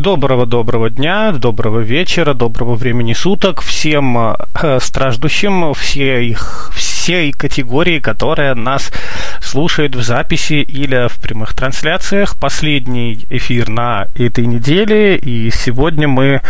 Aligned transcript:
Доброго-доброго 0.00 0.88
дня, 0.88 1.30
доброго 1.32 1.80
вечера, 1.80 2.32
доброго 2.32 2.74
времени 2.74 3.12
суток 3.12 3.60
всем 3.60 4.16
э, 4.16 4.78
страждущим, 4.80 5.74
все 5.74 6.24
их, 6.24 6.72
всей 7.00 7.32
категории, 7.32 7.98
которая 7.98 8.54
нас 8.54 8.92
слушает 9.40 9.94
в 9.96 10.02
записи 10.02 10.60
или 10.60 11.08
в 11.08 11.18
прямых 11.18 11.54
трансляциях. 11.54 12.36
Последний 12.36 13.24
эфир 13.30 13.70
на 13.70 14.08
этой 14.14 14.44
неделе, 14.44 15.16
и 15.16 15.50
сегодня 15.50 16.08
мы 16.08 16.42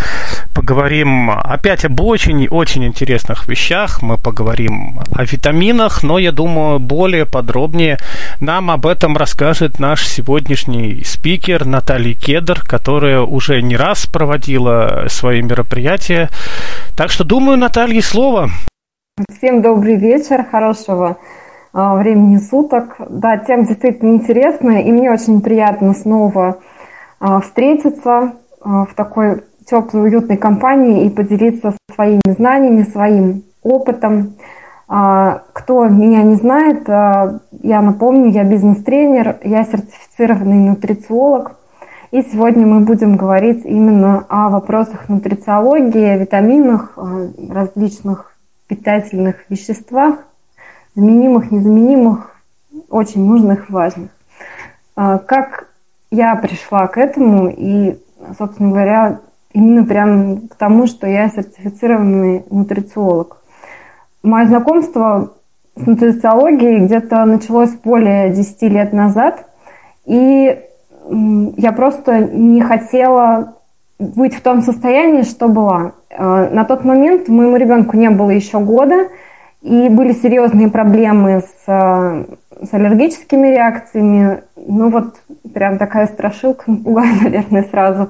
поговорим 0.53 1.31
опять 1.31 1.85
об 1.85 2.01
очень-очень 2.01 2.85
интересных 2.85 3.47
вещах. 3.47 4.03
Мы 4.03 4.19
поговорим 4.19 4.99
о 5.15 5.25
витаминах, 5.25 6.03
но, 6.03 6.19
я 6.19 6.33
думаю, 6.33 6.81
более 6.81 7.27
подробнее 7.27 7.99
нам 8.41 8.73
об 8.73 8.87
этом 8.87 9.17
расскажет 9.17 9.79
наш 9.79 10.05
сегодняшний 10.05 11.05
спикер 11.05 11.65
Наталья 11.65 12.15
Кедр, 12.15 12.61
которая 12.61 13.21
уже 13.21 13.63
не 13.63 13.77
раз 13.77 14.07
проводила 14.07 15.07
свои 15.09 15.43
мероприятия. 15.43 16.29
Так 16.97 17.13
что, 17.13 17.23
думаю, 17.23 17.57
Наталье 17.57 18.03
слово. 18.03 18.51
Всем 19.29 19.61
добрый 19.61 19.97
вечер, 19.97 20.45
хорошего 20.45 21.19
а, 21.73 21.97
времени 21.97 22.39
суток. 22.39 22.97
Да, 23.11 23.37
тема 23.39 23.67
действительно 23.67 24.15
интересная, 24.15 24.83
и 24.83 24.93
мне 24.93 25.11
очень 25.11 25.41
приятно 25.43 25.95
снова 25.95 26.59
а, 27.19 27.41
встретиться 27.41 28.35
а, 28.61 28.85
в 28.87 28.95
такой 28.95 29.43
теплой, 29.67 30.05
уютной 30.05 30.37
компании 30.37 31.05
и 31.05 31.11
поделиться 31.11 31.77
своими 31.95 32.23
знаниями, 32.27 32.83
своим 32.85 33.45
опытом. 33.63 34.37
Кто 34.89 35.85
меня 35.85 36.23
не 36.25 36.35
знает, 36.35 36.89
я 36.89 37.81
напомню, 37.81 38.31
я 38.31 38.43
бизнес-тренер, 38.43 39.37
я 39.45 39.63
сертифицированный 39.63 40.69
нутрициолог. 40.71 41.57
И 42.11 42.23
сегодня 42.23 42.67
мы 42.67 42.81
будем 42.81 43.17
говорить 43.17 43.65
именно 43.65 44.25
о 44.29 44.49
вопросах 44.49 45.09
нутрициологии, 45.09 46.19
витаминах, 46.19 46.99
различных 47.49 48.30
питательных 48.71 49.51
веществах, 49.51 50.21
заменимых, 50.95 51.51
незаменимых, 51.51 52.37
очень 52.89 53.27
нужных, 53.27 53.69
важных. 53.69 54.11
А, 54.95 55.19
как 55.19 55.69
я 56.13 56.37
пришла 56.37 56.87
к 56.87 56.97
этому 56.97 57.49
и, 57.51 57.99
собственно 58.39 58.71
говоря, 58.71 59.21
именно 59.53 59.85
прям 59.85 60.49
к 60.49 60.55
тому, 60.55 60.87
что 60.87 61.09
я 61.09 61.29
сертифицированный 61.29 62.45
нутрициолог. 62.49 63.39
Мое 64.23 64.47
знакомство 64.47 65.33
с 65.75 65.85
нутрициологией 65.85 66.85
где-то 66.87 67.25
началось 67.25 67.71
более 67.71 68.31
10 68.31 68.63
лет 68.63 68.93
назад, 68.93 69.47
и 70.05 70.63
я 71.57 71.73
просто 71.73 72.21
не 72.21 72.61
хотела 72.61 73.57
быть 74.01 74.35
в 74.35 74.41
том 74.41 74.63
состоянии, 74.63 75.23
что 75.23 75.49
была. 75.49 75.93
А, 76.11 76.49
на 76.49 76.65
тот 76.65 76.85
момент 76.85 77.29
моему 77.29 77.57
ребенку 77.57 77.97
не 77.97 78.11
было 78.11 78.31
еще 78.31 78.59
года, 78.59 79.09
и 79.63 79.89
были 79.91 80.13
серьезные 80.13 80.71
проблемы 80.71 81.43
с, 81.43 81.69
э, 81.69 82.25
с 82.65 82.73
аллергическими 82.73 83.49
реакциями. 83.49 84.43
Ну 84.57 84.89
вот 84.89 85.17
прям 85.53 85.77
такая 85.77 86.07
страшилка, 86.07 86.65
напугаю, 86.71 87.15
наверное, 87.23 87.67
сразу. 87.71 88.09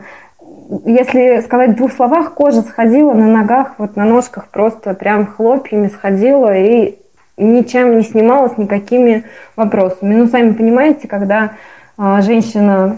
Если 0.84 1.41
сказать 1.41 1.72
в 1.72 1.76
двух 1.76 1.93
словах, 1.93 2.34
кожа 2.34 2.62
сходила 2.62 3.12
на 3.12 3.26
ногах, 3.26 3.75
вот 3.78 3.97
на 3.97 4.04
ножках 4.04 4.47
просто 4.48 4.94
прям 4.94 5.26
хлопьями 5.26 5.88
сходила 5.88 6.56
и 6.56 6.97
ничем 7.37 7.97
не 7.97 8.04
снималась, 8.04 8.56
никакими 8.56 9.25
вопросами. 9.56 10.14
Ну, 10.14 10.28
сами 10.28 10.53
понимаете, 10.53 11.09
когда 11.09 11.53
а, 11.98 12.22
женщина 12.22 12.97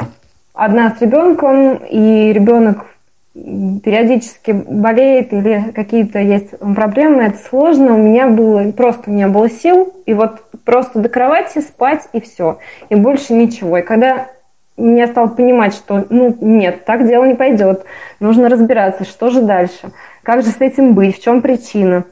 одна 0.54 0.94
с 0.94 1.00
ребенком, 1.00 1.76
и 1.76 2.32
ребенок 2.32 2.86
периодически 3.34 4.52
болеет 4.52 5.32
или 5.32 5.72
какие-то 5.74 6.18
есть 6.18 6.50
проблемы, 6.58 7.22
это 7.22 7.38
сложно. 7.48 7.94
У 7.94 7.98
меня 7.98 8.28
было, 8.28 8.70
просто 8.72 9.10
у 9.10 9.12
меня 9.12 9.28
было 9.28 9.48
сил, 9.48 9.94
и 10.04 10.12
вот 10.12 10.42
просто 10.64 10.98
до 10.98 11.08
кровати 11.08 11.60
спать 11.60 12.08
и 12.12 12.20
все, 12.20 12.58
и 12.90 12.94
больше 12.94 13.32
ничего. 13.32 13.78
И 13.78 13.82
когда 13.82 14.28
я 14.76 15.06
стала 15.06 15.28
понимать, 15.28 15.74
что 15.74 16.04
ну 16.10 16.36
нет, 16.40 16.84
так 16.84 17.06
дело 17.06 17.24
не 17.24 17.34
пойдет, 17.34 17.84
нужно 18.20 18.48
разбираться, 18.48 19.04
что 19.04 19.30
же 19.30 19.40
дальше, 19.40 19.92
как 20.22 20.42
же 20.42 20.50
с 20.50 20.60
этим 20.60 20.94
быть, 20.94 21.16
в 21.16 21.22
чем 21.22 21.40
причина. 21.40 22.04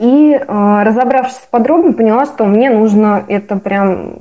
И 0.00 0.32
э, 0.32 0.82
разобравшись 0.82 1.46
подробно, 1.50 1.92
поняла, 1.92 2.26
что 2.26 2.46
мне 2.46 2.68
нужно 2.70 3.24
это 3.28 3.56
прям 3.56 4.16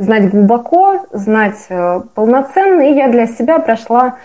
знать 0.00 0.30
глубоко, 0.30 1.06
знать 1.12 1.66
э, 1.68 2.00
полноценно, 2.14 2.82
и 2.82 2.94
я 2.94 3.08
для 3.08 3.26
себя 3.26 3.58
прошла 3.58 4.16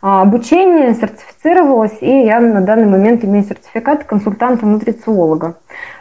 а, 0.00 0.22
обучение, 0.22 0.94
сертифицировалась, 0.94 1.98
и 2.00 2.24
я 2.24 2.38
на 2.38 2.60
данный 2.60 2.86
момент 2.86 3.24
имею 3.24 3.44
сертификат 3.44 4.04
консультанта-нутрициолога. 4.04 5.56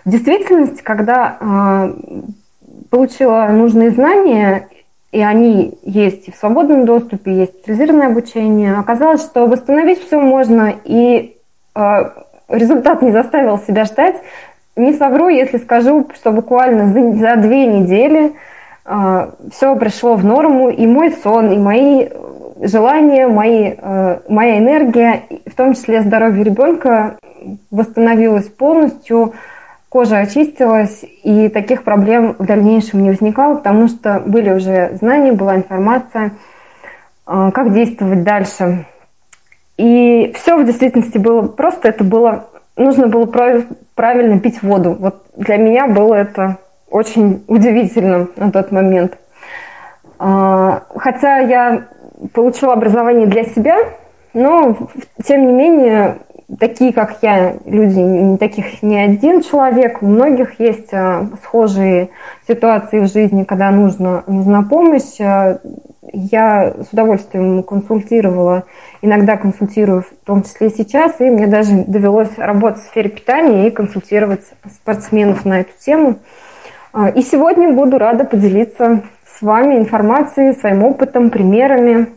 В 0.06 0.09
действительности, 0.09 0.84
когда 0.84 1.38
а, 1.40 1.94
получила 2.91 3.47
нужные 3.47 3.90
знания, 3.90 4.68
и 5.12 5.22
они 5.22 5.79
есть 5.81 6.28
и 6.28 6.31
в 6.31 6.35
свободном 6.35 6.85
доступе, 6.85 7.34
есть 7.34 7.53
специализированное 7.53 8.07
обучение, 8.07 8.75
оказалось, 8.75 9.22
что 9.24 9.47
восстановить 9.47 10.06
все 10.06 10.19
можно, 10.19 10.74
и 10.84 11.35
а, 11.74 12.13
результат 12.50 13.01
не 13.01 13.12
заставил 13.12 13.57
себя 13.57 13.85
ждать. 13.85 14.18
Не 14.75 14.94
совру, 14.94 15.28
если 15.28 15.57
скажу, 15.57 16.07
что 16.13 16.31
буквально 16.31 16.94
за, 16.94 17.18
за 17.18 17.35
две 17.38 17.66
недели 17.66 18.34
все 19.52 19.75
пришло 19.75 20.16
в 20.16 20.24
норму, 20.24 20.70
и 20.70 20.88
мой 20.88 21.12
сон, 21.12 21.52
и 21.52 21.58
мои 21.58 22.08
желания, 22.62 23.28
мои, 23.28 23.74
э, 23.78 24.20
моя 24.30 24.58
энергия, 24.58 25.24
в 25.46 25.56
том 25.56 25.74
числе 25.74 26.02
здоровье 26.02 26.44
ребенка, 26.44 27.18
восстановилась 27.72 28.48
полностью, 28.48 29.34
кожа 29.90 30.20
очистилась, 30.20 31.03
и 31.24 31.50
таких 31.50 31.84
проблем 31.84 32.36
в 32.38 32.46
дальнейшем 32.46 33.03
не 33.03 33.09
возникало, 33.09 33.56
потому 33.56 33.88
что 33.88 34.22
были 34.25 34.52
уже 34.52 34.98
знания, 35.00 35.31
была 35.31 35.56
информация, 35.56 36.31
э, 37.28 37.52
как 37.54 37.74
действовать 37.74 38.24
дальше. 38.24 38.86
И 39.78 40.34
все 40.36 40.58
в 40.58 40.66
действительности 40.66 41.18
было 41.18 41.44
просто, 41.44 41.90
это 41.90 42.04
было, 42.04 42.48
нужно 42.75 43.08
было 43.08 43.25
правильно 43.96 44.40
пить 44.40 44.64
воду. 44.64 44.96
Вот 45.00 45.24
для 45.36 45.58
меня 45.58 45.88
было 45.88 46.16
это 46.16 46.58
очень 46.90 47.44
удивительно 47.48 48.28
на 48.36 48.52
тот 48.52 48.72
момент. 48.72 49.18
А, 50.20 50.84
хотя 50.96 51.40
я 51.40 51.88
получила 52.34 52.74
образование 52.74 53.28
для 53.28 53.44
себя, 53.44 53.78
но 54.34 54.78
тем 55.24 55.48
не 55.48 55.53
менее 55.53 56.18
такие, 56.59 56.94
как 56.94 57.18
я, 57.22 57.56
люди, 57.66 58.00
не 58.00 58.38
таких 58.38 58.81
не 58.81 58.98
один 58.98 59.42
человек, 59.42 60.02
у 60.02 60.08
многих 60.08 60.59
есть 60.59 60.94
а, 60.94 61.28
схожие 61.44 62.09
ситуации 62.48 63.00
в 63.00 63.08
жизни, 63.08 63.44
когда 63.44 63.69
нужно, 63.72 64.24
нужна 64.28 64.64
помощь. 64.64 65.19
А, 65.19 65.59
я 66.14 66.74
с 66.90 66.94
удовольствием 66.94 67.64
консультировала, 67.64 68.64
иногда 69.02 69.36
консультирую, 69.36 70.04
в 70.04 70.25
том 70.25 70.44
числе 70.44 70.69
сейчас, 70.69 71.19
и 71.19 71.25
мне 71.25 71.48
даже 71.48 71.83
довелось 71.86 72.38
работать 72.38 72.81
в 72.81 72.88
сфере 72.88 73.10
питания 73.10 73.68
и 73.68 73.72
консультировать 73.72 74.45
спортсменов 74.74 75.44
на 75.44 75.62
эту 75.62 75.72
тему. 75.80 76.19
И 77.15 77.21
сегодня 77.21 77.73
буду 77.73 77.97
рада 77.97 78.23
поделиться 78.23 79.03
с 79.25 79.41
вами 79.41 79.75
информацией, 79.77 80.53
своим 80.53 80.83
опытом, 80.83 81.29
примерами. 81.29 82.07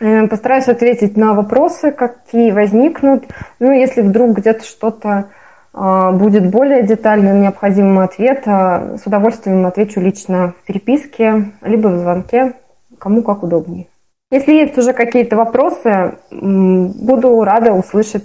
Э, 0.00 0.26
постараюсь 0.26 0.66
ответить 0.68 1.16
на 1.16 1.34
вопросы, 1.34 1.92
какие 1.92 2.50
возникнут. 2.50 3.24
Ну, 3.60 3.72
если 3.72 4.02
вдруг 4.02 4.36
где-то 4.38 4.64
что-то 4.64 5.28
а, 5.72 6.12
будет 6.12 6.50
более 6.50 6.84
детальным, 6.84 7.42
необходимым 7.42 7.98
ответ, 7.98 8.44
с 8.46 9.02
удовольствием 9.06 9.66
отвечу 9.66 10.00
лично 10.00 10.54
в 10.62 10.66
переписке, 10.66 11.52
либо 11.62 11.88
в 11.88 11.98
звонке, 11.98 12.54
кому 12.98 13.22
как 13.22 13.42
удобнее. 13.42 13.88
Если 14.30 14.52
есть 14.52 14.78
уже 14.78 14.92
какие-то 14.92 15.36
вопросы, 15.36 16.16
буду 16.30 17.42
рада 17.44 17.72
услышать. 17.72 18.24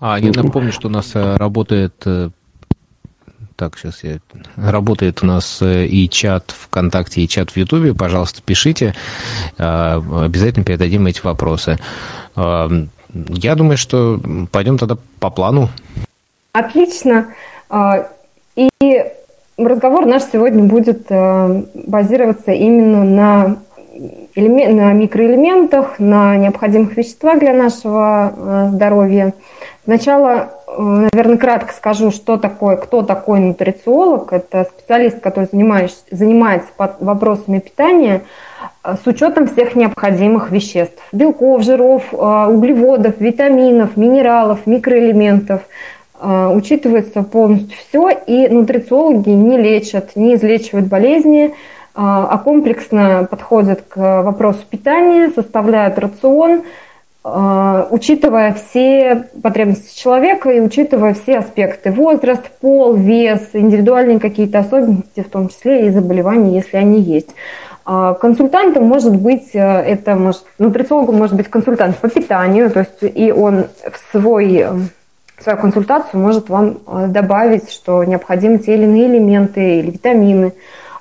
А, 0.00 0.18
я 0.18 0.32
напомню, 0.32 0.72
что 0.72 0.88
у 0.88 0.90
нас 0.90 1.14
э, 1.14 1.36
работает 1.36 1.94
э, 2.06 2.30
так, 3.60 3.76
сейчас 3.76 4.02
я... 4.04 4.20
Работает 4.56 5.22
у 5.22 5.26
нас 5.26 5.60
э, 5.60 5.84
и 5.84 6.08
чат 6.08 6.54
ВКонтакте, 6.58 7.20
и 7.20 7.28
чат 7.28 7.50
в 7.50 7.56
Ютубе. 7.58 7.92
Пожалуйста, 7.94 8.40
пишите. 8.42 8.94
А, 9.58 10.02
обязательно 10.24 10.64
передадим 10.64 11.06
эти 11.06 11.20
вопросы. 11.20 11.78
А, 12.36 12.70
я 13.12 13.54
думаю, 13.56 13.76
что 13.76 14.18
пойдем 14.50 14.78
тогда 14.78 14.96
по 15.18 15.28
плану. 15.28 15.68
Отлично. 16.52 17.34
А, 17.68 18.08
И 18.56 18.70
разговор 19.58 20.06
наш 20.06 20.22
сегодня 20.32 20.64
будет 20.64 21.10
э, 21.10 21.62
базироваться 21.74 22.52
именно 22.52 23.04
на, 23.04 23.56
на 24.36 24.92
микроэлементах, 24.94 25.98
на 25.98 26.34
необходимых 26.38 26.96
веществах 26.96 27.40
для 27.40 27.52
нашего 27.52 28.32
э, 28.34 28.68
здоровья. 28.72 29.34
Сначала, 29.84 30.50
наверное, 30.78 31.36
кратко 31.36 31.72
скажу, 31.72 32.10
что 32.10 32.36
такое, 32.36 32.76
кто 32.76 33.02
такой 33.02 33.40
нутрициолог. 33.40 34.32
Это 34.32 34.64
специалист, 34.64 35.20
который 35.20 35.48
занимается 35.52 36.68
вопросами 37.00 37.58
питания 37.58 38.22
с 38.84 39.06
учетом 39.06 39.46
всех 39.46 39.74
необходимых 39.74 40.50
веществ. 40.50 41.02
Белков, 41.12 41.62
жиров, 41.62 42.12
углеводов, 42.12 43.20
витаминов, 43.20 43.96
минералов, 43.96 44.66
микроэлементов– 44.66 45.62
а, 46.22 46.50
учитывается 46.50 47.22
полностью 47.22 47.76
все, 47.78 48.10
и 48.10 48.48
нутрициологи 48.48 49.30
не 49.30 49.56
лечат, 49.56 50.16
не 50.16 50.34
излечивают 50.34 50.86
болезни, 50.86 51.54
а, 51.94 52.36
комплексно 52.38 53.26
подходят 53.30 53.82
к 53.88 54.22
вопросу 54.22 54.60
питания, 54.68 55.30
составляют 55.34 55.98
рацион, 55.98 56.62
учитывая 57.22 58.54
все 58.54 59.28
потребности 59.42 59.98
человека 59.98 60.50
и 60.50 60.60
учитывая 60.60 61.14
все 61.14 61.38
аспекты– 61.38 61.90
возраст, 61.92 62.42
пол, 62.60 62.94
вес, 62.94 63.50
индивидуальные 63.52 64.20
какие-то 64.20 64.60
особенности, 64.60 65.20
в 65.20 65.28
том 65.28 65.48
числе 65.48 65.86
и 65.86 65.90
заболевания, 65.90 66.56
если 66.56 66.78
они 66.78 67.00
есть. 67.00 67.28
Консультантом 67.84 68.84
может 68.84 69.16
быть, 69.16 69.50
э, 69.54 69.58
это 69.58 70.14
может, 70.14 70.44
нутрициологом 70.58 71.16
может 71.16 71.36
быть 71.36 71.48
консультант 71.48 71.96
по 71.96 72.08
питанию, 72.08 72.70
то 72.70 72.80
есть 72.80 73.16
и 73.16 73.32
он 73.32 73.66
в 73.82 74.12
свой 74.12 74.64
свою 75.42 75.58
консультацию 75.58 76.20
может 76.20 76.48
вам 76.48 76.78
э, 76.86 77.06
добавить, 77.08 77.70
что 77.70 78.04
необходимы 78.04 78.58
те 78.58 78.74
или 78.74 78.84
иные 78.84 79.06
элементы 79.06 79.80
или 79.80 79.90
витамины. 79.92 80.52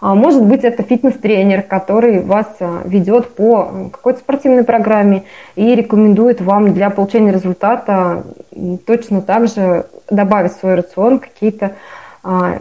А 0.01 0.15
может 0.15 0.43
быть, 0.43 0.63
это 0.63 0.81
фитнес-тренер, 0.83 1.63
который 1.63 2.21
вас 2.21 2.47
э, 2.59 2.81
ведет 2.85 3.35
по 3.35 3.89
какой-то 3.91 4.19
спортивной 4.19 4.63
программе 4.63 5.23
и 5.55 5.75
рекомендует 5.75 6.39
вам 6.39 6.73
для 6.73 6.89
получения 6.89 7.33
результата 7.33 8.23
точно 8.85 9.21
так 9.21 9.47
же 9.47 9.85
добавить 10.09 10.53
в 10.53 10.59
свой 10.59 10.75
рацион 10.75 11.19
какие-то, 11.19 11.73
а, 12.23 12.59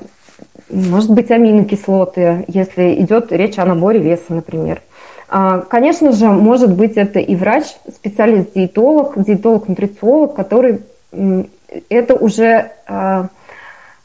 может 0.70 1.11
быть, 1.11 1.31
аминокислоты, 1.31 2.44
если 2.49 3.00
идет 3.00 3.32
речь 3.32 3.58
о 3.58 3.64
наборе 3.64 4.00
веса, 4.00 4.34
например. 4.34 4.82
А, 5.29 5.61
конечно 5.61 6.12
же, 6.12 6.26
может 6.29 6.75
быть, 6.75 6.96
это 6.96 7.19
и 7.20 7.37
врач, 7.37 7.64
специалист-диетолог, 7.93 9.19
диетолог-нутрициолог, 9.19 10.34
который 10.34 10.81
это 11.88 12.14
уже 12.14 12.73
а, 12.87 13.29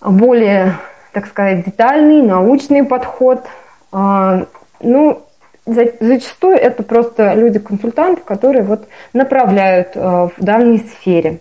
более, 0.01 0.73
так 1.13 1.27
сказать, 1.27 1.65
детальный, 1.65 2.21
научный 2.21 2.83
подход. 2.83 3.43
А, 3.91 4.45
ну, 4.81 5.21
зачастую 5.65 6.57
это 6.57 6.83
просто 6.83 7.33
люди-консультанты, 7.35 8.21
которые 8.25 8.63
вот 8.63 8.87
направляют 9.13 9.89
а, 9.95 10.27
в 10.27 10.43
данной 10.43 10.79
сфере. 10.79 11.39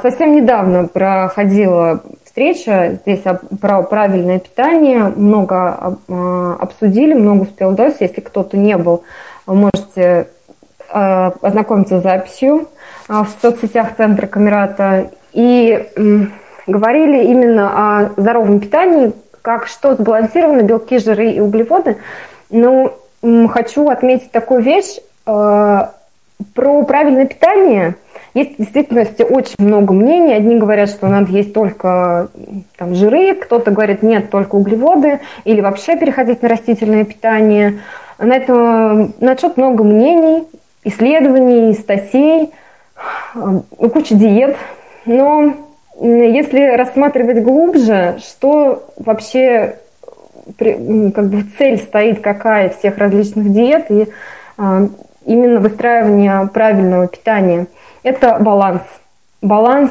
Совсем 0.00 0.34
недавно 0.34 0.88
проходила 0.88 2.02
встреча 2.24 2.98
здесь 3.02 3.20
про 3.60 3.82
правильное 3.82 4.38
питание. 4.38 5.12
Много 5.14 5.98
обсудили, 6.58 7.12
много 7.12 7.42
успел 7.42 7.72
удалось. 7.72 7.96
Если 8.00 8.22
кто-то 8.22 8.56
не 8.56 8.78
был, 8.78 9.02
можете 9.44 10.28
ознакомиться 10.88 12.00
с 12.00 12.02
записью 12.02 12.68
а, 13.08 13.24
в 13.24 13.28
соцсетях 13.42 13.96
Центра 13.98 14.26
Камерата 14.26 15.10
и 15.34 15.86
говорили 16.66 17.24
именно 17.24 17.70
о 17.74 18.10
здоровом 18.16 18.60
питании, 18.60 19.12
как 19.42 19.66
что 19.66 19.94
сбалансировано, 19.94 20.62
белки, 20.62 20.98
жиры 20.98 21.30
и 21.30 21.40
углеводы. 21.40 21.96
Но 22.50 22.94
хочу 23.48 23.88
отметить 23.88 24.30
такую 24.30 24.62
вещь. 24.62 24.98
Э, 25.26 25.86
про 26.54 26.82
правильное 26.84 27.26
питание 27.26 27.96
есть 28.34 28.54
в 28.54 28.56
действительности 28.58 29.22
очень 29.22 29.56
много 29.58 29.94
мнений. 29.94 30.34
Одни 30.34 30.56
говорят, 30.56 30.90
что 30.90 31.08
надо 31.08 31.32
есть 31.32 31.54
только 31.54 32.28
там, 32.76 32.94
жиры, 32.94 33.34
кто-то 33.34 33.70
говорит, 33.70 34.02
нет, 34.02 34.30
только 34.30 34.56
углеводы, 34.56 35.20
или 35.44 35.60
вообще 35.60 35.96
переходить 35.96 36.42
на 36.42 36.48
растительное 36.48 37.04
питание. 37.04 37.80
На 38.18 38.36
это 38.36 39.10
на 39.20 39.36
счет 39.36 39.56
много 39.56 39.84
мнений, 39.84 40.46
исследований, 40.84 41.72
статей– 41.74 42.52
Э, 43.34 43.60
куча 43.88 44.14
диет, 44.14 44.56
но 45.04 45.54
если 46.00 46.76
рассматривать 46.76 47.42
глубже, 47.42 48.18
что 48.18 48.88
вообще 48.96 49.76
как 50.58 51.28
бы 51.28 51.44
цель 51.58 51.78
стоит 51.78 52.20
какая 52.20 52.68
всех 52.70 52.98
различных 52.98 53.50
диет 53.52 53.90
и 53.90 54.08
а, 54.58 54.82
именно 55.24 55.60
выстраивание 55.60 56.48
правильного 56.52 57.08
питания, 57.08 57.66
это 58.02 58.38
баланс. 58.38 58.82
Баланс 59.42 59.90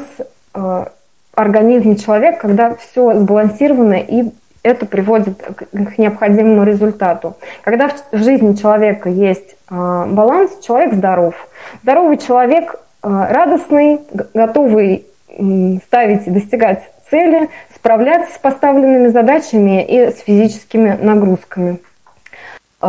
а, 0.53 0.91
организма 1.33 1.97
человека, 1.97 2.39
когда 2.39 2.75
все 2.75 3.13
сбалансировано 3.19 3.95
и 3.95 4.31
это 4.63 4.87
приводит 4.87 5.43
к 5.71 5.97
необходимому 5.97 6.63
результату. 6.63 7.35
Когда 7.61 7.89
в 8.11 8.17
жизни 8.17 8.53
человека 8.53 9.09
есть 9.09 9.57
а, 9.69 10.05
баланс, 10.05 10.51
человек 10.65 10.93
здоров. 10.93 11.35
Здоровый 11.83 12.17
человек 12.17 12.79
радостный, 13.01 13.99
готовый 14.33 15.05
ставить 15.85 16.31
достигать 16.31 16.83
цели, 17.09 17.49
справляться 17.73 18.33
с 18.33 18.37
поставленными 18.37 19.07
задачами 19.07 19.85
и 19.85 20.11
с 20.11 20.19
физическими 20.19 20.97
нагрузками. 20.99 21.79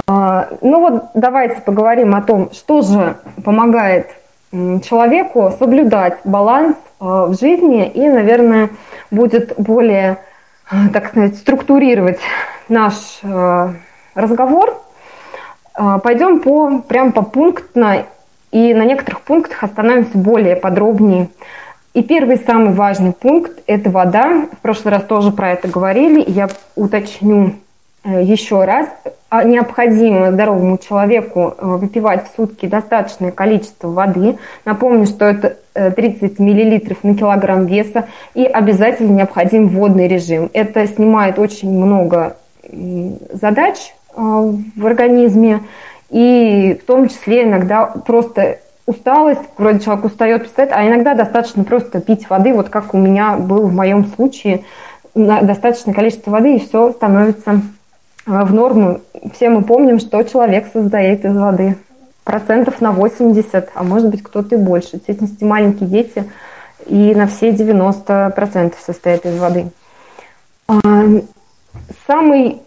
А, 0.07 0.49
ну 0.61 0.81
вот 0.81 1.05
давайте 1.15 1.61
поговорим 1.61 2.15
о 2.15 2.23
том, 2.23 2.51
что 2.53 2.83
же 2.83 3.17
помогает 3.45 4.09
человеку 4.53 5.53
соблюдать 5.59 6.19
баланс 6.25 6.77
а, 6.99 7.27
в 7.27 7.39
жизни 7.39 7.89
и, 7.89 8.09
наверное, 8.09 8.71
будет 9.11 9.55
более, 9.59 10.19
так 10.93 11.09
сказать, 11.09 11.37
структурировать 11.37 12.19
наш 12.69 13.21
разговор. 14.15 14.83
Пойдем 16.03 16.41
по, 16.41 16.79
прям 16.81 17.13
по 17.13 17.23
пунктно 17.23 18.07
и 18.51 18.73
на 18.73 18.85
некоторых 18.85 19.21
пунктах 19.21 19.63
остановимся 19.63 20.17
более 20.17 20.57
подробнее. 20.57 21.29
И 21.97 22.03
первый 22.03 22.37
самый 22.37 22.75
важный 22.75 23.15
пункт– 23.15 23.63
это 23.67 23.89
вода. 23.89 24.49
В 24.53 24.59
прошлый 24.59 24.93
раз 24.93 25.05
тоже 25.05 25.33
про 25.33 25.53
это 25.53 25.67
говорили. 25.67 26.23
Я 26.27 26.51
уточню 26.75 27.55
э, 28.05 28.23
еще 28.23 28.65
раз. 28.65 28.87
А 29.31 29.45
необходимо 29.45 30.31
здоровому 30.31 30.77
человеку 30.77 31.55
э, 31.57 31.65
выпивать 31.65 32.27
в 32.29 32.37
сутки 32.37 32.67
достаточное 32.67 33.31
количество 33.31 33.89
воды. 33.89 34.37
Напомню, 34.67 35.07
что 35.07 35.25
это 35.25 35.57
30 35.73 36.39
э, 36.39 36.43
мл 36.43 36.81
на 37.03 37.15
килограмм 37.15 37.65
веса. 37.65 38.05
И 38.35 38.45
обязательно 38.45 39.13
необходим 39.13 39.69
водный 39.69 40.07
режим. 40.07 40.51
Это 40.53 40.87
снимает 40.87 41.39
очень 41.39 41.71
много 41.71 42.37
задач 43.33 43.95
в 44.15 44.87
организме 44.87 45.61
и 46.11 46.79
в 46.83 46.87
том 46.87 47.09
числе 47.09 47.45
иногда 47.45 47.87
просто 47.87 48.59
усталость, 48.87 49.43
вроде 49.59 49.81
человек 49.81 50.05
устает, 50.05 50.41
представляет, 50.43 50.77
а 50.77 50.87
иногда 50.87 51.15
достаточно 51.15 51.65
просто 51.65 52.01
пить 52.01 52.31
воды, 52.31 52.55
вот 52.55 52.69
как 52.69 52.95
у 52.95 52.99
меня 52.99 53.37
был 53.37 53.67
в 53.67 53.75
моем 53.75 54.07
случае, 54.07 54.65
достаточное 55.15 55.95
количество 55.95 56.31
воды, 56.31 56.57
и 56.57 56.61
все 56.61 56.93
становится 56.93 57.53
э, 57.53 58.45
в 58.45 58.55
норму. 58.55 59.01
Все 59.35 59.49
мы 59.49 59.63
помним, 59.63 59.99
что 59.99 60.23
человек 60.23 60.69
создает 60.73 61.25
из 61.25 61.37
воды. 61.37 61.77
Процентов 62.23 62.81
на 62.81 62.93
80, 62.93 63.71
а 63.75 63.83
может 63.83 64.11
быть 64.11 64.23
кто-то 64.23 64.57
и 64.57 64.59
больше. 64.59 65.01
В 65.01 65.07
частности, 65.07 65.43
маленькие 65.45 65.89
дети 65.89 66.31
и 66.87 67.15
на 67.15 67.27
все 67.27 67.51
90% 67.51 68.75
состоят 68.85 69.25
из 69.25 69.39
воды. 69.39 69.71
А, 70.69 70.75
самый 72.07 72.61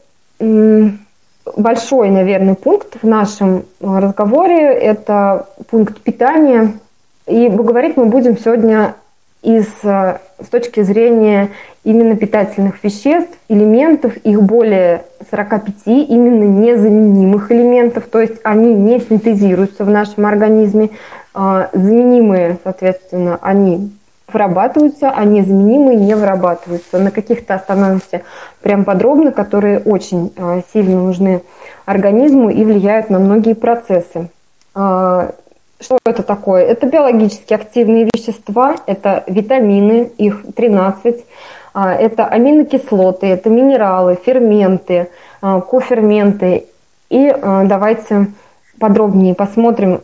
большой, 1.56 2.10
наверное, 2.10 2.56
пункт 2.56 2.98
в 3.02 3.08
нашем 3.08 3.58
э, 3.58 4.00
разговоре– 4.00 4.74
это 4.74 5.48
пункт 5.70 6.02
питания. 6.02 6.74
И 7.28 7.48
говорить 7.50 7.98
мы 7.98 8.06
будем 8.06 8.38
сегодня 8.38 8.96
из, 9.42 9.68
э, 9.84 10.18
с 10.42 10.48
точки 10.50 10.82
зрения 10.82 11.50
именно 11.84 12.16
питательных 12.16 12.84
веществ, 12.84 13.32
элементов, 13.48 14.18
их 14.18 14.42
более 14.42 15.04
45, 15.32 15.76
именно 15.86 16.44
незаменимых 16.44 17.52
элементов, 17.52 18.06
то 18.06 18.20
есть 18.20 18.40
они 18.44 18.74
не 18.74 19.00
синтезируются 19.00 19.86
в 19.86 19.90
нашем 19.90 20.26
организме, 20.26 20.90
а 21.34 21.70
заменимые, 21.74 22.58
соответственно, 22.64 23.40
они 23.42 23.92
вырабатываются, 24.34 25.10
а 25.10 25.24
незаменимые 25.26 25.98
не 25.98 26.16
вырабатываются. 26.16 27.00
На 27.00 27.12
каких-то 27.12 27.56
остановимся 27.56 28.22
прям 28.62 28.86
подробно, 28.86 29.32
которые 29.32 29.80
очень 29.80 30.34
а, 30.38 30.62
сильно 30.74 31.02
нужны 31.02 31.42
организму 31.86 32.50
и 32.50 32.64
влияют 32.64 33.10
на 33.10 33.20
многие 33.20 33.54
процессы. 33.54 34.30
А, 34.76 35.32
что 35.80 35.98
это 36.06 36.24
такое? 36.24 36.64
Это 36.64 36.88
биологически 36.88 37.54
активные 37.54 38.10
вещества, 38.14 38.76
это 38.86 39.24
витамины, 39.28 40.12
их 40.18 40.44
13, 40.56 41.26
А, 41.74 41.94
это 41.94 42.26
аминокислоты, 42.26 43.28
это 43.28 43.50
минералы, 43.50 44.18
ферменты, 44.26 45.10
коферменты. 45.40 46.66
И 47.10 47.34
давайте 47.42 48.28
подробнее 48.80 49.36
посмотрим, 49.36 50.02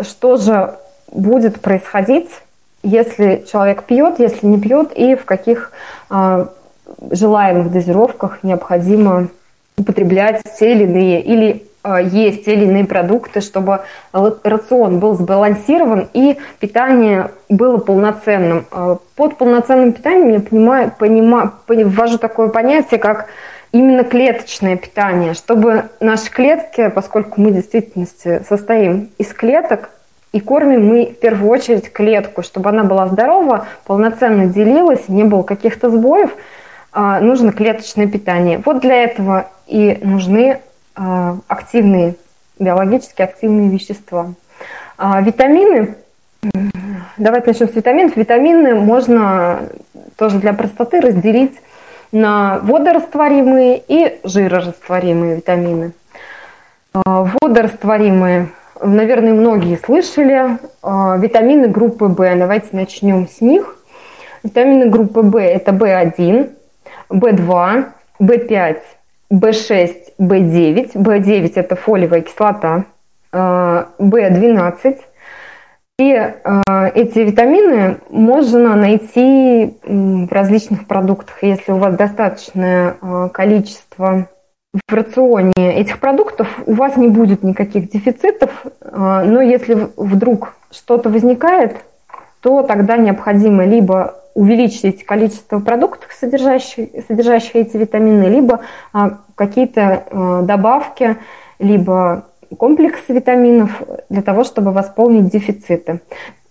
что 0.00 0.36
же 0.36 0.74
будет 1.12 1.60
происходить, 1.60 2.30
если 2.84 3.44
человек 3.50 3.84
пьет, 3.84 4.18
если 4.18 4.46
не 4.46 4.60
пьет, 4.60 4.92
и 4.94 5.16
в 5.16 5.24
каких 5.24 5.72
желаемых 7.10 7.72
дозировках 7.72 8.42
необходимо 8.42 9.28
употреблять 9.76 10.42
те 10.58 10.72
или 10.72 10.84
иные 10.84 11.22
или 11.22 11.66
Э, 11.84 12.02
есть 12.02 12.46
те 12.46 12.54
или 12.54 12.64
иные 12.64 12.86
продукты, 12.86 13.40
чтобы 13.40 13.80
рацион 14.12 14.98
был 14.98 15.14
сбалансирован 15.14 16.08
и 16.14 16.38
питание 16.58 17.30
было 17.50 17.76
полноценным. 17.76 18.66
Э, 18.72 18.96
под 19.16 19.36
полноценным 19.36 19.92
питанием 19.92 20.30
я 20.30 20.40
понимаю, 20.40 20.92
понимаю, 20.98 21.52
ввожу 21.68 22.18
такое 22.18 22.48
понятие, 22.48 22.98
как 22.98 23.26
именно 23.72 24.02
клеточное 24.02 24.76
питание, 24.76 25.34
чтобы 25.34 25.84
наши 26.00 26.30
клетки, 26.30 26.88
поскольку 26.88 27.40
мы 27.40 27.50
в 27.50 27.54
действительности 27.54 28.42
состоим 28.48 29.10
из 29.18 29.28
клеток, 29.34 29.90
и 30.34 30.40
кормим 30.40 30.88
мы 30.88 31.06
в 31.06 31.20
первую 31.20 31.50
очередь 31.50 31.92
клетку, 31.92 32.42
чтобы 32.42 32.68
она 32.70 32.82
была 32.82 33.06
здорова, 33.06 33.66
полноценно 33.86 34.46
делилась, 34.46 35.08
не 35.08 35.22
было 35.22 35.42
каких-то 35.42 35.90
сбоев, 35.90 36.30
э, 36.92 37.18
нужно 37.20 37.52
клеточное 37.52 38.08
питание. 38.08 38.60
Вот 38.64 38.80
для 38.80 39.04
этого 39.04 39.46
и 39.66 39.98
нужны 40.02 40.60
а, 40.96 41.36
активные, 41.48 42.14
биологически 42.58 43.22
активные 43.22 43.68
вещества. 43.68 44.34
А 44.96 45.20
витамины, 45.20 45.96
давайте 47.16 47.48
начнем 47.48 47.68
с 47.68 47.74
витаминов. 47.74 48.16
Витамины 48.16 48.74
можно 48.74 49.60
тоже 50.16 50.38
для 50.38 50.52
простоты 50.52 51.00
разделить 51.00 51.58
на 52.12 52.58
водорастворимые 52.60 53.82
и 53.86 54.20
жирорастворимые 54.22 55.36
витамины. 55.36 55.92
А, 56.92 57.28
водорастворимые, 57.40 58.48
наверное, 58.82 59.32
многие 59.32 59.76
слышали. 59.76 60.58
А, 60.82 61.16
витамины 61.16 61.68
группы 61.68 62.06
В. 62.06 62.16
Давайте 62.16 62.68
начнем 62.72 63.28
с 63.28 63.40
них. 63.40 63.76
Витамины 64.42 64.90
группы 64.90 65.22
В– 65.22 65.36
это 65.38 65.72
В1, 65.72 66.50
В2, 67.08 67.84
В5, 68.20 68.76
B6, 69.32 69.94
B9. 70.20 70.92
B9– 70.92 71.52
это 71.54 71.76
фолиевая 71.76 72.20
кислота, 72.20 72.84
B12. 73.32 74.76
Э, 74.84 74.94
И 75.98 76.12
э, 76.12 76.90
эти 76.94 77.20
витамины 77.20 77.98
можно 78.10 78.76
найти 78.76 79.74
в 79.82 80.30
различных 80.30 80.86
продуктах. 80.86 81.42
Если 81.42 81.72
у 81.72 81.78
вас 81.78 81.96
достаточное 81.96 82.96
э, 83.00 83.28
количество 83.32 84.28
в 84.88 84.92
рационе 84.92 85.52
этих 85.56 86.00
продуктов, 86.00 86.48
у 86.66 86.74
вас 86.74 86.96
не 86.96 87.08
будет 87.08 87.42
никаких 87.42 87.90
дефицитов. 87.90 88.50
Но 88.92 89.40
если 89.40 89.88
вдруг 89.96 90.56
что-то 90.70 91.10
возникает, 91.10 91.76
то 92.40 92.62
тогда 92.62 92.96
необходимо 92.96 93.64
либо 93.64 94.16
увеличить 94.34 95.06
количество 95.06 95.60
продуктов, 95.60 96.12
содержащих, 96.12 96.88
содержащих 97.06 97.54
эти 97.54 97.76
витамины, 97.76 98.24
либо 98.24 98.60
а, 98.92 99.18
какие-то 99.36 100.04
а, 100.10 100.42
добавки, 100.42 101.16
либо 101.60 102.24
комплексы 102.58 103.12
витаминов 103.12 103.82
для 104.10 104.22
того, 104.22 104.44
чтобы 104.44 104.72
восполнить 104.72 105.28
дефициты. 105.28 106.00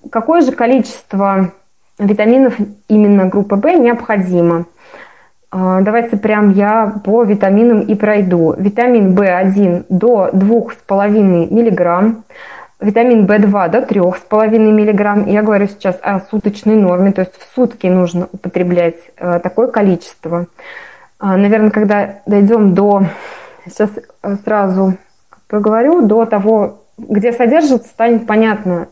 Какое 0.10 0.42
же 0.42 0.52
количество 0.54 1.52
витаминов 2.00 2.56
именно 2.88 3.26
группы 3.26 3.56
В 3.56 3.66
необходимо? 3.78 4.66
А, 5.56 5.82
давайте 5.82 6.18
прям 6.18 6.50
я 6.50 6.96
по 7.06 7.24
витаминам 7.24 7.82
и 7.82 7.94
пройду. 7.94 8.56
Витамин 8.58 9.14
В1 9.14 9.86
до 9.88 10.30
2,5 10.34 11.10
миллиграмм, 11.54 12.24
витамин 12.82 13.28
В2 13.28 13.70
до 13.70 13.78
3,5 13.82 14.58
мг. 14.58 15.28
Я 15.28 15.44
говорю 15.44 15.68
сейчас 15.68 16.00
о 16.02 16.22
суточной 16.22 16.76
норме, 16.76 17.12
то 17.12 17.22
есть 17.22 17.38
в 17.38 17.54
сутки 17.54 17.86
нужно 17.86 18.30
употреблять 18.32 18.96
э, 19.18 19.40
такое 19.44 19.68
количество. 19.68 20.48
А, 21.20 21.38
Наверное, 21.38 21.70
когда 21.70 22.16
дойдем 22.26 22.74
до, 22.74 23.04
сейчас 23.68 23.92
э, 24.24 24.36
сразу 24.44 24.96
проговорю, 25.48 26.08
до 26.08 26.26
того, 26.26 26.80
где 26.98 27.32
содержится, 27.32 27.90
станет 27.90 28.26
понятно, 28.26 28.88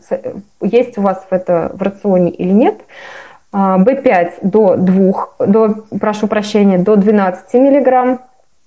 есть 0.60 0.96
у 0.96 1.02
вас 1.02 1.26
это 1.30 1.72
в 1.74 1.82
рационе 1.82 2.30
или 2.30 2.52
нет. 2.52 2.76
B5 3.52 3.54
а, 4.04 4.30
до 4.42 4.76
2, 4.76 5.46
до, 5.46 5.74
прошу 6.00 6.26
прощения, 6.26 6.78
до 6.78 6.96
12 6.96 7.54
мг 7.54 8.18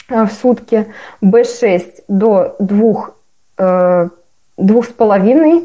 э, 0.10 0.25
в 0.25 0.32
сутки, 0.32 0.86
B6 1.22 2.04
до 2.08 2.56
2 2.60 3.10
2,5 3.58 5.63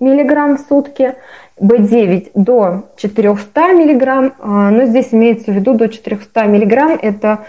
мг 0.00 0.58
в 0.58 0.68
сутки, 0.68 1.14
B9 1.60 2.30
до 2.34 2.84
400 2.96 3.60
мг, 3.72 4.32
а, 4.38 4.70
но 4.70 4.86
здесь 4.86 5.08
имеется 5.12 5.52
в 5.52 5.54
виду 5.54 5.74
до 5.74 5.88
400 5.88 6.44
мг, 6.44 6.98
это 7.02 7.40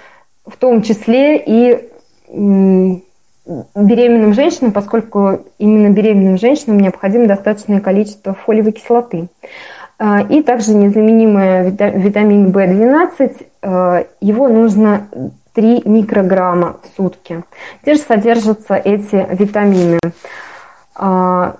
в 0.46 0.58
том 0.58 0.82
числе 0.82 1.38
и 1.38 1.88
беременным 3.75 4.34
женщинам, 4.34 4.72
поскольку 4.72 5.40
именно 5.58 5.90
беременным 5.90 6.38
женщинам 6.38 6.80
необходимо 6.80 7.28
достаточное 7.28 7.80
количество 7.80 8.34
фолиевой 8.34 8.72
кислоты. 8.72 9.28
А, 10.03 10.22
и 10.22 10.41
также 10.41 10.74
незаменимый 10.74 11.70
витамин 11.70 12.48
В12, 12.48 13.46
а, 13.62 14.03
его 14.20 14.48
нужно 14.48 15.08
3 15.53 15.84
микрограмма 15.86 16.77
в 16.81 16.98
сутки. 16.98 17.43
Где 17.84 17.93
же 17.93 18.00
содержатся 18.00 18.74
эти 18.74 19.27
витамины? 19.29 20.00
А, 20.96 21.58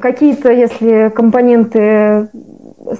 какие-то, 0.00 0.50
если 0.50 1.10
компоненты 1.10 2.28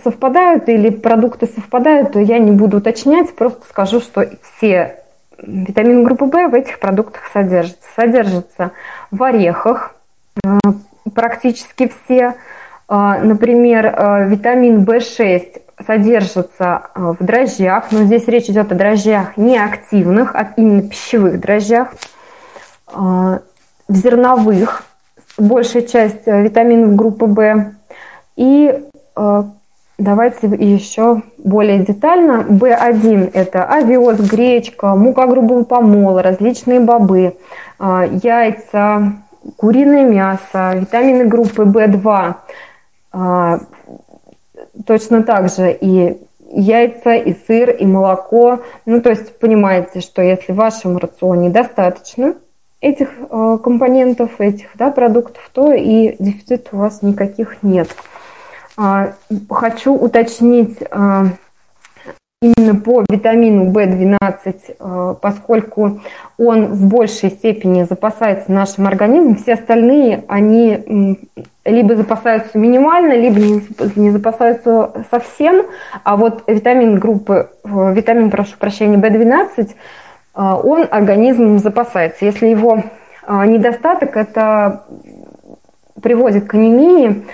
совпадают 0.05 0.69
или 0.69 0.91
продукты 0.91 1.47
совпадают, 1.47 2.13
то 2.13 2.21
я 2.21 2.39
не 2.39 2.51
буду 2.51 2.77
уточнять, 2.77 3.35
просто 3.35 3.63
скажу, 3.71 4.01
что 4.01 4.27
все 4.43 4.99
витамины 5.39 6.03
группы 6.05 6.27
В 6.27 6.49
в 6.49 6.55
этих 6.55 6.79
продуктах 6.79 7.23
содержатся. 7.33 7.89
Содержатся 7.97 8.73
в 9.11 9.23
орехах 9.23 9.95
а, 10.45 10.59
практически 11.15 11.91
все. 12.05 12.35
А, 12.95 13.21
например, 13.21 13.87
витамин 14.29 14.85
В6 14.85 15.63
содержится 15.87 16.91
в 16.95 17.25
дрожжах, 17.25 17.91
но 17.91 18.01
здесь 18.01 18.29
речь 18.29 18.51
идет 18.51 18.71
о 18.71 18.75
дрожжах 18.75 19.39
не 19.39 19.57
активных, 19.57 20.35
а 20.35 20.53
именно 20.59 20.83
пищевых 20.83 21.41
дрожжах, 21.41 21.95
в 22.93 23.41
зерновых 23.89 24.83
большая 25.39 25.85
часть 25.85 26.27
витаминов 26.27 26.95
группы 26.95 27.25
В. 27.25 27.73
И 28.37 28.79
давайте 29.97 30.49
еще 30.49 31.23
более 31.39 31.79
детально. 31.79 32.45
В1– 32.47 33.31
это 33.33 33.65
овес, 33.65 34.21
гречка, 34.21 34.95
мука 34.97 35.27
грубого 35.27 35.65
помола, 35.65 36.23
различные 36.23 36.81
бобы, 36.81 37.39
яйца, 37.81 39.15
куриное 39.57 40.05
мясо, 40.05 40.75
витамины 40.75 41.25
группы 41.25 41.63
В2. 41.63 42.35
Точно 43.13 43.63
так 45.23 45.51
же 45.51 45.73
и 45.73 46.19
яйца, 46.51 47.15
и 47.15 47.35
сыр, 47.47 47.71
и 47.71 47.85
молоко. 47.85 48.61
Ну, 48.87 49.01
то 49.01 49.11
есть 49.11 49.39
понимаете, 49.39 50.01
что 50.01 50.23
если 50.23 50.53
в 50.53 50.57
вашем 50.57 50.97
рационе 50.97 51.51
достаточно– 51.51 52.35
этих 52.83 53.09
э, 53.31 53.59
компонентов, 53.63 54.41
этих 54.41 54.67
да, 54.75 54.91
продуктов, 54.91 55.49
то 55.55 55.73
и 55.73 56.17
дефицита 56.19 56.71
у 56.73 56.79
вас 56.79 57.01
никаких 57.01 57.63
нет. 57.63 57.89
А, 58.77 59.13
хочу 59.49 59.95
уточнить 59.95 60.79
а, 60.91 61.27
именно 62.43 62.75
по 62.75 63.05
витамину 63.09 63.71
В12, 63.71 64.55
э, 64.79 65.15
поскольку 65.23 66.01
он 66.39 66.67
в 66.67 66.89
большей 66.89 67.31
степени 67.31 67.85
запасается 67.85 68.51
нашим 68.51 68.87
организмом, 68.87 69.37
все 69.37 69.55
остальные, 69.55 70.25
они 70.27 71.19
либо 71.65 71.95
запасаются 71.95 72.59
минимально, 72.59 73.13
либо 73.13 73.39
не 73.95 74.11
запасаются 74.11 75.05
совсем, 75.11 75.67
а 76.03 76.17
вот 76.17 76.43
витамин 76.49 76.99
группы, 76.99 77.51
э, 77.65 77.95
витамин, 77.95 78.31
прошу 78.31 78.59
прощения, 78.59 78.99
В12 78.99 79.71
а, 80.35 80.57
он 80.57 80.87
организмом 80.91 81.59
запасается. 81.59 82.25
Если 82.25 82.47
его 82.47 82.83
недостаток, 83.29 84.17
это 84.17 84.85
приводит 86.03 86.47
к 86.47 86.55
анемии 86.55 87.25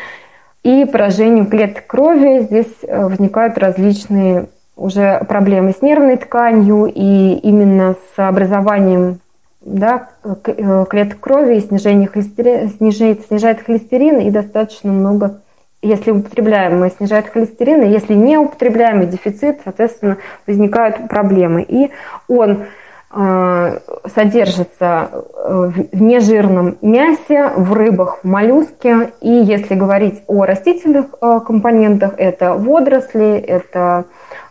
и 0.63 0.85
поражению 0.85 1.47
клеток 1.47 1.87
крови. 1.87 2.41
Здесь 2.41 2.75
э, 2.83 3.07
возникают 3.07 3.57
различные 3.59 4.49
уже 4.79 5.23
проблемы 5.29 5.73
с 5.73 5.83
нервной 5.83 6.17
тканью 6.17 6.87
и 6.87 7.35
именно 7.43 7.95
с 7.95 8.19
образованием 8.19 9.21
да, 9.61 10.09
э, 10.25 10.85
клеток 10.89 11.21
крови 11.21 11.57
и 11.57 11.61
снижение 11.61 12.09
холестерина, 12.09 12.71
снижает, 12.71 13.27
снижает 13.27 13.61
холестерин 13.61 14.19
и 14.21 14.31
достаточно 14.31 14.93
много 14.93 15.41
если 15.83 16.11
употребляем, 16.11 16.81
мы 16.81 16.91
снижает 16.91 17.29
холестерин, 17.29 17.83
и 17.83 17.91
если 17.91 18.15
не 18.15 18.37
употребляем 18.37 19.03
и 19.03 19.07
дефицит, 19.07 19.61
соответственно, 19.63 20.17
возникают 20.47 21.09
проблемы. 21.09 21.63
И 21.63 21.91
он 22.27 22.65
э, 23.13 23.79
содержится 24.13 25.11
э, 25.13 25.71
в 25.93 26.03
нежирном 26.03 26.79
мясе, 26.83 27.53
в 27.55 27.73
рыбах, 27.73 28.19
в 28.23 28.27
моллюске. 28.27 29.13
И 29.21 29.31
если 29.31 29.77
говорить 29.77 30.23
о 30.27 30.47
растительных 30.47 31.07
э, 31.21 31.41
компонентах, 31.47 32.15
это 32.17 32.55
водоросли, 32.55 33.39
это 33.39 34.07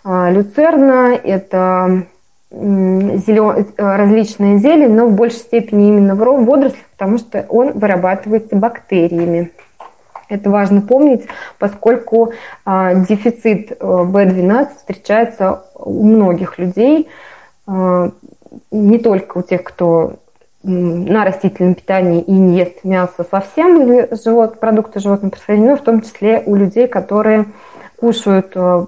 люцерна, 0.07 1.13
это 1.21 2.05
зелен... 2.51 3.67
различные 3.77 4.57
зелень, 4.59 4.93
но 4.93 5.07
в 5.07 5.15
большей 5.15 5.39
степени 5.39 5.89
именно 5.89 6.15
в 6.15 6.19
водорослях, 6.19 6.85
потому 6.97 7.17
что 7.17 7.45
он 7.49 7.73
вырабатывается 7.73 8.55
бактериями. 8.55 9.51
Это 10.29 10.49
важно 10.49 10.81
помнить, 10.81 11.25
поскольку 11.57 12.33
а, 12.65 12.93
дефицит 12.95 13.71
B12 13.81 14.63
э, 14.63 14.75
встречается 14.75 15.63
у 15.75 16.03
многих 16.03 16.59
людей, 16.59 17.07
а, 17.65 18.11
не 18.71 18.97
только 18.97 19.37
у 19.37 19.41
тех, 19.41 19.63
кто 19.63 20.17
на 20.63 21.23
растительном 21.23 21.75
питании 21.75 22.21
и 22.21 22.31
не 22.31 22.57
ест 22.57 22.83
мясо 22.83 23.25
совсем 23.29 23.81
или 23.81 24.09
живот, 24.21 24.59
продукты 24.59 24.99
животного 24.99 25.31
происхождения, 25.31 25.71
но 25.71 25.77
в 25.77 25.81
том 25.81 26.01
числе 26.01 26.43
у 26.45 26.55
людей, 26.55 26.87
которые 26.87 27.45
кушают 27.97 28.51
э, 28.55 28.85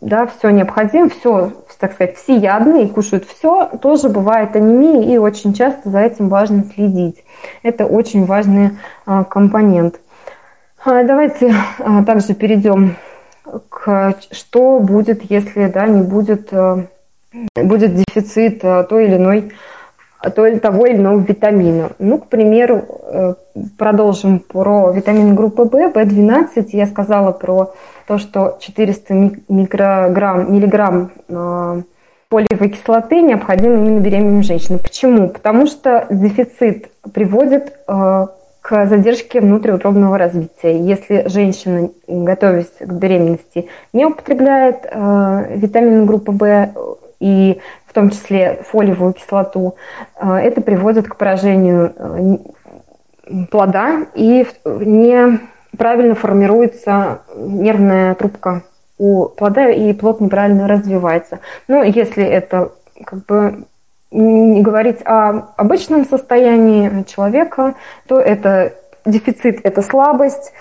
да, 0.00 0.26
все 0.26 0.50
необходимое, 0.50 1.08
все, 1.08 1.52
так 1.78 1.92
сказать, 1.92 2.16
всеядные, 2.16 2.88
кушают 2.88 3.24
все, 3.24 3.66
тоже 3.80 4.08
бывает 4.08 4.56
анемия, 4.56 5.14
и 5.14 5.18
очень 5.18 5.54
часто 5.54 5.88
за 5.88 6.00
этим 6.00 6.28
важно 6.28 6.64
следить. 6.74 7.24
Это 7.62 7.86
очень 7.86 8.24
важный 8.24 8.70
а, 9.06 9.22
компонент. 9.22 10.00
А, 10.84 11.04
давайте 11.04 11.54
а, 11.78 12.02
также 12.04 12.34
перейдем 12.34 12.96
к 13.68 14.16
что 14.30 14.80
будет, 14.80 15.30
если 15.30 15.66
да, 15.66 15.86
не 15.86 16.02
будет, 16.02 16.52
э, 16.52 16.86
будет 17.54 17.94
дефицит 17.94 18.64
э, 18.64 18.84
той 18.88 19.06
или 19.06 19.16
иной 19.16 19.52
то 20.30 20.46
или 20.46 20.58
того 20.58 20.86
или 20.86 20.96
иного 20.96 21.18
витамина. 21.18 21.90
Ну, 21.98 22.18
к 22.18 22.28
примеру, 22.28 22.84
э, 23.02 23.34
продолжим 23.76 24.38
про 24.38 24.92
витамин 24.92 25.34
группы 25.34 25.64
В, 25.64 25.74
В12. 25.74 26.66
Я 26.72 26.86
сказала 26.86 27.32
про 27.32 27.72
то, 28.12 28.18
что 28.18 28.58
400 28.60 29.14
микрограмм, 29.48 30.52
миллиграмм 30.52 31.12
фолиевой 32.28 32.68
кислоты 32.68 33.22
необходимо 33.22 33.76
именно 33.76 34.00
беременным 34.00 34.42
женщинам. 34.42 34.80
Почему? 34.80 35.30
Потому 35.30 35.66
что 35.66 36.06
дефицит 36.10 36.90
приводит 37.14 37.74
к 37.86 38.86
задержке 38.86 39.40
внутриутробного 39.40 40.18
развития. 40.18 40.78
Если 40.78 41.26
женщина, 41.26 41.88
готовясь 42.06 42.70
к 42.78 42.92
беременности, 42.92 43.68
не 43.94 44.04
употребляет 44.04 44.84
э, 44.84 45.56
витамин 45.56 46.04
группы 46.04 46.32
В 46.32 46.98
и 47.18 47.60
в 47.86 47.94
том 47.94 48.10
числе 48.10 48.62
фолиевую 48.68 49.14
кислоту, 49.14 49.76
это 50.20 50.60
приводит 50.60 51.08
к 51.08 51.16
поражению 51.16 51.94
плода 53.50 54.06
и 54.14 54.46
неправильно 55.72 56.14
формируется 56.14 57.22
нервная 57.34 58.14
трубка 58.14 58.62
у 58.98 59.26
плода, 59.26 59.68
и 59.70 59.92
плод 59.92 60.20
неправильно 60.20 60.68
развивается. 60.68 61.40
Но 61.66 61.82
если 61.82 62.24
это 62.24 62.72
как 63.04 63.24
бы 63.24 63.64
не 64.10 64.60
говорить 64.60 64.98
о 65.04 65.48
обычном 65.56 66.04
состоянии 66.04 67.04
человека, 67.04 67.74
то 68.06 68.20
это 68.20 68.74
дефицит, 69.04 69.60
это 69.64 69.82
слабость, 69.82 70.52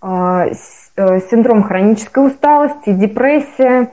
а, 0.00 0.46
э, 0.46 1.20
синдром 1.28 1.62
хронической 1.62 2.26
усталости, 2.26 2.92
депрессия. 2.92 3.90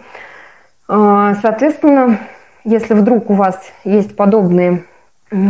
А, 0.87 1.33
соответственно, 1.41 2.19
если 2.63 2.93
вдруг 2.93 3.29
у 3.29 3.33
вас 3.33 3.59
есть 3.83 4.15
подобные 4.15 4.83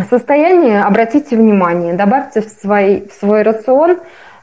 состояния, 0.09 0.81
обратите 0.81 1.35
внимание, 1.35 1.93
добавьте 1.93 2.41
в 2.41 2.49
свой, 2.49 3.07
в 3.07 3.13
свой 3.13 3.43
рацион 3.43 3.99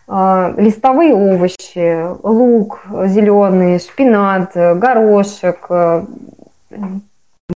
листовые 0.06 1.14
овощи, 1.14 2.06
лук 2.22 2.82
зеленый, 3.06 3.78
шпинат, 3.78 4.52
горошек, 4.54 5.66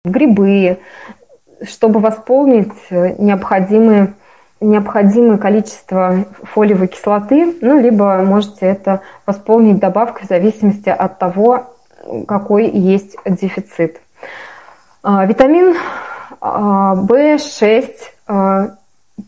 грибы, 0.05 0.79
чтобы 1.63 2.01
восполнить 2.01 2.73
э, 2.91 3.15
необходимые 3.19 4.15
необходимое 4.61 5.37
количество 5.37 6.25
фолиевой 6.43 6.89
кислоты, 6.89 7.55
ну, 7.61 7.79
либо 7.81 8.17
можете 8.25 8.67
это 8.67 9.03
восполнить 9.27 9.79
добавкой 9.79 10.25
в 10.25 10.29
зависимости 10.29 10.89
от 10.89 11.19
того, 11.19 11.75
какой 12.27 12.71
есть 12.71 13.17
дефицит. 13.27 14.01
А, 15.03 15.27
витамин 15.27 15.77
В6 16.41 17.95
а, 18.27 18.33
а, 18.33 18.77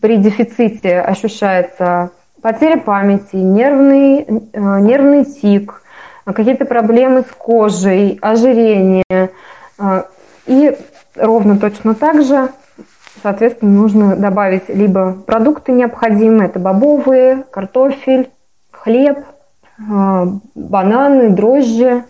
при 0.01 0.17
дефиците 0.17 1.01
ощущается 1.01 2.13
потеря 2.47 2.77
памяти, 2.77 3.35
нервный, 3.35 4.25
нервный 4.55 5.25
тик, 5.25 5.83
какие-то 6.25 6.65
проблемы 6.65 7.23
с 7.23 7.33
кожей, 7.37 8.21
ожирение. 8.23 9.03
И 10.47 10.79
ровно 11.17 11.59
точно 11.59 11.97
так 11.97 12.23
же, 12.23 12.51
соответственно, 13.21 13.73
нужно 13.73 14.15
добавить 14.15 14.69
либо 14.69 15.17
продукты 15.27 15.73
необходимые, 15.73 16.49
это 16.49 16.61
бобовые, 16.61 17.43
картофель, 17.51 18.31
хлеб, 18.71 19.19
а, 19.91 20.29
бананы, 20.55 21.31
дрожжи. 21.31 22.05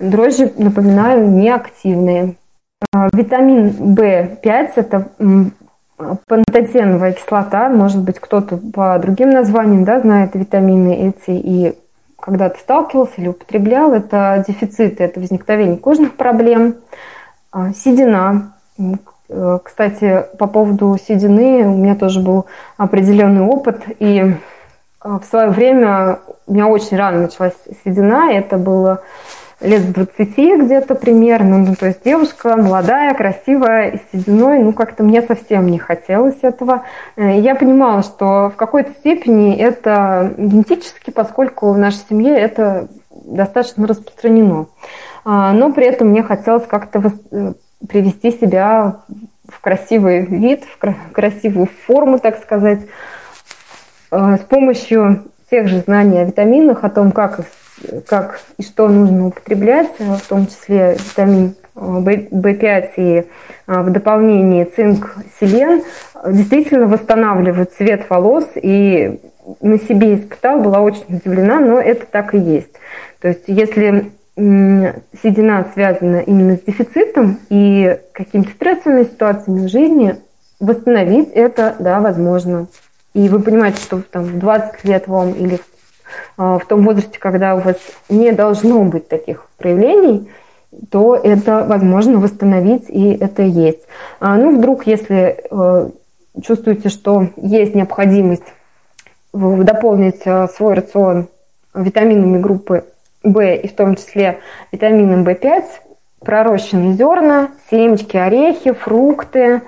Дрожжи, 0.00 0.52
напоминаю, 0.58 1.30
неактивные. 1.30 2.34
Витамин 3.12 3.94
В5– 3.94 4.72
это 4.74 5.08
пантотеновая 6.26 7.12
кислота, 7.12 7.68
может 7.68 8.00
быть, 8.02 8.18
кто-то 8.18 8.56
по 8.56 8.98
другим 8.98 9.30
названиям 9.30 9.84
да, 9.84 10.00
знает 10.00 10.34
витамины 10.34 11.08
эти 11.08 11.30
и 11.30 11.78
когда-то 12.20 12.58
сталкивался 12.58 13.14
или 13.18 13.28
употреблял, 13.28 13.92
это 13.92 14.44
дефицит, 14.46 15.00
это 15.00 15.20
возникновение 15.20 15.76
кожных 15.76 16.14
проблем– 16.14 16.76
а, 17.50 17.72
седина. 17.72 18.52
Э, 19.30 19.58
кстати, 19.62 20.26
по 20.38 20.46
поводу 20.46 20.96
седины 21.02 21.66
у 21.66 21.76
меня 21.76 21.94
тоже 21.94 22.20
был 22.20 22.46
определенный 22.76 23.42
опыт. 23.42 23.82
И 23.98 24.20
э, 24.20 24.28
в 25.02 25.24
свое 25.24 25.48
время 25.48 26.20
у 26.46 26.52
меня 26.52 26.66
очень 26.66 26.96
рано 26.96 27.22
началась 27.22 27.56
седина. 27.84 28.30
Это 28.32 28.58
было 28.58 29.02
лет 29.60 29.82
с 29.82 29.86
20 29.86 30.64
где-то 30.64 30.94
примерно. 30.94 31.58
Ну, 31.58 31.74
то 31.74 31.86
есть 31.86 32.04
девушка 32.04 32.56
молодая, 32.56 33.14
красивая, 33.14 33.90
и 33.90 34.00
сединой. 34.12 34.60
Ну, 34.60 34.72
как-то 34.72 35.02
мне 35.02 35.22
совсем 35.22 35.66
не 35.66 35.78
хотелось 35.78 36.38
этого. 36.42 36.84
Э, 37.16 37.38
я 37.38 37.54
понимала, 37.54 38.02
что 38.02 38.50
в 38.50 38.56
какой-то 38.56 38.92
степени 38.92 39.56
это 39.56 40.34
генетически, 40.36 41.10
поскольку 41.10 41.72
в 41.72 41.78
нашей 41.78 42.00
семье 42.08 42.36
это 42.38 42.88
достаточно 43.10 43.86
распространено. 43.86 44.66
А, 45.24 45.52
но 45.52 45.72
при 45.72 45.86
этом 45.86 46.08
мне 46.08 46.22
хотелось 46.22 46.66
как-то 46.66 47.12
э, 47.30 47.52
привести 47.86 48.30
себя 48.30 49.00
в 49.48 49.60
красивый 49.60 50.24
вид, 50.24 50.64
в 50.64 51.12
красивую 51.12 51.68
форму, 51.86 52.18
так 52.18 52.38
сказать, 52.42 52.80
э, 54.10 54.36
с 54.36 54.40
помощью 54.40 55.24
тех 55.50 55.68
же 55.68 55.80
знаний 55.80 56.18
о 56.18 56.24
витаминах, 56.24 56.84
о 56.84 56.90
том, 56.90 57.12
как, 57.12 57.40
как 58.06 58.40
и 58.58 58.62
что 58.62 58.88
нужно 58.88 59.28
употреблять, 59.28 59.90
э, 59.98 60.14
в 60.14 60.26
том 60.26 60.46
числе 60.46 60.96
витамин 60.98 61.54
В5 61.74 62.90
и 62.96 63.24
в 63.66 63.90
дополнение 63.90 64.64
цинк, 64.64 65.14
селен, 65.38 65.82
действительно 66.26 66.86
восстанавливают 66.86 67.72
цвет 67.72 68.08
волос. 68.10 68.46
И 68.56 69.20
на 69.60 69.78
себе 69.78 70.16
испытала, 70.16 70.60
была 70.60 70.80
очень 70.80 71.04
удивлена, 71.08 71.60
но 71.60 71.78
это 71.78 72.04
так 72.06 72.34
и 72.34 72.38
есть. 72.38 72.72
То 73.20 73.28
есть 73.28 73.44
если 73.46 74.10
седина 74.36 75.66
связана 75.74 76.18
именно 76.18 76.56
с 76.56 76.60
дефицитом 76.60 77.40
и 77.50 77.98
какими-то 78.12 78.50
стрессовыми 78.50 79.02
ситуациями 79.02 79.66
в 79.66 79.68
жизни, 79.68 80.16
восстановить 80.60 81.30
это, 81.30 81.74
да, 81.80 82.00
возможно. 82.00 82.68
И 83.14 83.28
вы 83.28 83.40
понимаете, 83.40 83.82
что 83.82 84.00
там, 84.00 84.24
в 84.24 84.38
20 84.38 84.84
лет 84.84 85.08
вам 85.08 85.32
или 85.32 85.56
а, 85.56 85.60
в 86.36 86.62
том 86.68 86.84
возрасте, 86.84 87.18
когда 87.18 87.54
у 87.54 87.60
вас 87.60 87.76
не 88.08 88.32
должно 88.32 88.82
быть 88.84 89.08
таких 89.08 89.46
проявлений, 89.56 90.28
то 90.90 91.16
это 91.16 91.64
возможно 91.64 92.18
восстановить, 92.18 92.88
и 92.88 93.12
это 93.12 93.42
есть. 93.42 93.86
А, 94.20 94.36
ну, 94.36 94.56
вдруг, 94.56 94.86
если 94.86 95.38
э, 95.50 95.90
чувствуете, 96.42 96.88
что 96.88 97.28
есть 97.36 97.74
необходимость 97.74 98.44
дополнить 99.32 100.22
э, 100.24 100.48
свой 100.48 100.74
рацион 100.74 101.28
витаминами 101.74 102.40
группы 102.40 102.84
в 103.22 103.40
и 103.40 103.66
в 103.66 103.74
том 103.74 103.96
числе 103.96 104.38
витамином 104.72 105.24
В5, 105.24 105.64
пророщенные 106.20 106.94
зерна, 106.94 107.50
семечки, 107.70 108.16
орехи, 108.16 108.72
фрукты, 108.72 109.62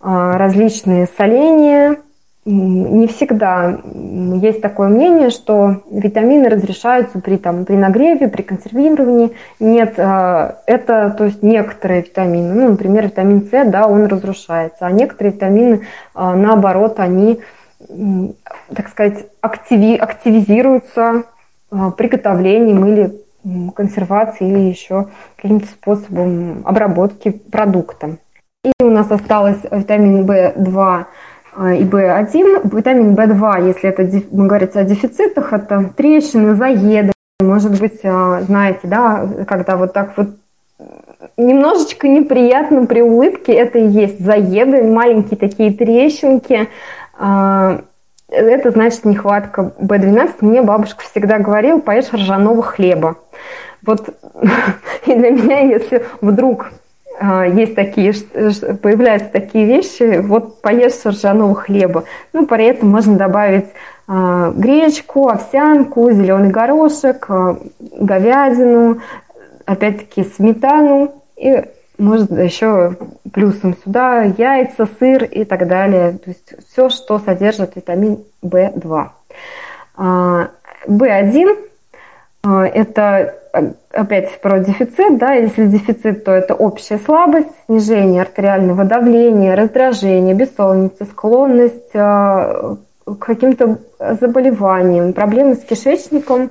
а, 0.00 0.36
различные 0.36 1.08
соления, 1.16 1.96
не 2.46 3.06
всегда 3.06 3.78
есть 4.42 4.60
такое 4.60 4.88
мнение, 4.88 5.30
что 5.30 5.82
витамины 5.90 6.48
разрешаются 6.50 7.18
при, 7.20 7.38
там, 7.38 7.64
при 7.64 7.74
нагреве, 7.74 8.28
при 8.28 8.42
консервировании. 8.42 9.32
Нет, 9.60 9.94
э, 9.96 10.54
это 10.66 11.14
то 11.16 11.24
есть 11.24 11.42
некоторые 11.42 12.02
витамины, 12.02 12.54
ну, 12.54 12.68
например, 12.70 13.06
витамин 13.06 13.48
С, 13.50 13.70
да, 13.70 13.86
он 13.86 14.06
разрушается, 14.06 14.86
а 14.86 14.92
некоторые 14.92 15.32
витамины, 15.32 15.74
э, 16.14 16.34
наоборот, 16.34 17.00
они, 17.00 17.40
так 18.74 18.88
сказать, 18.88 19.26
активи, 19.40 19.96
активизируются 19.96 21.22
э, 21.70 21.76
приготовлением 21.96 22.84
или 22.86 23.24
консервацией, 23.74 24.52
или 24.52 24.68
еще 24.68 25.08
каким-то 25.36 25.66
способом 25.66 26.62
обработки 26.66 27.30
продукта. 27.30 28.16
И 28.64 28.72
у 28.82 28.90
нас 28.90 29.10
осталось 29.10 29.58
витамин 29.70 30.24
В2 30.24 30.78
а, 30.78 31.06
и 31.56 31.84
В1. 31.84 32.76
Витамин 32.76 33.14
В2, 33.14 33.66
если 33.68 33.90
это 33.90 34.08
говорится 34.30 34.80
о 34.80 34.84
дефицитах, 34.84 35.52
это 35.52 35.90
трещины, 35.96 36.54
заеды, 36.54 37.12
может 37.40 37.80
быть, 37.80 38.00
а, 38.04 38.40
знаете, 38.42 38.80
да, 38.84 39.28
когда 39.46 39.76
вот 39.76 39.92
так 39.92 40.16
вот 40.16 40.28
немножечко 41.36 42.08
неприятно 42.08 42.86
при 42.86 43.02
улыбке, 43.02 43.52
это 43.52 43.78
и 43.78 43.86
есть 43.86 44.20
заеды, 44.20 44.82
маленькие 44.82 45.38
такие 45.38 45.72
трещинки. 45.72 46.68
Это 47.16 48.70
значит 48.70 49.04
нехватка 49.04 49.72
В12. 49.78 50.36
Мне 50.40 50.62
бабушка 50.62 51.04
всегда 51.04 51.38
говорила, 51.38 51.78
поешь 51.78 52.12
ржаного 52.12 52.62
хлеба. 52.62 53.16
Вот 53.86 54.08
и 55.06 55.14
для 55.14 55.30
меня, 55.30 55.60
если 55.60 56.04
вдруг 56.20 56.70
есть 57.20 57.74
такие, 57.74 58.12
появляются 58.82 59.28
такие 59.28 59.66
вещи, 59.66 60.20
вот 60.20 60.60
поешь 60.60 61.04
ржаного 61.06 61.54
хлеба. 61.54 62.04
Ну, 62.32 62.46
при 62.46 62.66
этом 62.66 62.90
можно 62.90 63.16
добавить 63.16 63.66
а, 64.06 64.50
гречку, 64.50 65.28
овсянку, 65.28 66.10
зеленый 66.10 66.50
горошек, 66.50 67.24
а, 67.30 67.56
говядину, 67.78 69.00
опять-таки 69.64 70.24
сметану 70.24 71.22
и 71.36 71.64
может 71.96 72.30
еще 72.32 72.96
плюсом 73.32 73.76
сюда 73.82 74.22
яйца, 74.22 74.86
сыр 74.98 75.24
и 75.24 75.44
так 75.44 75.66
далее. 75.68 76.18
То 76.18 76.30
есть 76.30 76.54
все, 76.68 76.90
что 76.90 77.18
содержит 77.18 77.76
витамин 77.76 78.24
В2. 78.42 79.08
В1 80.86 81.56
это 82.42 83.34
опять 83.94 84.40
про 84.40 84.58
дефицит, 84.58 85.18
да, 85.18 85.34
если 85.34 85.66
дефицит, 85.66 86.24
то 86.24 86.32
это 86.32 86.54
общая 86.54 86.98
слабость, 86.98 87.48
снижение 87.66 88.22
артериального 88.22 88.84
давления, 88.84 89.56
раздражение, 89.56 90.34
бессонница, 90.34 91.04
склонность 91.04 91.94
э, 91.94 92.76
к 93.04 93.18
каким-то 93.18 93.78
заболеваниям, 94.20 95.12
проблемы 95.12 95.54
с 95.54 95.60
кишечником 95.60 96.50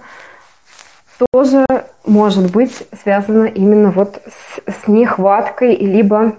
тоже 1.31 1.65
может 2.05 2.51
быть 2.51 2.87
связано 3.01 3.45
именно 3.45 3.91
вот 3.91 4.21
с, 4.27 4.71
с 4.71 4.87
нехваткой 4.87 5.75
либо 5.75 6.33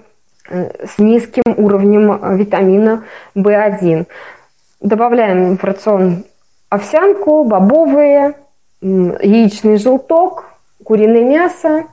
э, 0.48 0.86
с 0.86 0.98
низким 0.98 1.42
уровнем 1.56 2.36
витамина 2.36 3.04
В1. 3.36 4.06
Добавляем 4.80 5.56
в 5.56 5.64
рацион 5.64 6.24
овсянку, 6.68 7.44
бобовые, 7.44 8.34
яичный 8.80 9.78
желток, 9.78 10.53
куриное 10.85 11.25
мясо. 11.25 11.85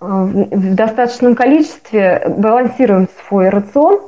Э, 0.00 0.04
в 0.04 0.74
достаточном 0.74 1.34
количестве 1.34 2.34
балансируем 2.36 3.08
свой 3.26 3.48
рацион, 3.48 4.00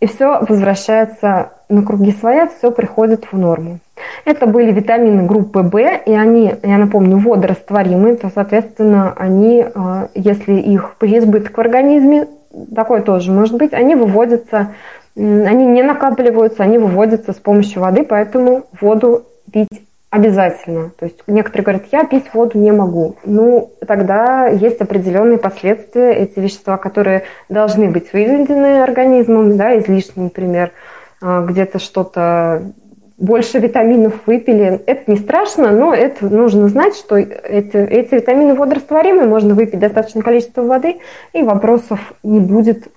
и 0.00 0.06
все 0.06 0.40
возвращается 0.40 1.52
на 1.68 1.82
круги 1.82 2.12
своя, 2.12 2.48
все 2.48 2.70
приходит 2.70 3.26
в 3.30 3.38
норму. 3.38 3.78
Это 4.24 4.46
были 4.46 4.70
витамины 4.70 5.24
группы 5.24 5.62
В, 5.62 5.76
и 5.78 6.12
они, 6.12 6.54
я 6.62 6.78
напомню, 6.78 7.18
водорастворимые, 7.18 8.16
то, 8.16 8.30
соответственно, 8.32 9.12
они, 9.16 9.64
э, 9.64 10.08
если 10.14 10.54
их 10.54 10.96
переизбыток 10.98 11.56
в 11.56 11.60
организме, 11.60 12.28
такое 12.74 13.02
тоже 13.02 13.32
может 13.32 13.56
быть, 13.56 13.72
они 13.72 13.94
выводятся, 13.94 14.74
они 15.16 15.66
не 15.66 15.82
накапливаются, 15.82 16.62
они 16.62 16.78
выводятся 16.78 17.32
с 17.32 17.36
помощью 17.36 17.82
воды, 17.82 18.04
поэтому 18.04 18.64
воду 18.80 19.24
пить 19.52 19.87
Обязательно. 20.10 20.90
То 20.98 21.04
есть 21.04 21.18
некоторые 21.26 21.64
говорят, 21.64 21.84
я 21.92 22.04
пить 22.04 22.32
воду 22.32 22.58
не 22.58 22.72
могу. 22.72 23.16
Ну, 23.24 23.72
тогда 23.86 24.46
есть 24.46 24.80
определенные 24.80 25.36
последствия. 25.38 26.12
Эти 26.12 26.40
вещества, 26.40 26.78
которые 26.78 27.24
должны 27.50 27.90
быть 27.90 28.12
выведены 28.14 28.82
организмом, 28.82 29.58
да, 29.58 29.78
излишне, 29.78 30.24
например, 30.24 30.72
а, 31.20 31.44
где-то 31.44 31.78
что-то 31.78 32.72
больше 33.18 33.58
витаминов 33.58 34.14
выпили. 34.26 34.80
Это 34.86 35.10
не 35.10 35.18
страшно, 35.18 35.72
но 35.72 35.92
это 35.92 36.26
нужно 36.26 36.68
знать, 36.68 36.96
что 36.96 37.16
эти, 37.16 37.76
эти 37.76 38.14
витамины 38.14 38.54
водорастворимые, 38.54 39.28
можно 39.28 39.54
выпить 39.54 39.80
достаточное 39.80 40.22
количество 40.22 40.62
воды, 40.62 41.00
и 41.34 41.42
вопросов 41.42 42.14
не 42.22 42.40
будет, 42.40 42.88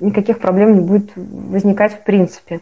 никаких 0.00 0.40
проблем 0.40 0.74
не 0.74 0.80
будет 0.80 1.12
возникать 1.14 1.94
в 1.94 2.02
принципе. 2.02 2.60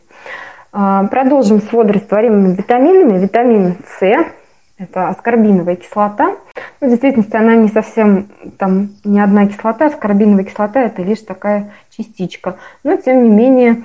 А, 0.76 1.04
продолжим 1.04 1.62
с 1.62 1.72
водорастворимыми 1.72 2.56
витаминами. 2.56 3.16
Витамин 3.16 3.76
С– 4.00 4.26
это 4.78 5.08
аскорбиновая 5.08 5.76
кислота. 5.76 6.34
Ну, 6.80 6.88
в 6.88 6.90
действительности 6.90 7.36
она 7.36 7.54
не 7.54 7.68
совсем 7.68 8.26
там 8.58 8.88
не 9.04 9.20
одна 9.20 9.46
кислота, 9.46 9.86
аскорбиновая 9.86 10.42
кислота– 10.42 10.80
это 10.82 11.02
лишь 11.02 11.20
такая 11.20 11.70
частичка. 11.96 12.56
Но, 12.82 12.96
тем 12.96 13.22
не 13.22 13.30
менее, 13.30 13.84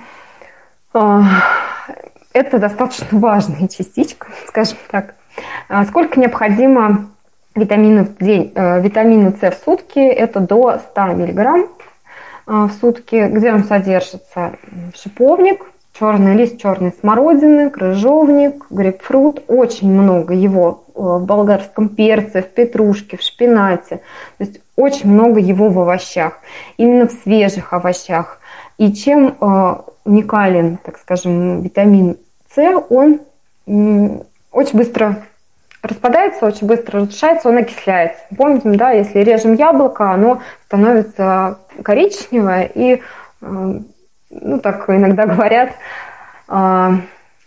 а, 0.92 1.22
это 2.34 2.58
достаточно 2.58 3.06
важная 3.20 3.68
частичка, 3.68 4.26
скажем 4.48 4.78
так. 4.90 5.14
А, 5.68 5.86
сколько 5.86 6.20
необходимо 6.20 7.12
витамина 7.54 8.06
в 8.06 8.18
день, 8.18 8.52
э, 8.56 8.82
витамина 8.82 9.32
С 9.40 9.52
в 9.52 9.64
сутки? 9.64 10.00
Это 10.00 10.40
до 10.40 10.80
100 10.80 11.02
мг 11.02 11.70
в 12.48 12.72
сутки. 12.82 13.28
Где 13.28 13.54
он 13.54 13.64
содержится? 13.66 14.54
Шиповник– 14.96 15.68
черный 16.00 16.36
лист 16.36 16.62
черной 16.62 16.94
смородины, 17.00 17.70
крыжовник, 17.70 18.66
грейпфрут, 18.70 19.44
очень 19.48 19.92
много 19.92 20.34
его 20.34 20.86
э, 20.88 21.00
в 21.00 21.26
болгарском 21.26 21.90
перце, 21.90 22.42
в 22.42 22.48
петрушке, 22.48 23.18
в 23.18 23.22
шпинате. 23.22 23.98
То 24.38 24.44
есть 24.44 24.62
очень 24.76 25.12
много 25.12 25.40
его 25.40 25.70
в 25.70 25.78
овощах, 25.80 26.40
именно 26.78 27.08
в 27.08 27.12
свежих 27.12 27.74
овощах. 27.74 28.40
И 28.78 28.94
чем 28.94 29.36
э, 29.40 29.76
уникален, 30.06 30.78
так 30.78 30.98
скажем, 30.98 31.62
витамин 31.62 32.18
С, 32.56 32.84
он 32.90 33.20
очень 34.52 34.78
быстро 34.78 35.18
распадается, 35.84 36.46
очень 36.46 36.68
быстро 36.68 37.02
разрушается, 37.02 37.50
он 37.50 37.58
окисляется. 37.58 38.22
Помните, 38.36 38.70
да, 38.72 38.92
если 38.92 39.20
режем 39.20 39.54
яблоко, 39.54 40.12
оно 40.12 40.42
становится 40.66 41.60
коричневое 41.84 42.72
и 42.74 43.02
э, 43.42 43.80
ну 44.30 44.60
так 44.60 44.90
иногда 44.90 45.26
говорят, 45.26 45.72
а, 46.48 46.96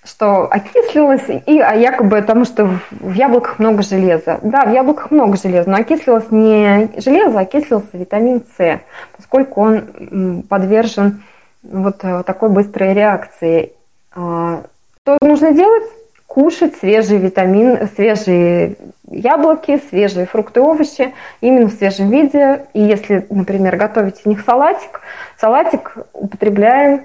что 0.04 0.48
окислилось, 0.50 1.28
и 1.46 1.54
якобы 1.54 2.20
потому, 2.20 2.44
что 2.44 2.68
в 2.90 3.12
яблоках 3.12 3.58
много 3.58 3.82
железа. 3.82 4.40
Да, 4.42 4.64
в 4.64 4.72
яблоках 4.72 5.10
много 5.10 5.36
железа, 5.36 5.70
но 5.70 5.76
окислилось 5.76 6.30
не 6.30 6.90
железо, 7.00 7.38
а 7.38 7.42
окислился 7.42 7.86
витамин 7.92 8.42
С, 8.56 8.80
поскольку 9.16 9.60
он 9.60 10.42
подвержен 10.48 11.22
вот 11.62 11.98
э, 12.02 12.24
такой 12.24 12.50
быстрой 12.50 12.94
реакции. 12.94 13.72
А, 14.14 14.62
что 15.02 15.18
нужно 15.20 15.52
делать? 15.52 15.84
Кушать 16.26 16.76
свежие 16.76 17.20
витамины, 17.20 17.88
свежие 17.94 18.76
яблоки, 19.12 19.80
свежие 19.90 20.26
фрукты, 20.26 20.60
овощи 20.60 21.14
именно 21.40 21.68
в 21.68 21.72
свежем 21.72 22.10
виде. 22.10 22.66
И 22.72 22.80
если, 22.80 23.26
например, 23.30 23.76
готовить 23.76 24.20
из 24.20 24.26
них 24.26 24.40
салатик, 24.44 25.00
салатик 25.38 25.96
употребляем 26.12 27.02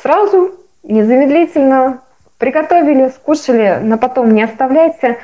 сразу, 0.00 0.52
незамедлительно, 0.82 2.00
приготовили, 2.38 3.08
скушали, 3.08 3.78
но 3.82 3.98
потом 3.98 4.34
не 4.34 4.42
оставляйте 4.42 5.18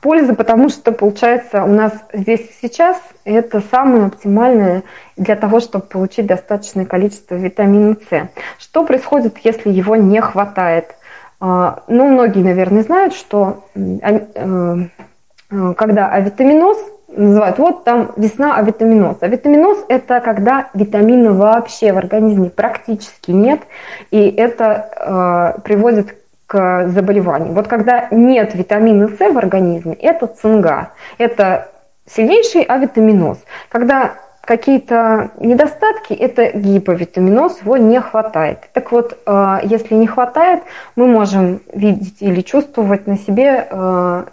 пользы, 0.00 0.34
потому 0.34 0.68
что 0.68 0.90
получается 0.92 1.62
у 1.64 1.68
нас 1.68 1.92
здесь 2.12 2.40
и 2.40 2.52
сейчас 2.60 3.00
это 3.24 3.62
самое 3.70 4.06
оптимальное 4.06 4.82
для 5.16 5.36
того, 5.36 5.60
чтобы 5.60 5.86
получить 5.86 6.26
достаточное 6.26 6.84
количество 6.84 7.36
витамина 7.36 7.96
С. 8.10 8.28
Что 8.58 8.84
происходит, 8.84 9.38
если 9.44 9.70
его 9.70 9.94
не 9.96 10.20
хватает? 10.20 10.96
А, 11.44 11.82
ну, 11.88 12.06
многие, 12.06 12.44
наверное, 12.44 12.84
знают, 12.84 13.14
что 13.14 13.64
э, 13.74 14.20
э, 14.32 14.76
когда 15.76 16.08
авитаминоз 16.08 16.78
называют, 17.08 17.58
вот 17.58 17.82
там 17.82 18.12
весна 18.16 18.54
авитаминоз. 18.58 19.16
Авитаминоз– 19.20 19.84
это 19.88 20.20
когда 20.20 20.70
витамина 20.72 21.32
вообще 21.32 21.92
в 21.92 21.98
организме 21.98 22.48
практически 22.48 23.32
нет, 23.32 23.58
и 24.12 24.28
это 24.28 25.56
э, 25.56 25.60
приводит 25.62 26.16
к 26.46 26.86
заболеванию. 26.86 27.54
Вот 27.54 27.66
когда 27.66 28.06
нет 28.12 28.54
витамина 28.54 29.08
С 29.08 29.18
в 29.18 29.36
организме, 29.36 29.94
это 29.94 30.28
цинга, 30.28 30.90
это 31.18 31.70
сильнейший 32.06 32.62
авитаминоз. 32.62 33.38
Когда 33.68 34.12
какие-то 34.44 35.30
недостатки, 35.38 36.12
это 36.12 36.50
гиповитаминоз, 36.56 37.62
его 37.62 37.76
не 37.76 38.00
хватает. 38.00 38.58
Так 38.72 38.92
вот, 38.92 39.18
э, 39.24 39.58
если 39.62 39.94
не 39.94 40.06
хватает, 40.06 40.62
мы 40.96 41.06
можем 41.06 41.60
видеть 41.72 42.16
или 42.20 42.40
чувствовать 42.40 43.06
на 43.06 43.16
себе 43.16 43.66
э, 43.70 44.24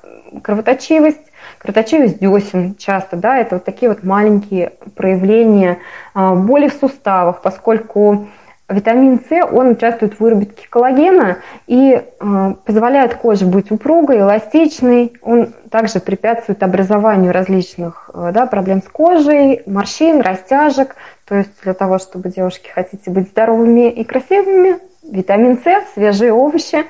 кровоточивость, 0.42 1.22
кровоточивость 1.60 2.20
десен 2.20 2.76
часто, 2.76 3.18
да, 3.18 3.38
это 3.38 3.56
вот 3.56 3.66
такие 3.66 3.90
вот 3.90 4.04
маленькие 4.04 4.74
проявления 4.96 5.78
э, 6.16 6.34
боли 6.34 6.70
в 6.70 6.74
суставах, 6.74 7.42
поскольку 7.42 8.28
Витамин 8.70 9.20
С, 9.28 9.32
он 9.52 9.70
участвует 9.70 10.14
в 10.14 10.20
выработке 10.20 10.68
коллагена 10.70 11.40
и 11.66 11.94
э, 11.94 12.54
позволяет 12.66 13.16
коже 13.16 13.48
быть 13.48 13.72
упругой, 13.72 14.20
эластичной. 14.20 15.14
Он 15.24 15.54
также 15.72 16.00
препятствует 16.00 16.62
образованию 16.62 17.34
различных 17.34 18.12
э, 18.14 18.30
да, 18.32 18.46
проблем 18.46 18.84
с 18.84 18.88
кожей, 18.88 19.64
морщин, 19.66 20.22
растяжек. 20.22 20.96
То 21.26 21.36
есть 21.36 21.50
для 21.64 21.74
того, 21.74 21.98
чтобы 21.98 22.30
девушки 22.30 22.70
хотите 22.70 23.10
быть 23.10 23.30
здоровыми 23.30 23.90
и 23.90 24.04
красивыми, 24.04 24.78
витамин 25.04 25.58
С, 25.58 25.94
свежие 25.96 26.32
овощи 26.32 26.86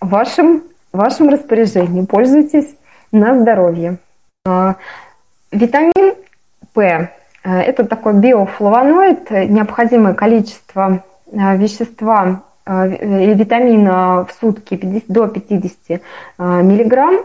в 0.00 0.08
вашем, 0.08 0.64
в 0.92 0.98
вашем 0.98 1.28
распоряжении. 1.28 2.04
Пользуйтесь 2.04 2.74
на 3.12 3.40
здоровье. 3.40 3.98
Э, 4.44 4.74
витамин 5.52 6.16
П 6.74 7.10
это 7.46 7.84
такой 7.84 8.14
биофлавоноид, 8.14 9.30
необходимое 9.30 10.14
количество 10.14 11.04
э, 11.30 11.56
вещества 11.56 12.42
или 12.68 13.34
витамина 13.34 14.26
в 14.28 14.32
сутки 14.40 15.04
до 15.06 15.28
50 15.28 15.74
э, 15.88 15.98
миллиграмм. 16.38 17.18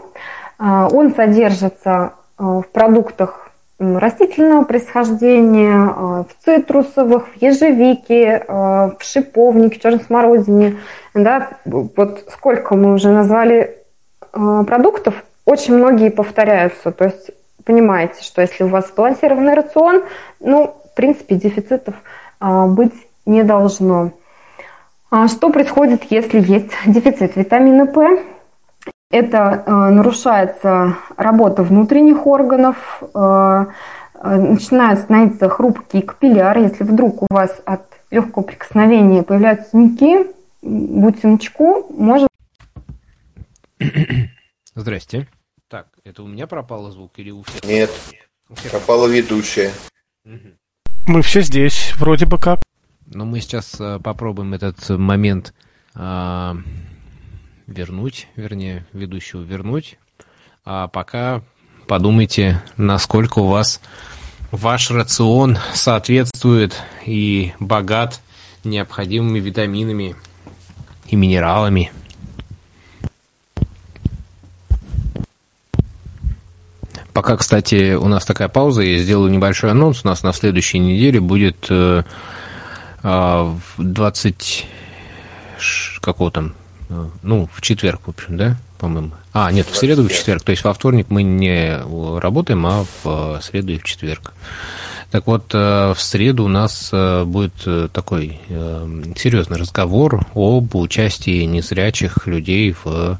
Он 0.60 1.12
содержится 1.12 2.12
в 2.38 2.64
продуктах 2.72 3.50
растительного 3.80 4.62
происхождения, 4.62 5.74
в 5.74 6.28
цитрусовых, 6.44 7.26
в 7.34 7.42
ежевике, 7.42 8.44
в 8.46 8.98
шиповнике, 9.00 9.80
в 9.80 9.82
черной 9.82 10.00
смородине. 10.00 10.76
Да, 11.14 11.48
вот 11.64 12.26
сколько 12.30 12.76
мы 12.76 12.94
уже 12.94 13.10
назвали 13.10 13.76
продуктов, 14.30 15.24
очень 15.44 15.74
многие 15.74 16.10
повторяются. 16.10 16.92
То 16.92 17.06
есть 17.06 17.32
понимаете, 17.64 18.22
что 18.22 18.40
если 18.40 18.64
у 18.64 18.68
вас 18.68 18.88
сбалансированный 18.88 19.54
рацион, 19.54 20.02
ну, 20.40 20.74
в 20.90 20.94
принципе, 20.94 21.36
дефицитов 21.36 21.94
а, 22.40 22.66
быть 22.66 22.94
не 23.26 23.42
должно. 23.42 24.12
А 25.10 25.28
что 25.28 25.50
происходит, 25.50 26.04
если 26.10 26.40
есть 26.40 26.72
дефицит 26.86 27.36
витамина 27.36 27.86
П? 27.86 28.22
Это 29.10 29.62
а, 29.66 29.90
нарушается 29.90 30.96
работа 31.16 31.62
внутренних 31.62 32.26
органов, 32.26 33.02
начинают 34.24 35.00
становиться 35.00 35.48
хрупкие 35.48 36.04
капилляры. 36.04 36.60
Если 36.60 36.84
вдруг 36.84 37.22
у 37.22 37.26
вас 37.28 37.60
от 37.64 37.82
легкого 38.12 38.44
прикосновения 38.44 39.24
появляются 39.24 39.70
синяки, 39.70 40.30
будьте 40.62 41.26
начеку, 41.26 41.86
может... 41.90 42.28
Здрасте. 44.74 45.26
Это 46.04 46.24
у 46.24 46.26
меня 46.26 46.48
пропал 46.48 46.90
звук 46.90 47.12
или 47.18 47.30
у 47.30 47.42
всех? 47.44 47.62
Нет, 47.64 47.90
У 48.48 48.54
всех? 48.56 48.72
пропала 48.72 49.06
ведущая. 49.06 49.72
Мы 51.06 51.22
все 51.22 51.42
здесь, 51.42 51.92
вроде 51.96 52.26
бы 52.26 52.38
как. 52.38 52.60
Но 53.06 53.24
мы 53.24 53.40
сейчас 53.40 53.80
э, 53.80 54.00
попробуем 54.02 54.52
этот 54.54 54.88
момент 54.88 55.54
а, 55.94 56.56
вернуть, 57.68 58.26
вернее, 58.34 58.84
ведущего 58.92 59.42
вернуть. 59.42 59.96
А 60.64 60.88
пока 60.88 61.42
подумайте, 61.86 62.62
насколько 62.76 63.38
у 63.40 63.46
вас 63.46 63.80
ваш 64.50 64.90
рацион 64.90 65.58
соответствует 65.72 66.80
и 67.06 67.52
богат 67.60 68.20
необходимыми 68.64 69.38
витаминами 69.38 70.16
и 71.06 71.14
минералами. 71.16 71.92
Пока, 77.12 77.36
кстати, 77.36 77.94
у 77.94 78.08
нас 78.08 78.24
такая 78.24 78.48
пауза, 78.48 78.82
я 78.82 78.98
сделаю 78.98 79.30
небольшой 79.30 79.70
анонс. 79.70 80.00
У 80.04 80.08
нас 80.08 80.22
на 80.22 80.32
следующей 80.32 80.78
неделе 80.78 81.20
будет 81.20 81.66
э, 81.68 82.04
э, 83.02 83.54
20... 83.78 84.66
ш- 85.58 86.00
Какого 86.00 86.30
там? 86.30 86.54
Э, 86.88 87.06
Ну, 87.22 87.48
в 87.52 87.60
четверг, 87.60 88.00
в 88.06 88.10
общем, 88.10 88.36
да, 88.38 88.56
по-моему. 88.78 89.10
А, 89.34 89.52
нет, 89.52 89.66
в 89.66 89.76
среду 89.76 90.04
и 90.04 90.08
в 90.08 90.12
четверг. 90.12 90.42
То 90.42 90.50
есть 90.52 90.64
во 90.64 90.72
вторник 90.72 91.06
мы 91.10 91.22
не 91.22 91.78
работаем, 92.18 92.64
а 92.66 92.84
в 92.84 93.36
э, 93.36 93.38
среду 93.42 93.72
и 93.72 93.78
в 93.78 93.84
четверг. 93.84 94.32
Так 95.10 95.26
вот, 95.26 95.52
в 95.52 95.94
среду 95.98 96.44
у 96.44 96.48
нас 96.48 96.88
будет 96.90 97.52
такой 97.92 98.40
серьезный 98.48 99.58
разговор 99.58 100.26
об 100.34 100.74
участии 100.74 101.44
незрячих 101.44 102.26
людей 102.26 102.74
в 102.82 103.18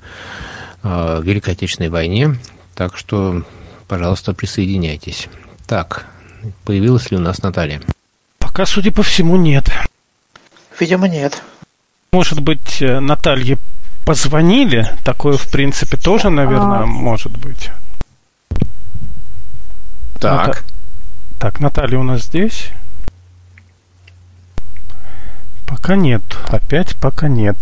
Великой 0.83 1.53
Отечественной 1.53 1.91
войне. 1.91 2.37
Так 2.75 2.97
что, 2.97 3.43
пожалуйста, 3.89 4.33
присоединяйтесь. 4.35 5.29
Так, 5.67 6.07
появилась 6.65 7.11
ли 7.11 7.17
у 7.17 7.21
нас 7.21 7.43
Наталья? 7.43 7.81
Пока, 8.39 8.67
судя 8.67 8.93
по 8.93 9.03
всему, 9.03 9.37
нет. 9.37 9.71
Видимо, 10.79 11.09
нет. 11.09 11.43
Может 12.13 12.41
быть, 12.41 12.83
э, 12.83 13.01
Наталье 13.01 13.59
позвонили? 14.05 14.87
Такое, 15.05 15.37
в 15.37 15.51
принципе, 15.51 15.97
тоже, 15.97 16.29
наверное, 16.31 16.83
А. 16.83 16.87
может 16.87 17.33
быть. 17.39 17.71
Так, 20.21 20.65
Так, 21.39 21.59
Наталья 21.61 21.99
у 21.99 22.03
нас 22.05 22.23
здесь? 22.25 22.69
Пока 25.67 25.97
нет. 25.97 26.23
Опять 26.49 26.95
пока 27.01 27.29
нет. 27.29 27.57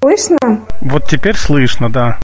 Слышно? 0.00 0.38
Вот 0.80 1.06
теперь 1.06 1.36
слышно, 1.36 1.90
да. 1.92 2.18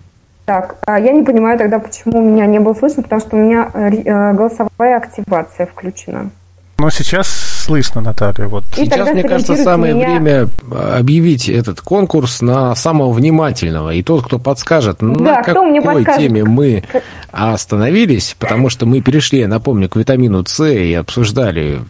Так, 0.46 0.76
а 0.86 0.98
я 0.98 1.12
не 1.12 1.24
понимаю 1.24 1.58
тогда, 1.58 1.78
почему 1.80 2.22
меня 2.22 2.46
не 2.46 2.60
было 2.60 2.72
слышно, 2.72 3.02
потому 3.02 3.20
что 3.20 3.36
у 3.36 3.38
меня 3.38 3.68
э, 3.74 3.90
э, 3.90 4.32
голосовая 4.32 4.96
активация 4.96 5.66
включена. 5.66 6.30
Но 6.78 6.90
сейчас 6.90 7.26
слышно, 7.28 8.00
Наталья. 8.00 8.46
Вот. 8.48 8.64
И 8.76 8.84
сейчас, 8.84 9.10
мне 9.10 9.22
кажется, 9.24 9.56
самое 9.56 9.94
меня- 9.94 10.06
время 10.20 10.48
объявить 10.70 11.48
этот 11.48 11.80
конкурс 11.80 12.42
на 12.42 12.74
самого 12.76 13.12
внимательного. 13.12 13.94
И 13.94 14.02
тот, 14.02 14.24
кто 14.24 14.38
подскажет, 14.38 15.00
на 15.02 15.14
Да, 15.14 15.42
кто 15.42 15.54
какой 15.54 15.70
мне 15.70 15.82
подскажет? 15.82 16.20
теме 16.20 16.44
мы 16.44 16.84
остановились, 17.32 18.36
потому 18.38 18.68
что 18.68 18.86
мы 18.86 19.00
перешли, 19.00 19.40
я 19.40 19.48
напомню, 19.48 19.88
к 19.88 19.96
витамину 19.96 20.44
С 20.46 20.64
и 20.64 20.92
обсуждали, 20.94 21.80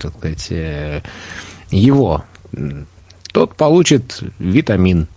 так 0.00 0.12
сказать, 0.16 0.46
э, 0.50 1.00
его. 1.70 2.22
Тот 3.32 3.54
получит 3.56 4.22
витамин. 4.38 5.08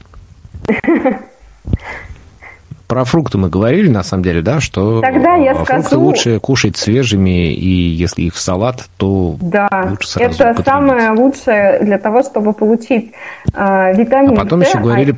Про 2.91 3.05
фрукты 3.05 3.37
мы 3.37 3.47
говорили, 3.47 3.87
на 3.87 4.03
самом 4.03 4.21
деле, 4.21 4.41
да, 4.41 4.59
что 4.59 4.99
Тогда 4.99 5.35
я 5.35 5.51
э, 5.51 5.55
фрукты 5.55 5.81
скажу- 5.81 6.01
лучше 6.01 6.39
кушать 6.41 6.75
свежими, 6.75 7.53
и 7.53 7.69
если 7.69 8.23
их 8.23 8.35
в 8.35 8.39
салат, 8.41 8.83
то 8.97 9.37
Да, 9.39 9.69
лучше 9.91 10.09
сразу 10.09 10.33
это 10.33 10.43
употребить. 10.51 10.65
самое 10.65 11.11
лучшее 11.11 11.79
для 11.83 11.97
того, 11.97 12.21
чтобы 12.21 12.51
получить 12.51 13.13
э, 13.53 13.93
витамин 13.95 14.33
А 14.37 14.43
потом 14.43 14.61
С, 14.61 14.67
еще 14.67 14.79
а- 14.79 14.81
говорили 14.81 15.15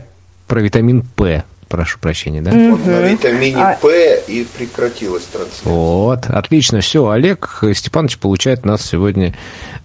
про 0.47 0.61
витамин 0.61 1.01
П. 1.15 1.43
Прошу 1.73 1.97
прощения, 1.97 2.39
да? 2.39 2.51
Вот 2.51 2.85
на 2.85 3.01
витамине 3.01 3.57
А- 3.57 3.75
П 3.81 4.21
и 4.27 4.45
прекратилась 4.45 5.23
трансляция. 5.23 5.73
Вот, 5.73 6.27
отлично. 6.29 6.81
Все, 6.81 7.09
Олег 7.09 7.63
Степанович 7.73 8.19
получает 8.19 8.59
у 8.63 8.67
нас 8.67 8.83
сегодня 8.83 9.33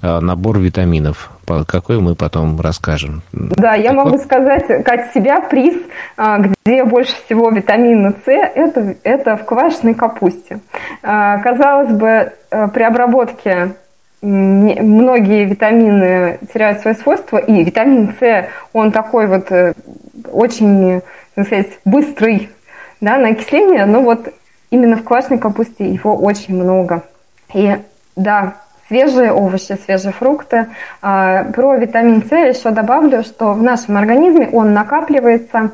э, 0.02 0.20
набор 0.20 0.58
витаминов, 0.58 1.30
какой 1.66 1.98
мы 1.98 2.14
потом 2.14 2.60
расскажем. 2.60 3.22
Да, 3.32 3.74
я 3.74 3.88
Так 3.88 3.96
могу 3.96 4.10
вот, 4.10 4.20
сказать 4.20 4.68
от 4.68 5.14
себя 5.14 5.40
приз, 5.40 5.76
а, 6.18 6.40
где 6.40 6.84
больше 6.84 7.14
всего 7.24 7.48
витамина 7.48 8.14
С, 8.22 8.28
это, 8.28 8.94
это 9.02 9.38
в 9.38 9.46
квашеной 9.46 9.94
капусте. 9.94 10.60
А, 11.02 11.38
Казалось 11.38 11.94
бы, 11.94 12.32
э, 12.50 12.68
при 12.68 12.82
обработке 12.82 13.72
многие 14.20 15.44
витамины 15.46 16.38
теряют 16.52 16.80
свои 16.80 16.94
свойства, 16.94 17.38
и 17.38 17.64
витамин 17.64 18.14
С, 18.20 18.46
он 18.74 18.92
такой 18.92 19.26
вот 19.26 19.50
э, 19.50 19.72
очень, 20.32 21.02
сказать, 21.44 21.78
быстрый 21.84 22.50
да, 23.00 23.18
на 23.18 23.28
окисление, 23.28 23.86
но 23.86 24.02
вот 24.02 24.32
именно 24.70 24.96
в 24.96 25.04
квашеной 25.04 25.38
капусте 25.38 25.88
его 25.88 26.16
очень 26.16 26.54
много. 26.54 27.04
И 27.54 27.76
да, 28.16 28.54
свежие 28.88 29.32
овощи, 29.32 29.78
свежие 29.84 30.12
фрукты. 30.12 30.66
А, 31.00 31.44
Про 31.44 31.76
витамин 31.76 32.22
С 32.24 32.32
еще 32.32 32.70
добавлю, 32.70 33.22
что 33.22 33.52
в 33.52 33.62
нашем 33.62 33.96
организме 33.96 34.48
он 34.52 34.72
накапливается, 34.72 35.70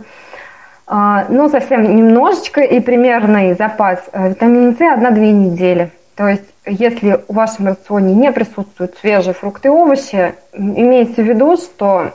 а, 0.86 1.24
но 1.28 1.48
совсем 1.48 1.96
немножечко, 1.96 2.60
и 2.60 2.80
примерный 2.80 3.54
запас 3.54 4.00
э, 4.12 4.30
витамина 4.30 4.72
С 4.72 4.80
1-2 4.80 5.18
недели. 5.30 5.90
То 6.14 6.28
есть, 6.28 6.44
если 6.66 7.20
в 7.26 7.34
вашем 7.34 7.68
рационе 7.68 8.14
не 8.14 8.30
присутствуют 8.30 8.96
свежие 8.98 9.34
фрукты 9.34 9.68
и 9.68 9.70
овощи, 9.70 10.34
имейте 10.52 11.22
в 11.22 11.26
виду, 11.26 11.56
что 11.56 12.12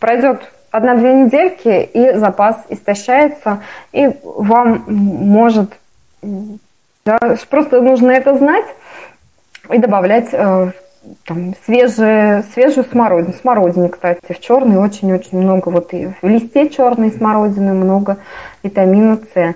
пройдет 0.00 0.40
одна-две 0.72 1.14
недельки, 1.14 1.82
и 1.82 2.12
запас 2.14 2.56
истощается, 2.68 3.60
и 3.92 4.10
вам 4.24 4.84
может... 4.88 5.70
да, 6.22 7.18
просто 7.48 7.80
нужно 7.80 8.10
это 8.10 8.36
знать, 8.36 8.66
и 9.70 9.78
добавлять 9.78 10.30
э, 10.32 10.72
там, 11.26 11.54
свежие, 11.64 12.42
свежую 12.54 12.84
смородину. 12.84 13.34
Смородины, 13.34 13.88
кстати, 13.88 14.20
в 14.32 14.40
черной 14.40 14.76
очень-очень 14.78 15.40
много, 15.40 15.68
вот 15.68 15.92
и 15.92 16.08
в 16.20 16.26
листе 16.26 16.68
черной 16.68 17.12
смородины 17.12 17.74
много 17.74 18.16
витамина 18.62 19.18
С. 19.34 19.54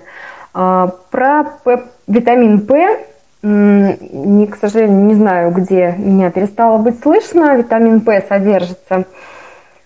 А, 0.53 0.91
про 1.11 1.43
П, 1.63 1.83
витамин 2.07 2.65
П, 2.65 2.99
не, 3.43 4.47
к 4.47 4.55
сожалению, 4.55 5.05
не 5.05 5.13
знаю, 5.13 5.51
где 5.51 5.93
меня 5.97 6.31
перестало 6.31 6.79
быть 6.79 7.01
слышно. 7.01 7.55
Витамин 7.55 8.01
П 8.01 8.23
содержится 8.27 9.05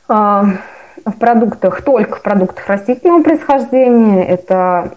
а, 0.07 0.45
в 1.05 1.13
продуктах, 1.13 1.81
только 1.81 2.17
в 2.17 2.21
продуктах 2.21 2.67
растительного 2.67 3.23
происхождения. 3.23 4.25
Это 4.25 4.91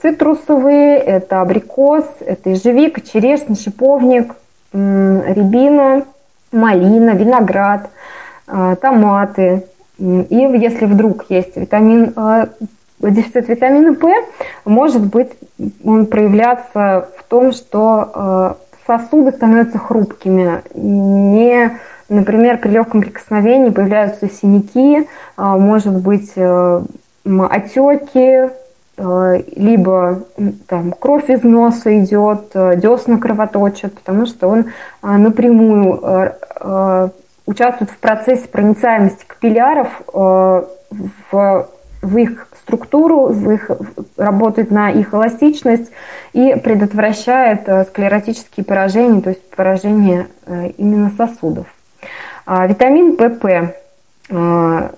цитрусовые, 0.00 0.98
это 0.98 1.40
абрикос, 1.40 2.04
это 2.20 2.50
ежевика, 2.50 3.00
черешня, 3.00 3.56
шиповник, 3.56 4.34
рябина, 4.72 6.04
малина, 6.52 7.10
виноград, 7.10 7.90
а, 8.46 8.76
томаты. 8.76 9.64
И 9.98 10.36
если 10.36 10.86
вдруг 10.86 11.26
есть 11.28 11.56
витамин, 11.56 12.12
а, 12.16 12.48
дефицит 13.00 13.48
витамина 13.48 13.94
П, 13.94 14.12
может 14.64 15.02
быть 15.02 15.30
он 15.84 16.06
проявляться 16.06 17.08
в 17.18 17.22
том, 17.24 17.52
что 17.52 18.10
а, 18.14 18.56
сосуды 18.86 19.32
становятся 19.32 19.78
хрупкими, 19.78 20.62
не 20.74 21.78
Например, 22.08 22.58
при 22.58 22.68
легком 22.70 23.00
прикосновении 23.00 23.70
появляются 23.70 24.28
синяки, 24.28 25.08
а, 25.36 25.56
может 25.56 25.94
быть 26.02 26.32
э, 26.36 26.82
отеки, 27.24 28.50
э, 28.96 29.42
либо 29.56 30.22
там, 30.68 30.92
кровь 30.92 31.30
из 31.30 31.42
носа 31.42 31.98
идет, 31.98 32.50
э, 32.54 32.76
десна 32.76 33.18
кровоточат, 33.18 33.94
потому 33.94 34.26
что 34.26 34.48
он 34.48 34.66
напрямую 35.02 36.34
участвует 37.46 37.90
в 37.90 37.98
процессе 37.98 38.48
проницаемости 38.48 39.24
капилляров 39.26 39.88
в, 40.12 40.48
в 41.30 42.16
их 42.16 42.48
структуру, 42.62 43.26
в 43.26 43.50
их, 43.50 43.70
работает 44.16 44.70
на 44.70 44.90
их 44.90 45.12
эластичность 45.12 45.90
и 46.32 46.54
предотвращает 46.54 47.68
склеротические 47.88 48.64
поражения, 48.64 49.20
то 49.20 49.30
есть 49.30 49.50
поражение 49.50 50.26
именно 50.78 51.10
сосудов. 51.18 51.66
А, 52.46 52.66
витамин 52.66 53.16
ПП. 53.16 53.74
А, 54.30 54.90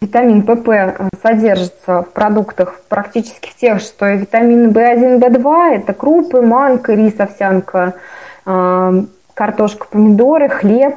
витамин 0.00 0.42
ПП 0.42 1.18
содержится 1.22 2.02
в 2.02 2.10
продуктах 2.10 2.80
практически 2.88 3.50
тех, 3.58 3.80
что 3.80 4.06
и 4.08 4.18
витамины 4.18 4.68
В1, 4.68 5.20
В2, 5.20 5.74
это 5.76 5.94
крупы, 5.94 6.42
манка, 6.42 6.92
рис, 6.92 7.18
овсянка, 7.18 7.94
а, 8.44 8.92
картошка, 9.34 9.86
помидоры, 9.90 10.48
хлеб. 10.48 10.96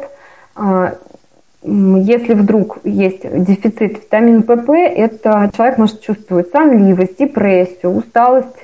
Если 1.62 2.34
вдруг 2.34 2.80
есть 2.86 3.22
дефицит 3.24 4.00
витамина 4.00 4.42
ПП, 4.42 4.70
это 4.70 5.52
человек 5.56 5.78
может 5.78 6.02
чувствовать 6.02 6.52
сонливость, 6.52 7.18
депрессию, 7.18 7.96
усталость 7.96 8.64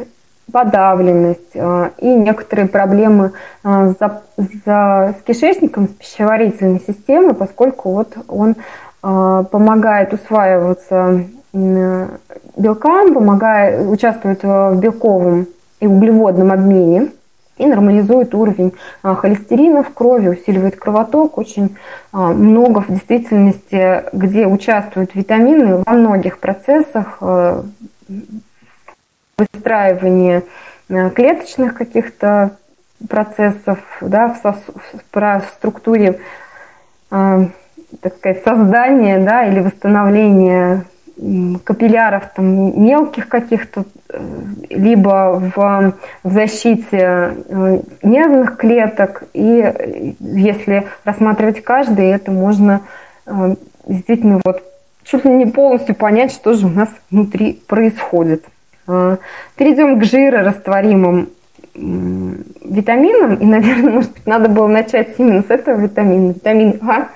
подавленность 0.51 1.51
э, 1.53 1.89
и 1.99 2.07
некоторые 2.07 2.67
проблемы 2.67 3.31
э, 3.63 3.93
за, 3.99 4.21
за, 4.65 5.15
с 5.19 5.23
кишечником, 5.25 5.87
с 5.87 5.91
пищеварительной 5.91 6.81
системой, 6.85 7.33
поскольку 7.33 7.91
вот 7.91 8.13
он 8.27 8.51
э, 8.51 9.43
помогает 9.51 10.13
усваиваться 10.13 11.25
белкам, 11.53 13.13
помогает, 13.13 13.89
участвует 13.89 14.43
в 14.43 14.75
белковом 14.75 15.47
и 15.79 15.87
углеводном 15.87 16.51
обмене 16.51 17.11
и 17.57 17.65
нормализует 17.65 18.35
уровень 18.35 18.73
холестерина 19.01 19.83
в 19.83 19.93
крови, 19.93 20.27
усиливает 20.27 20.75
кровоток. 20.75 21.37
Очень 21.37 21.77
много 22.11 22.81
в 22.81 22.89
действительности, 22.89 24.03
где 24.11 24.47
участвуют 24.47 25.15
витамины 25.15 25.77
во 25.85 25.93
многих 25.93 26.39
процессах 26.39 27.23
выстраивание 29.37 30.43
э, 30.89 31.09
клеточных 31.09 31.75
каких-то 31.75 32.57
процессов, 33.09 33.79
да, 34.01 34.29
в, 34.29 34.37
сос, 34.37 34.55
в 35.11 35.41
структуре, 35.55 36.19
э, 37.11 37.45
так 38.01 38.15
сказать, 38.15 38.43
создания, 38.43 39.19
да, 39.19 39.45
или 39.45 39.59
восстановления 39.59 40.85
капилляров 41.63 42.33
там, 42.35 42.81
мелких 42.81 43.27
каких-то, 43.27 43.85
э, 44.09 44.19
либо 44.69 45.41
в, 45.55 45.93
в 46.23 46.31
защите 46.31 47.35
нервных 48.03 48.57
клеток. 48.57 49.23
И 49.33 50.15
если 50.19 50.87
рассматривать 51.03 51.63
каждый, 51.63 52.07
это 52.07 52.31
можно 52.31 52.81
действительно 53.87 54.41
вот 54.43 54.63
чуть 55.03 55.25
ли 55.25 55.31
не 55.31 55.45
полностью 55.45 55.95
понять, 55.95 56.31
что 56.31 56.53
же 56.53 56.67
у 56.67 56.69
нас 56.69 56.89
внутри 57.09 57.53
происходит. 57.67 58.45
А, 58.87 59.17
перейдем 59.55 59.99
к 59.99 60.03
жирорастворимым 60.03 61.29
витаминам. 61.75 63.35
И, 63.35 63.45
наверное, 63.45 63.91
может 63.91 64.13
быть, 64.13 64.25
надо 64.25 64.49
было 64.49 64.67
начать 64.67 65.15
именно 65.17 65.43
с 65.43 65.49
этого 65.49 65.79
витамина. 65.79 66.31
Витамин 66.31 66.79
А, 66.87 67.09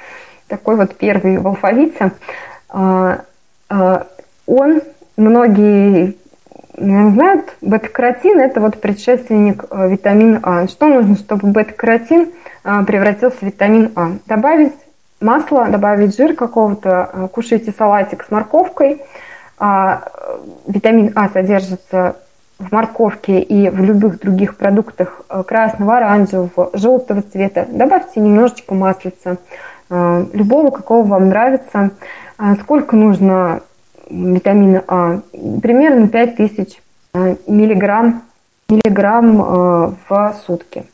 такой 0.48 0.76
вот 0.76 0.96
первый 0.96 1.38
в 1.38 1.48
алфавите. 1.48 2.12
А, 2.70 3.22
а, 3.70 4.08
он, 4.46 4.82
многие 5.16 6.16
знают, 6.76 7.56
бета-каротин– 7.62 8.40
это 8.42 8.62
вот 8.62 8.80
предшественник 8.80 9.66
витамина 9.72 10.40
А. 10.44 10.68
Что 10.68 10.88
нужно, 10.88 11.16
чтобы 11.16 11.50
бета-каротин 11.50 12.30
превратился 12.64 13.38
в 13.40 13.44
витамин 13.44 13.92
А? 13.96 14.12
Добавить 14.28 14.74
масло, 15.20 15.68
добавить 15.68 16.16
жир 16.16 16.36
какого-то, 16.36 17.30
кушайте 17.34 17.74
салатик 17.78 18.24
с 18.24 18.32
морковкой– 18.32 19.02
витамин 20.68 21.12
А 21.16 21.30
содержится 21.30 22.16
в 22.60 22.72
морковке 22.74 23.40
и 23.40 23.70
в 23.70 23.82
любых 23.82 24.20
других 24.20 24.58
продуктах 24.58 25.22
э, 25.30 25.44
красного, 25.44 25.98
оранжевого, 25.98 26.70
желтого 26.74 27.22
цвета. 27.22 27.66
Добавьте 27.72 28.20
немножечко 28.20 28.74
маслица, 28.74 29.38
э, 29.90 30.26
любого, 30.34 30.70
какого 30.70 31.08
вам 31.08 31.30
нравится. 31.30 31.92
А 32.38 32.56
сколько 32.56 32.96
нужно 32.98 33.62
витамина 34.10 34.84
А? 34.88 35.22
Примерно 35.32 36.10
5000 36.10 36.82
э, 37.14 37.36
миллиграмм, 37.48 38.24
миллиграмм 38.68 39.96
в 40.08 40.36
сутки. 40.46 40.86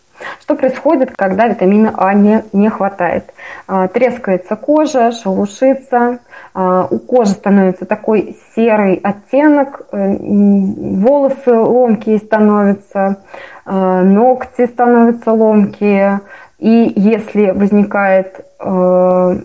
Что 0.42 0.56
происходит, 0.56 1.12
когда 1.16 1.48
витамина 1.48 1.94
А 1.98 2.14
не, 2.14 2.44
не 2.54 2.70
хватает? 2.70 3.34
А, 3.68 3.88
трескается 3.88 4.56
кожа, 4.56 5.12
шелушится, 5.12 6.20
а, 6.54 6.88
у 6.90 7.00
кожи 7.00 7.32
становится 7.32 7.86
такой 7.86 8.38
серый 8.56 8.96
оттенок, 8.96 9.88
э, 9.92 10.16
волосы 10.18 11.54
ломкие 11.54 12.18
становятся, 12.18 13.18
а, 13.66 14.02
ногти 14.02 14.66
становятся 14.66 15.32
ломкие. 15.32 16.22
И 16.60 16.94
если 16.96 17.52
возникает 17.52 18.46
э, 18.60 19.38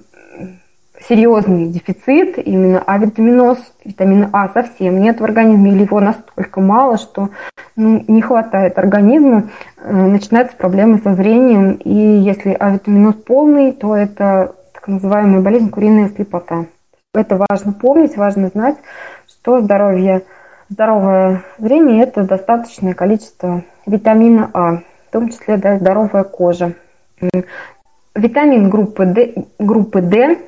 серьезный 1.09 1.69
дефицит, 1.69 2.39
именно 2.39 2.83
авитаминоз, 2.83 3.59
витамина 3.85 4.31
А 4.33 4.49
совсем 4.49 5.01
нет 5.01 5.21
в 5.21 5.25
организме, 5.25 5.73
или 5.73 5.83
его 5.83 6.01
настолько 6.01 6.61
мало, 6.61 6.99
что 6.99 7.31
ну, 7.77 8.05
не 8.07 8.23
хватает 8.23 8.79
организму, 8.79 9.45
э, 9.79 9.93
начинаются 9.93 10.57
проблемы 10.57 10.99
со 10.99 11.15
зрением, 11.15 11.73
и 11.73 11.91
если 11.91 12.53
авитаминоз 12.53 13.15
полный, 13.15 13.73
то 13.73 13.97
это 13.97 14.55
так 14.75 14.89
называемая 14.89 15.41
болезнь 15.41 15.71
куриная 15.71 16.09
слепота. 16.09 16.67
Это 17.15 17.37
важно 17.37 17.73
помнить, 17.73 18.17
важно 18.17 18.49
знать, 18.49 18.77
что 19.27 19.61
здоровье, 19.61 20.23
здоровое 20.69 21.43
зрение– 21.59 22.03
это 22.05 22.23
достаточное 22.23 22.95
количество 22.95 23.63
витамина 23.87 24.51
А, 24.55 24.77
в 24.77 25.13
том 25.13 25.29
числе 25.29 25.57
да, 25.57 25.79
здоровая 25.79 26.25
кожа. 26.25 26.75
Витамин 28.15 28.71
группы 28.71 29.07
D, 29.07 29.35
группы 29.59 30.01
D 30.01 30.39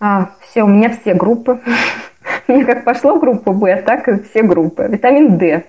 а, 0.00 0.30
все, 0.40 0.62
у 0.62 0.68
меня 0.68 0.90
все 0.90 1.14
группы. 1.14 1.60
Мне 2.48 2.64
как 2.64 2.84
пошло 2.84 3.18
группа 3.18 3.52
В, 3.52 3.82
так 3.82 4.08
и 4.08 4.22
все 4.22 4.42
группы. 4.42 4.86
Витамин 4.88 5.38
D. 5.38 5.64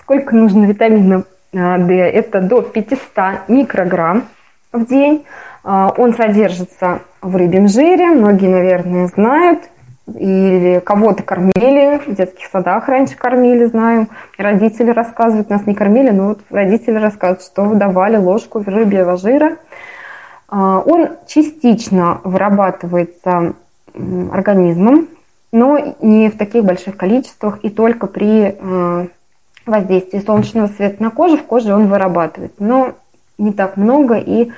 Сколько 0.00 0.36
нужно 0.36 0.66
витамина 0.66 1.24
а, 1.54 1.78
D? 1.78 1.94
Это 1.94 2.40
до 2.40 2.62
500 2.62 3.48
микрограмм 3.48 4.24
в 4.72 4.86
день. 4.86 5.24
А, 5.64 5.92
он 5.96 6.14
содержится 6.14 7.00
в 7.20 7.34
рыбьем 7.34 7.66
жире. 7.66 8.06
Многие, 8.06 8.48
наверное, 8.48 9.06
знают. 9.08 9.60
Или 10.14 10.80
кого-то 10.80 11.22
кормили, 11.22 12.00
в 12.04 12.14
детских 12.16 12.48
садах 12.48 12.88
раньше 12.88 13.16
кормили, 13.16 13.66
знаю. 13.66 14.08
Родители 14.36 14.90
рассказывают, 14.90 15.48
нас 15.48 15.64
не 15.64 15.74
кормили, 15.74 16.10
но 16.10 16.28
вот 16.30 16.40
родители 16.50 16.98
рассказывают, 16.98 17.42
что 17.42 17.72
давали 17.74 18.16
ложку 18.16 18.64
рыбьего 18.66 19.16
жира. 19.16 19.58
Он 20.50 21.08
частично 21.28 22.20
вырабатывается 22.24 23.54
организмом, 23.94 25.08
но 25.52 25.96
не 26.00 26.30
в 26.30 26.38
таких 26.38 26.64
больших 26.64 26.96
количествах 26.96 27.58
и 27.62 27.68
только 27.68 28.06
при 28.06 28.56
э, 28.58 29.06
воздействии 29.66 30.18
солнечного 30.18 30.68
света 30.68 31.02
на 31.02 31.10
кожу, 31.10 31.36
в 31.36 31.42
коже 31.44 31.74
он 31.74 31.88
вырабатывает. 31.88 32.54
Но 32.58 32.94
не 33.36 33.52
так 33.52 33.76
много 33.76 34.16
и 34.16 34.50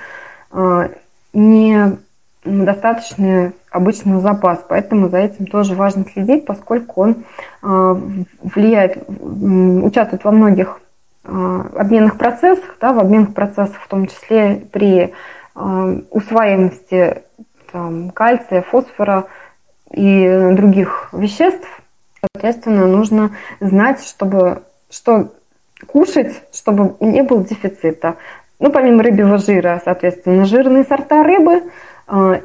э, 0.53 0.89
не 1.33 1.97
достаточный 2.45 3.53
обычный 3.71 4.21
запас. 4.21 4.65
Поэтому 4.69 5.09
за 5.09 5.19
этим 5.19 5.47
тоже 5.47 5.75
важно 5.75 6.05
следить, 6.13 6.45
поскольку 6.45 7.03
он 7.03 7.17
э, 7.63 7.97
влияет, 8.43 9.03
участвует 9.09 10.25
во 10.25 10.31
многих 10.31 10.81
обменных 11.27 12.19
процессах, 12.19 12.77
да, 12.83 12.93
в 12.93 12.99
обменных 12.99 13.33
процессах, 13.33 13.81
в 13.81 13.89
том 13.89 14.09
числе 14.09 14.63
при 14.71 15.15
усвояемости 15.55 17.23
там, 17.75 18.11
кальция, 18.11 18.63
фосфора 18.63 19.27
и 19.91 20.29
других 20.53 21.09
веществ. 21.13 21.67
Соответственно, 22.21 22.87
нужно 22.87 23.33
знать, 23.59 24.07
чтобы 24.07 24.63
что 24.89 25.33
кушать, 25.89 26.41
чтобы 26.53 26.95
не 27.01 27.25
было 27.25 27.43
дефицита. 27.43 28.15
Ну, 28.61 28.71
помимо 28.71 29.03
рыбьего 29.03 29.39
жира, 29.39 29.83
соответственно, 29.85 30.45
жирные 30.45 30.85
сорта 30.85 31.25
рыбы, 31.25 31.65
э, 32.07 32.41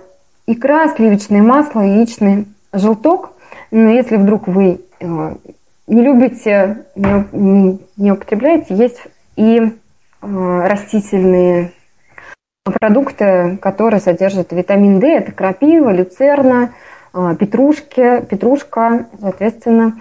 икра, 0.48 0.88
сливочное 0.96 1.44
масло, 1.44 1.82
яичный 1.82 2.48
желток. 2.74 3.34
Но 3.70 3.92
если 3.92 4.18
вдруг 4.18 4.48
вы 4.48 4.82
э, 5.00 5.36
не 5.86 6.02
любите, 6.02 6.86
не, 6.96 7.80
не 7.98 8.12
употребляете, 8.12 8.74
есть 8.74 9.00
и 9.36 9.60
э, 9.60 9.68
растительные 10.22 11.72
продукты, 12.66 13.58
которые 13.62 14.00
содержат 14.00 14.52
витамин 14.52 15.00
D. 15.00 15.08
Это 15.08 15.32
крапива, 15.32 15.92
люцерна, 15.92 16.74
петрушки, 17.40 18.22
петрушка, 18.30 19.08
соответственно, 19.20 20.00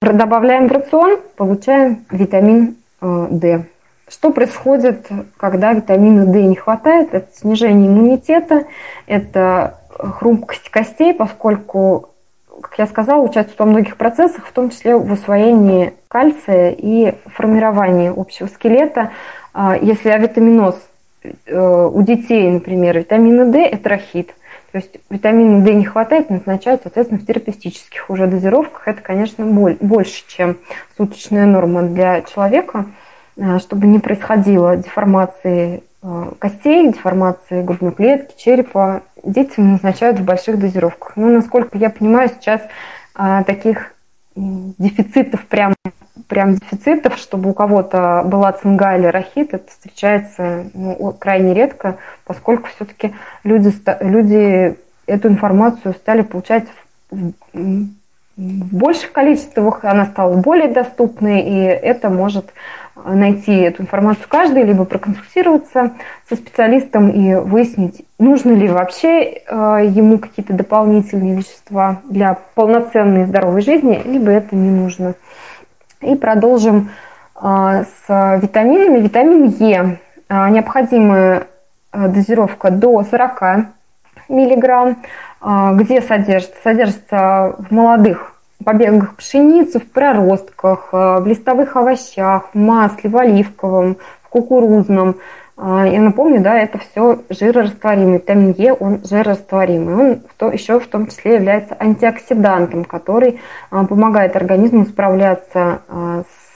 добавляем 0.00 0.68
в 0.68 0.72
рацион, 0.72 1.18
получаем 1.36 2.04
витамин 2.10 2.76
D. 3.00 3.64
Что 4.08 4.30
происходит, 4.30 5.06
когда 5.36 5.72
витамина 5.72 6.26
D 6.26 6.42
не 6.44 6.56
хватает? 6.56 7.12
Это 7.12 7.28
снижение 7.36 7.88
иммунитета, 7.88 8.64
это 9.06 9.78
хрупкость 9.90 10.70
костей, 10.70 11.12
поскольку, 11.12 12.10
как 12.60 12.78
я 12.78 12.86
сказала, 12.86 13.20
участвует 13.20 13.58
во 13.58 13.66
многих 13.66 13.96
процессах, 13.96 14.46
в 14.46 14.52
том 14.52 14.70
числе 14.70 14.96
в 14.96 15.12
усвоении 15.12 15.92
кальция 16.08 16.70
и 16.70 17.14
формировании 17.26 18.12
общего 18.14 18.46
скелета. 18.46 19.10
Если 19.80 20.08
авитаминоз 20.08 20.76
э, 20.76 20.87
у 21.50 22.02
детей, 22.02 22.50
например, 22.50 22.98
витамина 22.98 23.50
D– 23.50 23.64
это 23.72 23.88
рахит. 23.88 24.34
То 24.72 24.78
есть 24.78 24.98
витамина 25.10 25.64
D 25.64 25.74
не 25.74 25.84
хватает, 25.84 26.30
назначают, 26.30 26.82
соответственно, 26.82 27.20
в 27.20 27.26
терапевтических 27.26 28.10
уже 28.10 28.26
дозировках. 28.26 28.86
Это, 28.86 29.02
конечно, 29.02 29.46
больше, 29.46 30.24
чем 30.28 30.58
суточная 30.96 31.46
норма 31.46 31.82
для 31.82 32.22
человека– 32.22 32.86
Э, 33.38 33.58
чтобы 33.60 33.86
не 33.86 34.00
происходило 34.00 34.76
деформации 34.76 35.84
э, 36.02 36.30
костей, 36.40 36.88
деформации 36.88 37.62
грудной 37.62 37.92
клетки, 37.92 38.34
черепа, 38.36 39.02
детям 39.22 39.72
назначают 39.72 40.18
в 40.18 40.24
больших 40.24 40.58
дозировках. 40.58 41.12
Ну, 41.14 41.32
насколько 41.32 41.78
я 41.78 41.90
понимаю, 41.90 42.30
сейчас 42.30 42.60
э, 43.16 43.44
таких 43.46 43.94
дефицитов, 44.78 45.44
прям, 45.46 45.74
прям 46.28 46.54
дефицитов, 46.54 47.18
чтобы 47.18 47.50
у 47.50 47.54
кого-то 47.54 48.22
была 48.24 48.52
цинга 48.52 48.96
или 48.96 49.06
рахит, 49.06 49.54
это 49.54 49.70
встречается 49.70 50.66
ну, 50.74 51.16
крайне 51.18 51.54
редко, 51.54 51.98
поскольку 52.24 52.68
все-таки 52.68 53.14
люди, 53.44 53.72
люди 54.00 54.76
эту 55.06 55.28
информацию 55.28 55.94
стали 55.94 56.22
получать 56.22 56.66
в, 57.10 57.32
в 57.52 58.76
больших 58.76 59.12
количествах, 59.12 59.84
она 59.84 60.06
стала 60.06 60.36
более 60.36 60.68
доступной, 60.68 61.40
и 61.40 61.54
это 61.56 62.10
может 62.10 62.52
найти 63.04 63.52
эту 63.52 63.82
информацию 63.82 64.26
каждый, 64.28 64.64
либо 64.64 64.84
проконсультироваться 64.84 65.92
со 66.28 66.36
специалистом 66.36 67.08
и 67.10 67.34
выяснить, 67.34 68.04
нужны 68.18 68.52
ли 68.52 68.68
вообще 68.68 69.22
э, 69.22 69.40
ему 69.88 70.18
какие-то 70.18 70.52
дополнительные 70.52 71.36
вещества 71.36 72.00
для 72.08 72.38
полноценной 72.54 73.26
здоровой 73.26 73.62
жизни, 73.62 74.02
либо 74.04 74.30
это 74.30 74.56
не 74.56 74.70
нужно. 74.70 75.14
И 76.00 76.14
продолжим 76.14 76.90
э, 77.40 77.84
с 77.84 78.38
витаминами. 78.40 79.00
Витамин 79.00 79.46
Е. 79.46 79.98
Э, 80.28 80.48
необходимая 80.50 81.46
дозировка 81.92 82.70
до 82.70 83.02
40 83.02 83.42
миллиграмм. 84.28 84.98
Где 85.40 86.02
содержится? 86.02 86.56
Содержится 86.62 87.56
в 87.58 87.70
молодых 87.70 88.37
побегах 88.64 89.16
пшеницы, 89.16 89.78
в 89.78 89.86
проростках, 89.90 90.88
э, 90.92 91.20
в 91.20 91.26
листовых 91.26 91.76
овощах, 91.76 92.50
в 92.52 92.58
масле, 92.58 93.10
в 93.10 93.16
оливковом, 93.16 93.96
в 94.22 94.28
кукурузном. 94.28 95.16
А, 95.56 95.86
я 95.86 96.00
напомню, 96.00 96.40
да, 96.40 96.58
это 96.58 96.78
все 96.78 97.20
жирорастворимый. 97.30 98.14
Витамин 98.14 98.54
Е, 98.56 98.72
он 98.72 99.00
жирорастворимый. 99.04 99.94
Он 99.94 100.20
то, 100.36 100.50
еще 100.50 100.80
в 100.80 100.86
том 100.86 101.06
числе 101.06 101.34
является 101.34 101.76
антиоксидантом, 101.78 102.84
который 102.84 103.40
а, 103.70 103.84
помогает 103.84 104.36
организму 104.36 104.86
справляться 104.86 105.82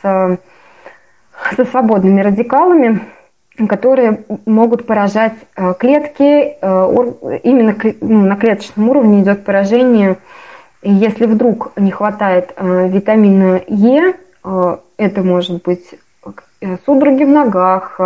с, 0.02 0.38
со 1.56 1.64
свободными 1.64 2.20
радикалами, 2.20 3.00
которые 3.68 4.24
могут 4.46 4.86
поражать 4.86 5.34
клетки. 5.78 6.56
Именно 7.42 7.76
ну, 8.00 8.26
на 8.26 8.36
клеточном 8.36 8.88
уровне 8.88 9.22
идет 9.22 9.44
поражение 9.44 10.16
если 10.82 11.26
вдруг 11.26 11.72
не 11.76 11.90
хватает 11.90 12.52
э, 12.56 12.88
витамина 12.88 13.60
Е, 13.68 14.14
э, 14.44 14.76
это 14.96 15.22
может 15.22 15.62
быть 15.62 15.94
э, 16.60 16.76
судороги 16.84 17.24
в 17.24 17.28
ногах, 17.28 18.00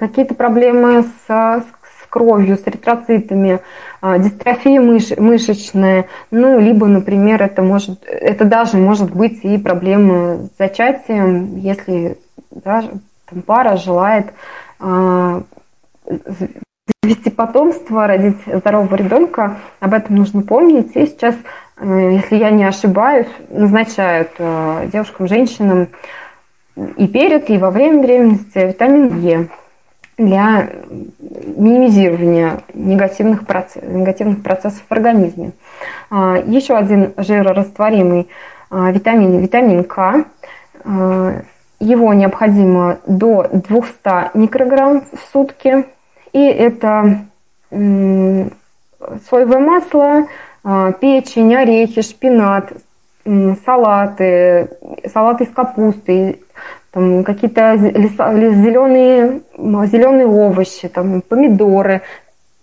какие-то 0.00 0.34
проблемы 0.34 1.04
с, 1.04 1.28
с 1.28 1.64
кровью, 2.08 2.56
с 2.56 2.66
эритроцитами, 2.66 3.60
дистрофия 4.02 4.80
мыш, 4.80 5.16
мышечная, 5.16 6.06
ну, 6.30 6.58
либо, 6.58 6.86
например, 6.86 7.42
это, 7.42 7.62
может, 7.62 8.04
это 8.04 8.44
даже 8.44 8.76
может 8.76 9.14
быть 9.14 9.44
и 9.44 9.56
проблемы 9.56 10.48
с 10.52 10.58
зачатием, 10.58 11.56
если 11.56 12.18
да, 12.50 12.82
там, 13.30 13.42
пара 13.42 13.76
желает 13.76 14.32
завести 17.04 17.30
потомство, 17.30 18.08
родить 18.08 18.38
здорового 18.46 18.96
ребенка, 18.96 19.58
об 19.78 19.94
этом 19.94 20.16
нужно 20.16 20.42
помнить. 20.42 20.96
И 20.96 21.06
сейчас, 21.06 21.36
э, 21.76 22.10
если 22.12 22.36
я 22.36 22.50
не 22.50 22.64
ошибаюсь, 22.64 23.28
назначают 23.50 24.30
э, 24.38 24.88
девушкам, 24.92 25.28
женщинам 25.28 25.88
и 26.96 27.06
перед, 27.06 27.50
и 27.50 27.58
во 27.58 27.70
время 27.70 28.02
беременности 28.02 28.58
витамин 28.58 29.20
Е 29.20 29.48
для 30.16 30.70
минимизирования 31.56 32.62
негативных, 32.74 33.46
процесс, 33.46 33.80
негативных 33.84 34.42
процессов 34.42 34.82
в 34.88 34.92
организме. 34.92 35.52
А, 36.10 36.36
еще 36.36 36.74
один 36.74 37.14
жирорастворимый 37.16 38.28
а, 38.70 38.90
витамин, 38.90 39.38
витамин 39.38 39.84
К. 39.84 40.24
А, 40.84 41.42
его 41.78 42.12
необходимо 42.12 42.98
до 43.06 43.46
200 43.52 44.36
микрограмм 44.36 45.04
в 45.12 45.32
сутки– 45.32 45.84
и 46.32 46.44
это 46.44 47.24
соевое 49.28 49.58
масло, 49.58 50.26
а, 50.64 50.92
печень, 50.92 51.54
орехи, 51.54 52.02
шпинат, 52.02 52.72
салаты, 53.64 54.70
салаты 55.12 55.44
из 55.44 55.50
капусты, 55.50 56.40
какие-то 56.92 57.76
зеленые, 57.76 59.42
зеленые 59.56 60.26
овощи, 60.26 60.88
там, 60.88 61.22
помидоры. 61.22 62.02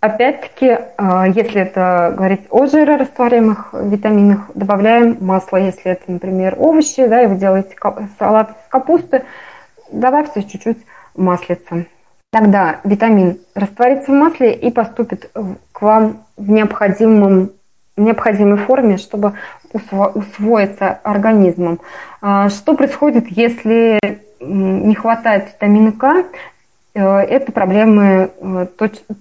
Опять-таки, 0.02 0.78
а, 0.98 1.28
если 1.28 1.62
это 1.62 2.14
говорить 2.16 2.42
о 2.50 2.66
жирорастворимых 2.68 3.74
витаминах, 3.74 4.52
добавляем 4.54 5.18
масло. 5.22 5.58
Если 5.58 5.92
это, 5.92 6.12
например, 6.12 6.56
овощи, 6.60 7.08
да, 7.08 7.24
и 7.24 7.28
вы 7.28 7.36
делаете 7.36 7.76
салат 8.20 8.52
из 8.52 8.70
капусты, 8.70 9.24
добавьте 9.92 10.44
чуть-чуть 10.44 10.86
маслица. 11.16 11.86
Тогда 12.36 12.82
витамин 12.84 13.38
растворится 13.54 14.12
в 14.12 14.16
масле 14.16 14.54
и 14.54 14.70
поступит 14.70 15.32
к 15.72 15.82
вам 15.82 16.26
в, 16.36 16.50
необходимом, 16.50 17.52
в 17.96 18.02
необходимой 18.02 18.58
форме, 18.58 18.98
чтобы 18.98 19.36
усвоиться 19.72 21.00
организмом. 21.04 21.80
А, 22.22 22.50
что 22.50 22.76
происходит, 22.76 23.28
если 23.30 24.02
не 24.42 24.94
хватает 24.96 25.48
витамина 25.54 25.94
К? 25.94 26.26
Э, 26.94 27.20
это 27.20 27.54
проблемы 27.54 28.32
э, 28.38 28.68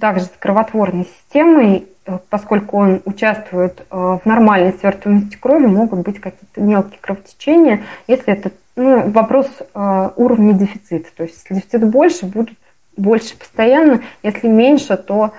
также 0.00 0.24
с 0.24 0.32
кровотворной 0.40 1.04
системой, 1.04 1.86
э, 2.06 2.18
поскольку 2.30 2.78
он 2.78 3.00
участвует 3.04 3.86
в 3.90 4.22
нормальной 4.24 4.72
свертываемости 4.72 5.36
крови, 5.36 5.66
могут 5.66 6.00
быть 6.00 6.20
какие-то 6.20 6.60
мелкие 6.60 6.98
кровотечения, 7.00 7.82
если 8.08 8.32
это 8.32 8.50
ну, 8.74 9.08
вопрос 9.08 9.46
уровня 9.72 10.52
дефицита. 10.52 11.10
То 11.16 11.22
есть 11.22 11.36
если 11.48 11.54
дефицит 11.54 11.88
больше, 11.88 12.26
будут 12.26 12.58
больше 12.96 13.38
постоянно. 13.38 14.02
Если 14.22 14.48
меньше, 14.48 14.96
то 14.96 15.32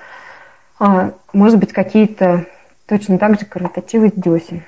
а, 0.78 1.12
может 1.32 1.58
быть 1.58 1.72
какие-то 1.72 2.46
точно 2.86 3.18
так 3.18 3.38
же 3.38 3.46
кровоточивость 3.46 4.20
десен. 4.20 4.62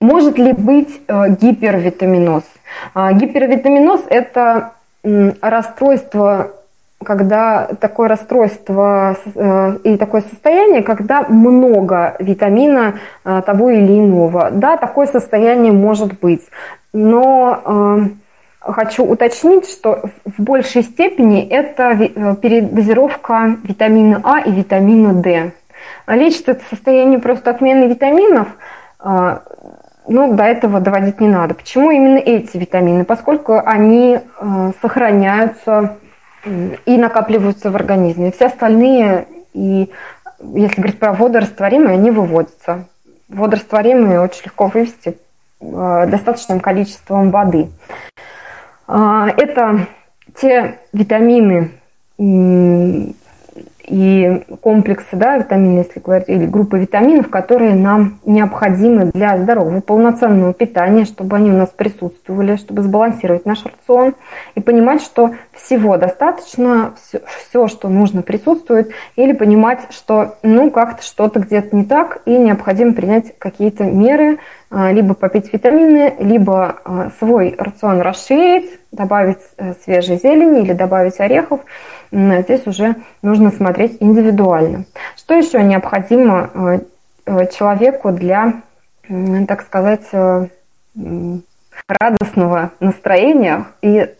Может 0.00 0.38
ли 0.38 0.52
быть 0.52 1.02
а, 1.08 1.28
гипервитаминоз? 1.28 2.44
А, 2.94 3.12
гипервитаминоз– 3.12 4.02
это 4.08 4.72
расстройство, 5.40 6.52
когда 7.04 7.66
такое 7.80 8.08
расстройство 8.08 9.16
э, 9.34 9.78
и 9.84 9.96
такое 9.96 10.22
состояние, 10.22 10.82
когда 10.82 11.22
много 11.22 12.14
витамина 12.18 13.00
э, 13.24 13.42
того 13.44 13.70
или 13.70 13.98
иного. 13.98 14.50
Да, 14.52 14.76
такое 14.76 15.06
состояние 15.06 15.72
может 15.72 16.20
быть, 16.20 16.42
но 16.92 17.60
э, 17.64 18.21
хочу 18.64 19.04
уточнить, 19.04 19.68
что 19.68 20.02
в 20.24 20.42
большей 20.42 20.82
степени 20.82 21.46
это 21.46 21.92
э, 21.92 22.36
передозировка 22.36 23.56
витамина 23.64 24.20
А 24.24 24.40
и 24.40 24.52
витамина 24.52 25.14
D. 25.14 25.52
Лечит 26.06 26.48
это 26.48 26.62
состояние 26.70 27.18
просто 27.18 27.50
отмены 27.50 27.86
витаминов, 27.86 28.48
э, 29.04 29.38
ну, 30.08 30.34
до 30.34 30.44
этого 30.44 30.80
доводить 30.80 31.20
не 31.20 31.28
надо. 31.28 31.54
Почему 31.54 31.90
именно 31.90 32.18
эти 32.18 32.56
витамины? 32.56 33.04
Поскольку 33.04 33.60
они 33.64 34.18
э, 34.18 34.72
сохраняются 34.80 35.96
и 36.44 36.96
накапливаются 36.96 37.70
в 37.70 37.76
организме. 37.76 38.32
Все 38.32 38.46
остальные, 38.46 39.26
и 39.52 39.92
если 40.40 40.76
говорить 40.80 40.98
про 40.98 41.12
водорастворимые, 41.12 41.94
они 41.94 42.10
выводятся. 42.10 42.86
Водорастворимые 43.28 44.20
очень 44.20 44.46
легко 44.46 44.66
вывести 44.66 45.16
достаточным 45.60 46.58
количеством 46.58 47.30
воды. 47.30 47.68
А, 48.86 49.28
Это 49.36 49.86
те 50.34 50.78
витамины 50.92 51.70
и 53.86 54.44
комплексы 54.60 55.16
да, 55.16 55.36
витамины, 55.38 55.78
если 55.78 56.00
говорить, 56.00 56.28
или 56.28 56.46
группы 56.46 56.78
витаминов, 56.78 57.30
которые 57.30 57.74
нам 57.74 58.20
необходимы 58.24 59.06
для 59.12 59.36
здорового 59.38 59.80
полноценного 59.80 60.52
питания, 60.54 61.04
чтобы 61.04 61.36
они 61.36 61.50
у 61.50 61.56
нас 61.56 61.70
присутствовали, 61.70 62.56
чтобы 62.56 62.82
сбалансировать 62.82 63.46
наш 63.46 63.64
рацион 63.64 64.14
и 64.54 64.60
понимать, 64.60 65.02
что 65.02 65.32
всего 65.52 65.96
достаточно, 65.96 66.94
все, 67.02 67.20
все 67.46 67.68
что 67.68 67.88
нужно, 67.88 68.22
присутствует, 68.22 68.90
или 69.16 69.32
понимать, 69.32 69.80
что 69.90 70.36
ну 70.42 70.70
как-то 70.70 71.02
что-то 71.02 71.40
где-то 71.40 71.74
не 71.74 71.84
так, 71.84 72.22
и 72.24 72.36
необходимо 72.36 72.92
принять 72.92 73.36
какие-то 73.38 73.84
меры, 73.84 74.38
а, 74.70 74.90
либо 74.90 75.14
попить 75.14 75.52
витамины, 75.52 76.14
либо 76.18 76.76
а, 76.84 77.10
свой 77.18 77.54
рацион 77.58 78.00
расширить, 78.00 78.80
добавить 78.90 79.38
э, 79.56 79.74
свежей 79.84 80.16
зелени 80.16 80.62
или 80.62 80.72
добавить 80.72 81.18
орехов. 81.18 81.60
Здесь 82.12 82.66
уже 82.66 82.96
нужно 83.22 83.50
смотреть 83.50 83.96
индивидуально. 84.00 84.84
Что 85.16 85.34
еще 85.34 85.62
необходимо 85.62 86.50
э, 86.52 86.80
э, 87.24 87.46
человеку 87.46 88.12
для, 88.12 88.60
так 89.48 89.62
сказать, 89.62 90.06
э, 90.12 90.46
радостного 91.88 92.72
настроения 92.80 93.64
и 93.80 94.12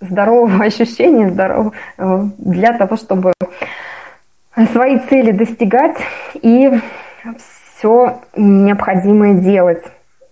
здорового 0.00 0.64
ощущения, 0.64 1.30
здорового, 1.30 1.72
для 2.36 2.74
того, 2.74 2.96
чтобы 2.96 3.32
свои 4.72 4.98
цели 5.08 5.30
достигать 5.32 5.96
и 6.34 6.78
все 7.38 8.20
необходимое 8.36 9.34
делать. 9.34 9.82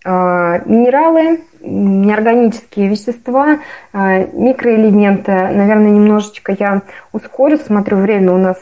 Минералы, 0.05 1.41
неорганические 1.61 2.89
вещества, 2.89 3.59
а, 3.93 4.19
микроэлементы. 4.19 5.33
Наверное, 5.33 5.91
немножечко 5.91 6.57
я 6.59 6.83
ускорю, 7.13 7.59
смотрю, 7.59 7.99
время 7.99 8.33
у 8.33 8.39
нас 8.39 8.57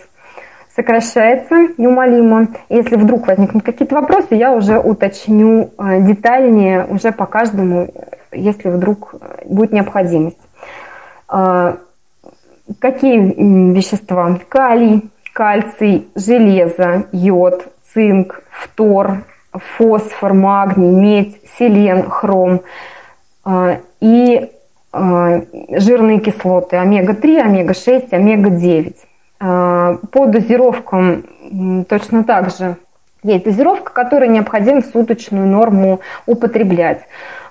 сокращается 0.74 1.68
неумолимо. 1.76 2.48
Если 2.68 2.96
вдруг 2.96 3.26
возникнут 3.26 3.64
какие-то 3.64 3.94
вопросы, 3.94 4.34
я 4.34 4.52
уже 4.52 4.78
уточню 4.78 5.70
а, 5.76 5.98
детальнее 5.98 6.86
уже 6.86 7.12
по 7.12 7.26
каждому, 7.26 7.88
если 8.32 8.70
вдруг 8.70 9.14
будет 9.44 9.72
необходимость. 9.72 10.38
А, 11.28 11.78
Какие 12.80 13.72
вещества? 13.72 14.38
Калий, 14.48 15.10
кальций, 15.32 16.08
железо, 16.14 17.04
йод, 17.12 17.66
цинк, 17.92 18.42
фтор, 18.50 19.24
фосфор, 19.52 20.34
магний, 20.34 20.90
медь, 20.90 21.40
селен, 21.58 22.08
хром 22.08 22.60
а, 23.44 23.78
и 24.00 24.50
а, 24.92 25.42
жирные 25.70 26.20
кислоты 26.20 26.76
омега-3, 26.76 27.40
омега-6, 27.40 28.08
омега-9. 28.12 28.94
А, 29.40 29.98
По 30.12 30.26
дозировкам 30.26 31.24
точно 31.88 32.24
так 32.24 32.50
же 32.50 32.76
есть 33.22 33.44
дозировка, 33.44 33.92
которая 33.92 34.28
необходимо 34.28 34.82
в 34.82 34.86
суточную 34.86 35.46
норму 35.46 36.00
употреблять. 36.26 37.00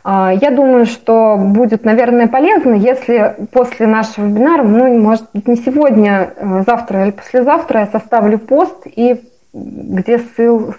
Я 0.05 0.51
думаю, 0.51 0.85
что 0.85 1.35
будет, 1.35 1.83
наверное, 1.83 2.27
полезно, 2.27 2.75
если 2.75 3.35
после 3.51 3.87
нашего 3.87 4.25
вебинара, 4.25 4.63
ну, 4.63 4.97
может 4.97 5.25
быть, 5.33 5.49
не 5.49 5.57
сегодня, 5.57 6.29
завтра 6.65 7.03
или 7.03 7.11
послезавтра 7.11 7.81
я 7.81 7.87
составлю 7.87 8.39
пост 8.39 8.85
и 8.85 9.21
где 9.57 10.19
ссыл, 10.19 10.73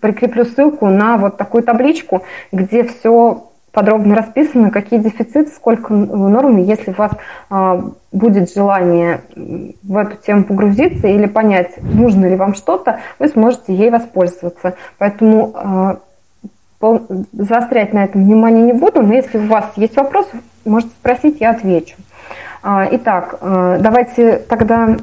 прикреплю 0.00 0.44
ссылку 0.44 0.86
на 0.86 1.16
вот 1.16 1.36
такую 1.36 1.62
табличку, 1.62 2.22
где 2.52 2.84
все 2.84 3.44
подробно 3.72 4.14
расписано, 4.14 4.70
какие 4.70 5.00
дефициты, 5.00 5.50
сколько 5.50 5.92
нормы, 5.92 6.60
если 6.60 6.92
у 6.92 6.94
вас 6.94 7.10
а, 7.50 7.90
будет 8.12 8.54
желание 8.54 9.22
в 9.34 9.96
эту 9.96 10.16
тему 10.16 10.44
погрузиться 10.44 11.08
или 11.08 11.26
понять, 11.26 11.72
нужно 11.82 12.26
ли 12.26 12.36
вам 12.36 12.54
что-то, 12.54 13.00
вы 13.18 13.28
сможете 13.28 13.74
ей 13.74 13.90
воспользоваться. 13.90 14.74
Поэтому 14.96 15.52
а, 15.54 15.98
пол- 16.78 17.06
заострять 17.32 17.92
на 17.92 18.04
этом 18.04 18.24
внимание 18.24 18.62
не 18.62 18.72
буду, 18.72 19.02
но 19.02 19.12
если 19.12 19.38
у 19.38 19.48
вас 19.48 19.72
есть 19.74 19.96
вопросы, 19.96 20.30
можете 20.64 20.92
спросить, 20.92 21.40
я 21.40 21.50
отвечу. 21.50 21.96
А, 22.62 22.86
Итак, 22.92 23.38
давайте 23.42 24.38
тогда 24.38 24.96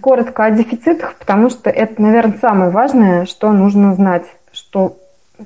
коротко 0.00 0.44
о 0.44 0.50
дефицитах, 0.50 1.14
потому 1.18 1.50
что 1.50 1.70
это, 1.70 2.00
наверное, 2.02 2.38
самое 2.40 2.70
важное, 2.70 3.26
что 3.26 3.52
нужно 3.52 3.94
знать, 3.94 4.24
что 4.52 4.96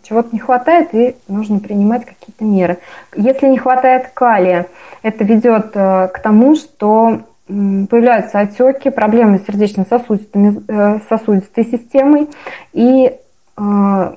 чего-то 0.03 0.29
не 0.33 0.39
хватает 0.39 0.89
и 0.93 1.17
нужно 1.29 1.61
принимать 1.61 2.05
какие-то 2.05 2.45
меры. 2.45 2.79
Если 3.15 3.47
не 3.47 3.59
хватает 3.59 4.09
калия, 4.15 4.67
это 5.03 5.25
ведет 5.25 5.71
э, 5.75 6.09
к 6.09 6.19
тому, 6.23 6.57
что 6.57 7.21
появляются 7.47 8.41
отеки, 8.41 8.91
проблемы 8.91 9.39
с 9.39 9.47
сердечно-сосудистой 9.47 10.63
э, 10.69 10.99
сосудистой 11.09 11.65
системой 11.65 12.29
и 12.75 13.11
э, 13.11 14.13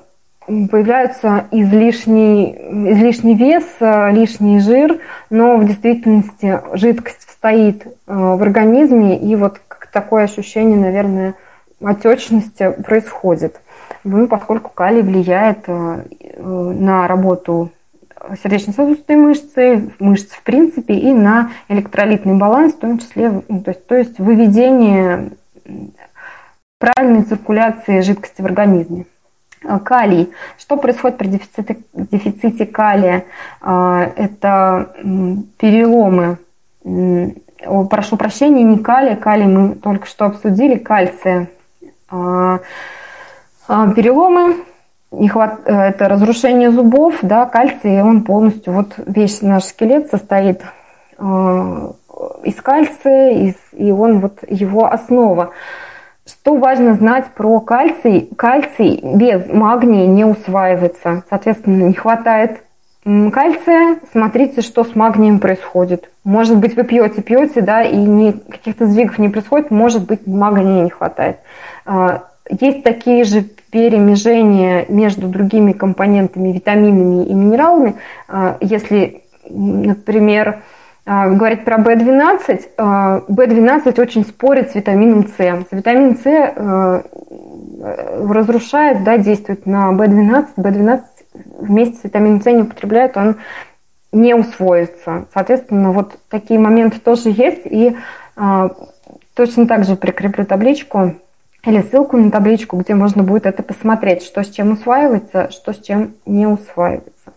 появляется 0.46 1.44
излишний, 1.50 2.52
излишний 2.92 3.34
вес, 3.34 3.64
лишний 3.80 4.60
жир, 4.60 4.98
но 5.30 5.56
в 5.56 5.64
действительности 5.64 6.60
жидкость 6.74 7.22
стоит 7.30 7.86
в 8.06 8.42
организме, 8.42 9.16
и 9.18 9.34
вот 9.36 9.60
такое 9.92 10.24
ощущение, 10.24 10.78
наверное, 10.78 11.34
отечности 11.82 12.70
происходит. 12.84 13.60
Ну, 14.04 14.26
поскольку 14.26 14.70
калий 14.70 15.02
влияет 15.02 15.64
э, 15.66 16.04
э, 16.20 16.42
на 16.42 17.06
работу 17.06 17.70
сердечно-сосудистой 18.42 19.16
мышцы, 19.16 19.90
мышц 19.98 20.30
в 20.30 20.42
принципе, 20.42 20.94
и 20.94 21.12
на 21.12 21.50
электролитный 21.68 22.34
баланс, 22.34 22.74
в 22.74 22.78
том 22.78 22.98
числе, 22.98 23.42
ну, 23.48 23.60
то 23.60 23.70
есть, 23.70 23.86
то 23.86 23.96
есть 23.96 24.18
выведение 24.18 25.32
правильной 26.78 27.22
циркуляции 27.22 28.00
жидкости 28.00 28.42
в 28.42 28.46
организме. 28.46 29.06
А, 29.64 29.78
Калий. 29.78 30.30
Что 30.58 30.76
происходит 30.76 31.18
при 31.18 31.28
дефиците, 31.28 31.78
дефиците 31.92 32.66
калия? 32.66 33.24
А, 33.60 34.10
Это 34.16 34.92
переломы. 35.58 36.38
Прошу 37.90 38.16
прощения, 38.16 38.62
не 38.62 38.78
калия, 38.78 39.16
калий 39.16 39.46
мы 39.46 39.74
только 39.74 40.06
что 40.06 40.26
обсудили, 40.26 40.76
кальция. 40.76 41.48
А, 42.10 42.60
а, 43.68 43.90
Переломы, 43.92 44.56
не 45.12 45.28
хват- 45.28 45.60
э, 45.66 45.88
это 45.88 46.08
разрушение 46.08 46.70
зубов, 46.70 47.18
да, 47.22 47.46
кальций, 47.46 48.02
он 48.02 48.22
полностью, 48.24 48.72
вот 48.72 48.94
весь 48.96 49.42
наш 49.42 49.64
скелет 49.64 50.08
состоит 50.08 50.62
э, 51.18 51.92
из 52.44 52.54
кальция, 52.56 53.30
из, 53.32 53.54
и 53.72 53.90
он 53.92 54.20
вот 54.20 54.38
его 54.48 54.86
основа. 54.90 55.50
Что 56.26 56.54
важно 56.56 56.94
знать 56.94 57.26
про 57.34 57.60
кальций? 57.60 58.30
Кальций 58.36 59.00
без 59.02 59.48
магния 59.48 60.06
не 60.06 60.24
усваивается. 60.24 61.24
Соответственно, 61.28 61.84
не 61.84 61.94
хватает 61.94 62.62
кальция. 63.04 63.98
Смотрите, 64.12 64.62
что 64.62 64.84
с 64.84 64.94
магнием 64.94 65.38
происходит. 65.40 66.10
Может 66.24 66.58
быть, 66.58 66.76
вы 66.76 66.84
пьете, 66.84 67.22
пьете, 67.22 67.60
да, 67.60 67.82
и 67.82 67.96
ни, 67.96 68.30
каких-то 68.30 68.86
сдвигов 68.86 69.18
не 69.18 69.28
происходит. 69.28 69.70
Может 69.70 70.06
быть, 70.06 70.26
магния 70.26 70.84
не 70.84 70.90
хватает. 70.90 71.38
А, 71.84 72.24
Есть 72.48 72.84
такие 72.84 73.24
же 73.24 73.42
перемежения 73.70 74.84
между 74.88 75.26
другими 75.28 75.72
компонентами, 75.72 76.52
витаминами 76.52 77.26
и 77.26 77.34
минералами. 77.34 77.94
А, 78.28 78.56
Если, 78.60 79.22
например, 79.48 80.62
а, 81.04 81.28
говорить 81.28 81.64
про 81.64 81.78
B12, 81.78 82.68
а, 82.78 83.22
B12 83.28 84.00
очень 84.00 84.24
спорит 84.24 84.70
с 84.70 84.74
витамином 84.76 85.26
С. 85.26 85.66
Витамин 85.72 86.16
С 86.16 86.24
э, 86.24 87.02
э, 87.80 88.26
разрушает, 88.30 89.02
да, 89.02 89.18
действует 89.18 89.66
на 89.66 89.90
B12. 89.92 90.46
B12 90.56 91.02
вместе 91.34 91.98
с 91.98 92.04
витамином 92.04 92.42
С 92.42 92.46
не 92.46 92.62
употребляют, 92.62 93.16
он 93.16 93.36
не 94.12 94.34
усвоится. 94.34 95.26
Соответственно, 95.32 95.92
вот 95.92 96.18
такие 96.28 96.60
моменты 96.60 97.00
тоже 97.00 97.30
есть. 97.30 97.62
И 97.64 97.96
а, 98.36 98.70
точно 99.34 99.66
так 99.66 99.84
же 99.84 99.96
прикреплю 99.96 100.44
табличку 100.44 101.14
или 101.64 101.80
ссылку 101.82 102.16
на 102.16 102.30
табличку, 102.30 102.76
где 102.76 102.94
можно 102.94 103.22
будет 103.22 103.46
это 103.46 103.62
посмотреть, 103.62 104.22
что 104.22 104.42
с 104.42 104.50
чем 104.50 104.72
усваивается, 104.72 105.50
что 105.50 105.72
с 105.72 105.78
чем 105.78 106.14
не 106.26 106.46
усваивается. 106.46 107.32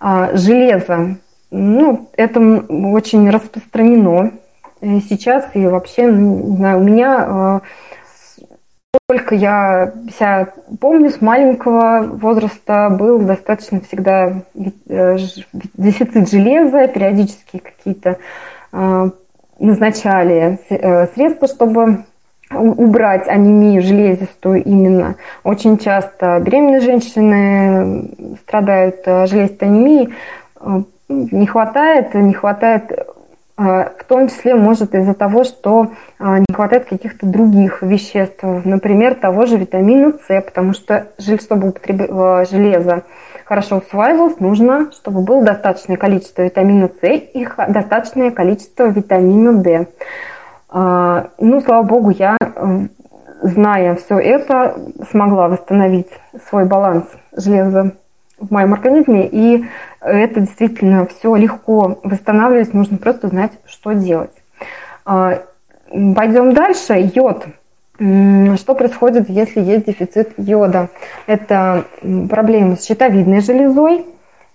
А, 0.00 0.36
железо. 0.36 1.16
Ну, 1.50 2.08
это 2.16 2.40
очень 2.40 3.28
распространено 3.30 4.32
сейчас 4.80 5.50
и 5.54 5.66
вообще, 5.66 6.04
не 6.04 6.56
знаю, 6.56 6.80
у 6.80 6.84
меня 6.84 7.16
а, 7.18 7.60
Сколько 8.96 9.34
я 9.34 9.92
себя 10.08 10.48
помню, 10.80 11.10
с 11.10 11.20
маленького 11.20 12.04
возраста 12.04 12.88
был 12.88 13.18
достаточно 13.18 13.82
всегда 13.82 14.44
э, 14.54 15.16
дефицит 15.76 16.30
железа, 16.30 16.88
периодически 16.88 17.58
какие-то 17.58 18.16
э, 18.72 19.10
назначали 19.58 20.58
э, 20.70 21.06
средства, 21.08 21.48
чтобы 21.48 22.04
убрать 22.50 23.28
анемию 23.28 23.82
железистую 23.82 24.64
именно. 24.64 25.16
Очень 25.44 25.76
часто 25.76 26.40
беременные 26.40 26.80
женщины 26.80 28.36
страдают 28.46 29.04
железистой 29.04 29.68
анемией. 29.68 30.14
Не 31.10 31.46
хватает, 31.46 32.14
не 32.14 32.32
хватает 32.32 32.90
в 33.58 34.04
том 34.06 34.28
числе 34.28 34.54
может 34.54 34.94
из-за 34.94 35.14
того, 35.14 35.42
что 35.42 35.88
а, 36.20 36.38
не 36.38 36.54
хватает 36.54 36.84
каких-то 36.84 37.26
других 37.26 37.82
веществ, 37.82 38.42
например, 38.42 39.16
того 39.16 39.46
же 39.46 39.56
витамина 39.56 40.12
С, 40.28 40.40
потому 40.42 40.72
что 40.72 41.08
чтобы 41.18 41.70
употреб... 41.70 42.08
железо 42.48 43.02
хорошо 43.44 43.78
усваивалось, 43.78 44.38
нужно, 44.38 44.92
чтобы 44.92 45.22
было 45.22 45.42
достаточное 45.42 45.96
количество 45.96 46.42
витамина 46.42 46.88
С 46.88 47.02
и 47.02 47.48
достаточное 47.68 48.30
количество 48.30 48.84
витамина 48.84 49.54
D. 49.54 49.88
А, 50.68 51.28
ну, 51.38 51.60
слава 51.60 51.82
богу, 51.82 52.10
я, 52.10 52.36
зная 53.42 53.96
все 53.96 54.18
это, 54.18 54.78
смогла 55.10 55.48
восстановить 55.48 56.10
свой 56.48 56.64
баланс 56.64 57.04
железа 57.36 57.92
в 58.38 58.52
моем 58.52 58.74
организме, 58.74 59.26
и 59.26 59.64
это 60.00 60.40
действительно 60.40 61.06
все 61.06 61.34
легко 61.34 61.98
восстанавливать, 62.02 62.74
нужно 62.74 62.98
просто 62.98 63.28
знать, 63.28 63.52
что 63.66 63.92
делать. 63.92 64.30
А, 65.04 65.42
пойдем 65.90 66.52
дальше. 66.52 67.10
Йод. 67.14 67.46
Что 67.98 68.74
происходит, 68.74 69.28
если 69.28 69.60
есть 69.60 69.86
дефицит 69.86 70.34
йода? 70.36 70.88
Это 71.26 71.84
проблемы 72.30 72.76
с 72.76 72.84
щитовидной 72.84 73.40
железой 73.40 74.06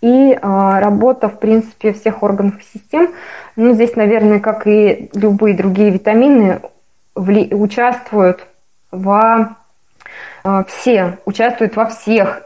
и 0.02 0.38
а, 0.42 0.80
работа, 0.80 1.28
в 1.28 1.40
принципе, 1.40 1.92
всех 1.92 2.24
органов 2.24 2.56
и 2.60 2.78
систем. 2.78 3.10
Ну, 3.56 3.74
здесь, 3.74 3.96
наверное, 3.96 4.40
как 4.40 4.66
и 4.66 5.10
любые 5.14 5.56
другие 5.56 5.90
витамины, 5.90 6.62
участвуют 7.16 8.48
во 8.92 9.58
а, 10.44 10.64
все 10.66 11.18
участвуют 11.26 11.76
во 11.76 11.86
всех 11.86 12.44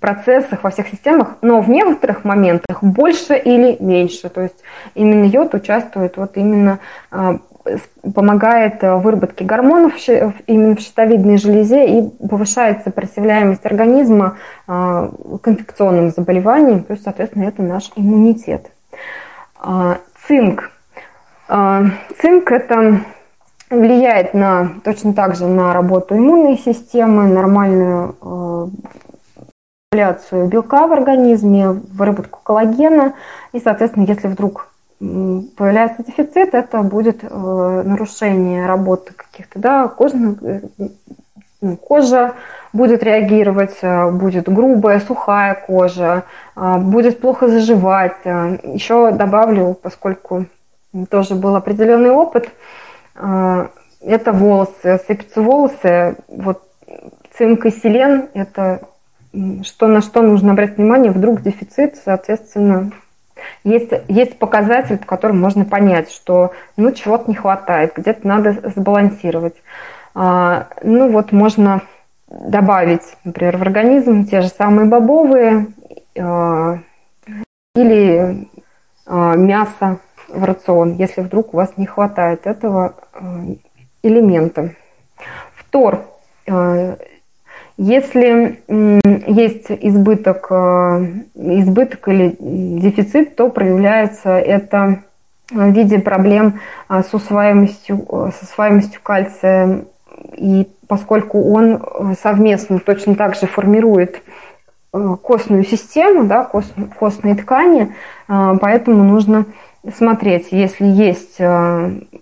процессах, 0.00 0.64
во 0.64 0.70
всех 0.70 0.88
системах, 0.88 1.36
но 1.42 1.60
в 1.60 1.68
некоторых 1.68 2.24
моментах 2.24 2.82
больше 2.82 3.36
или 3.36 3.76
меньше. 3.80 4.28
То 4.28 4.42
есть 4.42 4.56
именно 4.94 5.24
йод 5.24 5.54
участвует 5.54 6.16
вот 6.16 6.36
именно 6.36 6.78
а, 7.10 7.38
помогает 8.14 8.82
выработке 8.82 9.44
гормонов 9.44 9.94
именно 10.46 10.76
в 10.76 10.80
щитовидной 10.80 11.38
железе 11.38 11.98
и 11.98 12.08
повышает 12.26 12.82
сопротивляемость 12.84 13.66
организма 13.66 14.36
а, 14.66 15.10
к 15.42 15.48
инфекционным 15.48 16.10
заболеваниям, 16.10 16.84
есть, 16.92 17.04
соответственно, 17.04 17.44
это 17.44 17.62
наш 17.62 17.90
иммунитет. 17.96 18.70
А, 19.60 19.98
цинк. 20.26 20.70
Цинк– 21.48 22.50
это 22.52 23.00
влияет 23.70 24.34
на, 24.34 24.68
точно 24.84 25.14
так 25.14 25.34
же 25.34 25.46
на 25.46 25.72
работу 25.72 26.14
иммунной 26.14 26.58
системы, 26.58 27.26
нормальную 27.26 28.70
регуляцию 29.98 30.48
белка 30.48 30.86
в 30.86 30.92
организме, 30.92 31.70
выработку 31.70 32.40
коллагена. 32.42 33.14
И, 33.52 33.60
соответственно, 33.60 34.04
если 34.04 34.28
вдруг 34.28 34.68
появляется 34.98 36.02
дефицит, 36.02 36.54
это 36.54 36.82
будет 36.82 37.22
э, 37.22 37.26
нарушение 37.84 38.66
работы 38.66 39.14
каких-то, 39.14 39.58
да, 39.58 39.88
кожных, 39.88 40.42
э, 40.42 40.60
ну, 41.62 41.76
кожа 41.76 42.34
будет 42.74 43.02
реагировать, 43.02 43.78
э, 43.80 44.10
будет 44.10 44.52
грубая, 44.52 45.00
сухая 45.00 45.54
кожа, 45.54 46.24
будет 46.54 47.20
плохо 47.20 47.48
заживать. 47.48 48.24
Еще 48.24 49.10
добавлю, 49.12 49.74
поскольку 49.80 50.46
тоже 51.08 51.34
был 51.34 51.56
определенный 51.56 52.10
опыт, 52.10 52.50
это 53.14 54.32
волосы, 54.32 55.00
сыпятся 55.06 55.40
волосы, 55.40 56.16
вот 56.28 56.62
цинк 57.36 57.66
и 57.66 57.70
селен– 57.70 58.28
это 58.34 58.80
что, 59.62 59.86
на 59.86 60.00
что 60.00 60.22
нужно 60.22 60.52
обратить 60.52 60.78
внимание, 60.78 61.12
вдруг 61.12 61.42
дефицит, 61.42 61.96
соответственно, 61.96 62.92
есть, 63.64 63.92
есть 64.08 64.38
показатель, 64.38 64.98
по 64.98 65.06
которому 65.06 65.40
можно 65.40 65.64
понять, 65.64 66.10
что 66.10 66.52
ну, 66.76 66.92
чего-то 66.92 67.30
не 67.30 67.36
хватает, 67.36 67.92
где-то 67.96 68.26
надо 68.26 68.70
сбалансировать. 68.74 69.54
А, 70.14 70.68
ну 70.82 71.10
вот 71.10 71.32
можно 71.32 71.82
добавить, 72.28 73.16
например, 73.24 73.56
в 73.56 73.62
организм 73.62 74.26
те 74.26 74.40
же 74.40 74.48
самые 74.48 74.88
бобовые 74.88 75.68
а, 76.18 76.78
или 77.74 78.48
а, 79.06 79.34
мясо 79.36 79.98
в 80.28 80.44
рацион, 80.44 80.94
если 80.94 81.22
вдруг 81.22 81.54
у 81.54 81.58
вас 81.58 81.72
не 81.76 81.86
хватает 81.86 82.46
этого 82.46 82.94
а, 83.12 83.44
элемента. 84.02 84.74
Втор 85.54 86.06
а, 86.48 86.96
если 87.78 88.60
есть 89.30 89.70
избыток, 89.70 90.48
э, 90.50 91.06
избыток 91.36 92.08
или 92.08 92.34
дефицит, 92.40 93.36
то 93.36 93.50
проявляется 93.50 94.30
это 94.30 95.04
в 95.48 95.70
виде 95.70 96.00
проблем 96.00 96.58
э, 96.88 97.02
с 97.08 97.14
усваиваемостью, 97.14 98.04
э, 98.10 98.30
с 98.36 98.42
усваиваемостью 98.42 99.00
кальция. 99.00 99.84
И 100.36 100.66
поскольку 100.88 101.52
он 101.52 102.16
совместно 102.20 102.80
точно 102.80 103.14
так 103.14 103.36
же 103.36 103.46
формирует 103.46 104.22
костную 104.90 105.64
систему, 105.64 106.24
да, 106.24 106.44
кост, 106.44 106.72
костные 106.98 107.36
ткани, 107.36 107.94
поэтому 108.26 109.04
нужно 109.04 109.44
смотреть, 109.94 110.48
если 110.50 110.86
есть 110.86 111.36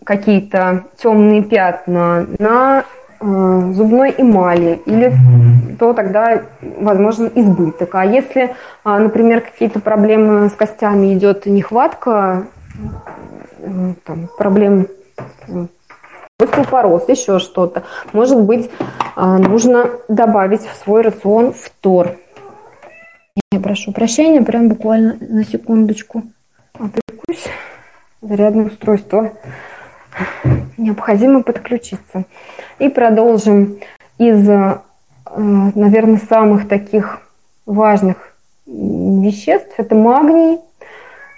какие-то 0.04 0.84
темные 0.98 1.42
пятна 1.42 2.26
на 2.38 2.84
Э, 2.84 3.05
зубной 3.20 4.14
эмали, 4.16 4.80
или 4.86 5.12
то 5.78 5.92
тогда 5.92 6.42
возможен 6.60 7.30
избыток. 7.34 7.94
А 7.94 8.04
если, 8.04 8.54
а, 8.84 8.98
например, 8.98 9.40
какие-то 9.40 9.80
проблемы 9.80 10.48
с 10.48 10.52
костями 10.52 11.14
идет 11.14 11.46
нехватка, 11.46 12.46
э, 13.58 13.94
там, 14.04 14.28
проблем 14.36 14.86
остеопороз, 16.38 17.08
еще 17.08 17.38
что-то, 17.38 17.84
может 18.12 18.40
быть, 18.42 18.70
а, 19.14 19.38
нужно 19.38 19.90
добавить 20.08 20.62
в 20.66 20.76
свой 20.76 21.02
рацион 21.02 21.52
фтор. 21.52 22.16
Я 23.52 23.60
прошу 23.60 23.92
прощения, 23.92 24.42
прям 24.42 24.68
буквально 24.68 25.16
на 25.20 25.44
секундочку 25.44 26.22
отвлекусь. 26.74 27.46
Зарядное 28.20 28.66
устройство 28.66 29.32
необходимо 30.76 31.42
подключиться. 31.42 32.24
И 32.78 32.88
продолжим 32.88 33.78
из, 34.18 34.48
э, 34.48 34.78
наверное, 35.36 36.20
самых 36.28 36.68
таких 36.68 37.20
важных 37.64 38.34
веществ. 38.66 39.74
Это 39.76 39.94
магний, 39.94 40.58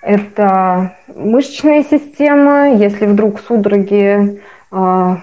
это 0.02 0.92
мышечная 1.14 1.84
система. 1.84 2.74
Если 2.74 3.06
вдруг 3.06 3.40
судороги, 3.40 4.40
э, 4.70 5.16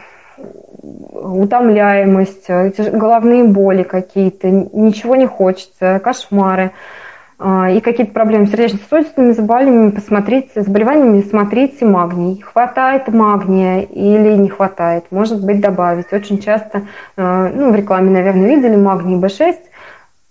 утомляемость, 1.12 2.48
головные 2.50 3.44
боли 3.44 3.84
какие-то, 3.84 4.50
ничего 4.50 5.16
не 5.16 5.26
хочется, 5.26 6.00
кошмары– 6.04 6.72
и 7.38 7.82
какие-то 7.82 8.14
проблемы 8.14 8.48
с 8.48 8.52
сердечно-сосудистыми 8.52 9.34
заболеваниями, 9.34 9.90
посмотрите, 9.90 10.62
заболеваниями, 10.62 11.22
смотрите 11.22 11.86
магний. 11.86 12.42
Хватает 12.42 13.10
магния 13.10 13.82
или 13.82 14.38
не 14.38 14.48
хватает, 14.48 15.06
может 15.12 15.44
быть, 15.44 15.60
добавить. 15.60 16.14
Очень 16.14 16.40
часто, 16.40 16.84
а, 17.18 17.50
ну, 17.54 17.72
в 17.72 17.76
рекламе, 17.76 18.10
наверное, 18.10 18.56
видели 18.56 18.78
магний 18.78 19.20
B6. 19.20 19.58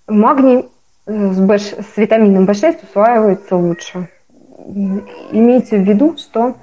Магний 0.08 0.66
э, 1.06 1.32
с, 1.32 1.38
B, 1.40 1.58
с 1.58 1.96
витамином 1.96 2.44
B6 2.44 2.78
усваивается 2.88 3.56
лучше. 3.56 4.08
Имейте 5.30 5.76
в 5.76 5.82
виду, 5.82 6.16
что 6.16 6.54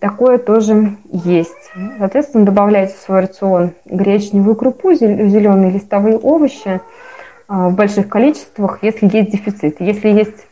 такое 0.00 0.36
тоже 0.36 0.96
есть. 1.12 1.72
Соответственно, 1.98 2.44
добавляйте 2.44 2.94
в 2.94 2.98
свой 2.98 3.20
рацион 3.20 3.72
гречневую 3.86 4.54
крупу, 4.54 4.92
зеленые 4.92 5.72
листовые 5.72 6.18
овощи– 6.18 6.82
а, 6.90 7.09
в 7.50 7.74
больших 7.74 8.08
количествах, 8.08 8.78
если 8.82 9.10
есть 9.14 9.32
дефицит. 9.32 9.80
Если 9.80 10.08
есть 10.08 10.46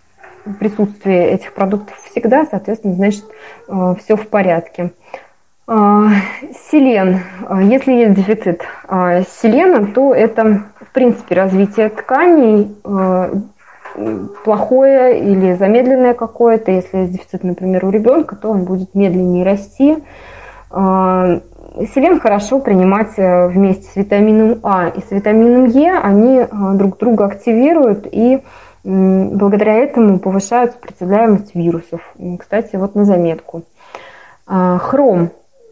присутствие 0.59 1.31
этих 1.31 1.55
продуктов 1.55 1.97
всегда, 2.11 2.45
соответственно, 2.45 2.95
значит, 2.95 3.25
все 3.67 4.17
в 4.17 4.27
порядке. 4.29 4.91
Селен. 5.67 7.21
Если 7.71 7.93
есть 7.93 8.15
дефицит 8.15 8.63
селена, 8.91 9.87
то 9.87 10.13
это, 10.13 10.65
в 10.81 10.93
принципе, 10.93 11.35
развитие 11.37 11.91
тканей 11.91 12.75
плохое 14.45 15.21
или 15.21 15.55
замедленное 15.55 16.15
какое-то. 16.15 16.73
Если 16.73 16.99
есть 16.99 17.13
дефицит, 17.13 17.45
например, 17.45 17.85
у 17.85 17.91
ребенка, 17.91 18.35
то 18.35 18.51
он 18.51 18.65
будет 18.65 18.95
медленнее 18.95 19.45
расти. 19.45 19.99
Селен 21.87 22.19
хорошо 22.19 22.59
принимать 22.59 23.19
э, 23.19 23.49
вместе 23.49 23.89
с 23.89 23.97
витамином 23.97 24.59
А 24.63 24.89
и 24.89 25.01
с 25.01 25.11
витамином 25.11 25.67
Е. 25.67 25.99
Они 25.99 26.39
э, 26.39 26.47
друг 26.75 26.99
друга 26.99 27.27
активируют 27.27 28.07
и 28.11 28.43
благодаря 28.85 29.75
этому 29.75 30.19
повышают 30.19 30.73
сопротивляемость 30.73 31.55
вирусов. 31.55 32.01
Кстати, 32.39 32.77
вот 32.77 32.95
на 32.95 33.05
заметку. 33.05 33.65
А, 34.47 34.79
хром. 34.79 35.31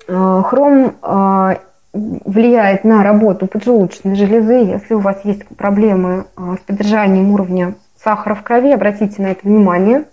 А, 0.08 0.42
хром 0.42 0.94
а, 1.02 1.56
влияет 1.94 2.84
на 2.84 3.02
работу 3.02 3.46
поджелудочной 3.46 4.16
железы. 4.16 4.54
Если 4.54 4.92
у 4.92 4.98
вас 4.98 5.24
есть 5.24 5.46
проблемы 5.56 6.26
с 6.36 6.58
поддержанием 6.66 7.32
уровня 7.32 7.74
сахара 8.02 8.34
в 8.34 8.42
крови, 8.42 8.72
обратите 8.72 9.22
на 9.22 9.28
это 9.28 9.40
внимание, 9.44 10.04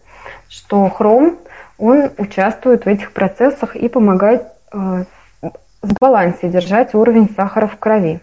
что 0.48 0.88
хром, 0.88 1.36
он 1.78 2.10
участвует 2.18 2.86
в 2.86 2.88
этих 2.88 3.12
процессах 3.12 3.76
и 3.76 3.90
помогает 3.90 4.44
в 5.84 5.94
балансе 6.00 6.50
держать 6.50 6.96
уровень 6.96 7.30
сахара 7.36 7.68
в 7.68 7.78
крови. 7.78 8.22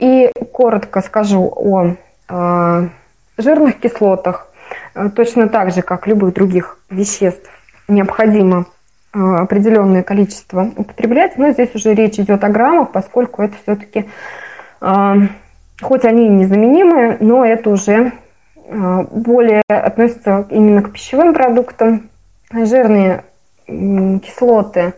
И 0.00 0.30
коротко 0.52 1.00
скажу 1.00 1.50
о 1.54 1.94
э, 2.28 2.88
жирных 3.38 3.78
кислотах. 3.78 4.48
Э, 4.94 5.08
точно 5.10 5.48
так 5.48 5.72
же, 5.72 5.82
как 5.82 6.08
любых 6.08 6.34
других 6.34 6.78
веществ, 6.90 7.48
необходимо 7.86 8.66
э, 9.14 9.18
определенное 9.18 10.02
количество 10.02 10.72
употреблять. 10.76 11.38
Но 11.38 11.52
здесь 11.52 11.72
уже 11.74 11.94
речь 11.94 12.18
идет 12.18 12.42
о 12.42 12.48
граммах, 12.48 12.90
поскольку 12.90 13.42
это 13.42 13.54
все-таки, 13.62 14.08
э, 14.80 15.14
хоть 15.80 16.04
они 16.04 16.26
и 16.26 16.30
незаменимые, 16.30 17.16
но 17.20 17.44
это 17.44 17.70
уже 17.70 18.12
более 18.68 19.60
относится 19.68 20.46
именно 20.48 20.82
к 20.82 20.92
пищевым 20.92 21.34
продуктам. 21.34 22.08
Жирные 22.52 23.24
кислоты 23.66 24.80
Э, 24.86 24.92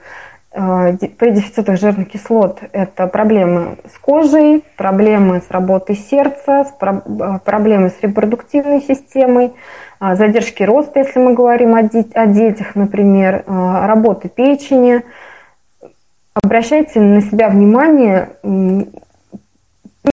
при 0.55 1.30
дефицитах 1.30 1.80
жирных 1.80 2.11
кислот 2.11 2.61
это 2.70 3.09
проблемы 3.09 3.76
с 3.92 3.98
кожей, 3.98 4.62
проблемы 4.76 5.40
с 5.40 5.50
работой 5.50 5.96
сердца, 5.96 6.64
э, 6.80 7.38
проблемы 7.44 7.90
с 7.90 8.00
репродуктивной 8.00 8.80
системой, 8.80 9.52
э, 10.00 10.14
задержки 10.14 10.62
роста, 10.62 11.00
если 11.00 11.18
мы 11.18 11.34
говорим 11.34 11.74
о 11.74 11.82
детях, 12.26 12.76
например, 12.76 13.42
работы 13.46 14.28
печени. 14.28 15.02
Обращайте 16.40 17.00
на 17.00 17.20
себя 17.20 17.48
внимание, 17.48 18.30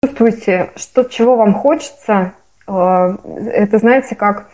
чувствуйте, 0.03 0.71
что, 0.75 1.03
чего 1.05 1.37
вам 1.37 1.53
хочется. 1.53 2.33
Это, 2.67 3.77
знаете, 3.77 4.15
как 4.15 4.47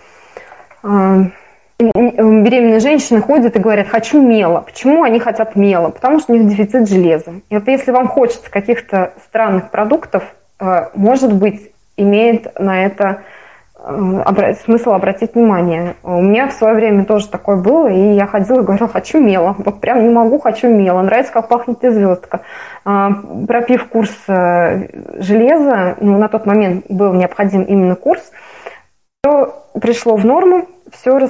беременные 1.83 2.79
женщины 2.79 3.21
ходят 3.21 3.55
и 3.55 3.59
говорят, 3.59 3.87
хочу 3.87 4.21
мела. 4.21 4.61
Почему 4.61 5.03
они 5.03 5.19
хотят 5.19 5.55
мела? 5.55 5.89
Потому 5.89 6.19
что 6.19 6.33
у 6.33 6.35
них 6.35 6.47
дефицит 6.47 6.89
железа. 6.89 7.33
И 7.49 7.55
вот 7.55 7.67
если 7.67 7.91
вам 7.91 8.07
хочется 8.07 8.49
каких-то 8.49 9.13
странных 9.25 9.71
продуктов, 9.71 10.23
э, 10.59 10.89
может 10.93 11.33
быть, 11.33 11.71
имеет 11.97 12.59
на 12.59 12.85
это 12.85 13.21
э, 13.77 14.53
смысл 14.65 14.91
обратить 14.91 15.35
внимание. 15.35 15.95
У 16.03 16.21
меня 16.21 16.47
в 16.47 16.53
свое 16.53 16.73
время 16.73 17.05
тоже 17.05 17.27
такое 17.27 17.57
было, 17.57 17.87
и 17.87 18.13
я 18.13 18.27
ходила 18.27 18.61
и 18.61 18.63
говорила, 18.63 18.87
хочу 18.87 19.19
мела. 19.19 19.55
Вот 19.57 19.81
прям 19.81 20.03
не 20.03 20.13
могу, 20.13 20.39
хочу 20.39 20.67
мела. 20.67 21.01
Нравится, 21.01 21.33
как 21.33 21.47
пахнет 21.47 21.83
и 21.83 21.89
звездка. 21.89 22.41
А, 22.85 23.11
пропив 23.47 23.87
курс 23.87 24.15
э, 24.27 24.87
железа, 25.21 25.95
ну, 25.99 26.17
на 26.17 26.27
тот 26.27 26.45
момент 26.45 26.85
был 26.89 27.13
необходим 27.13 27.63
именно 27.63 27.95
курс, 27.95 28.31
все 29.23 29.53
пришло 29.79 30.15
в 30.15 30.25
норму, 30.25 30.67
все 30.91 31.29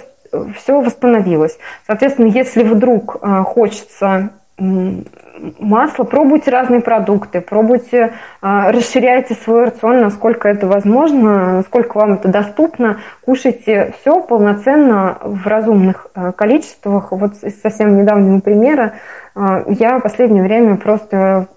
все 0.56 0.80
восстановилось. 0.80 1.58
Соответственно, 1.88 2.28
если 2.28 2.64
вдруг 2.64 3.18
э, 3.22 3.44
хочется 3.44 4.30
масло, 4.58 6.04
пробуйте 6.04 6.52
разные 6.52 6.82
продукты, 6.82 7.42
пробуйте, 7.42 8.14
э, 8.42 8.72
расширяйте 8.72 9.34
свой 9.34 9.66
рацион, 9.66 10.02
насколько 10.02 10.48
это 10.48 10.68
возможно, 10.68 11.58
насколько 11.58 11.98
вам 11.98 12.14
это 12.14 12.28
доступно, 12.28 13.00
кушайте 13.26 13.94
все 14.00 14.22
полноценно 14.22 15.18
в 15.24 15.48
разумных 15.48 16.08
э, 16.14 16.32
количествах. 16.34 17.12
Вот 17.12 17.44
из 17.44 17.60
совсем 17.62 17.98
недавнего 17.98 18.40
примера 18.40 18.94
я 19.34 19.98
в 19.98 20.02
последнее 20.02 20.44
время 20.44 20.76
просто 20.76 21.48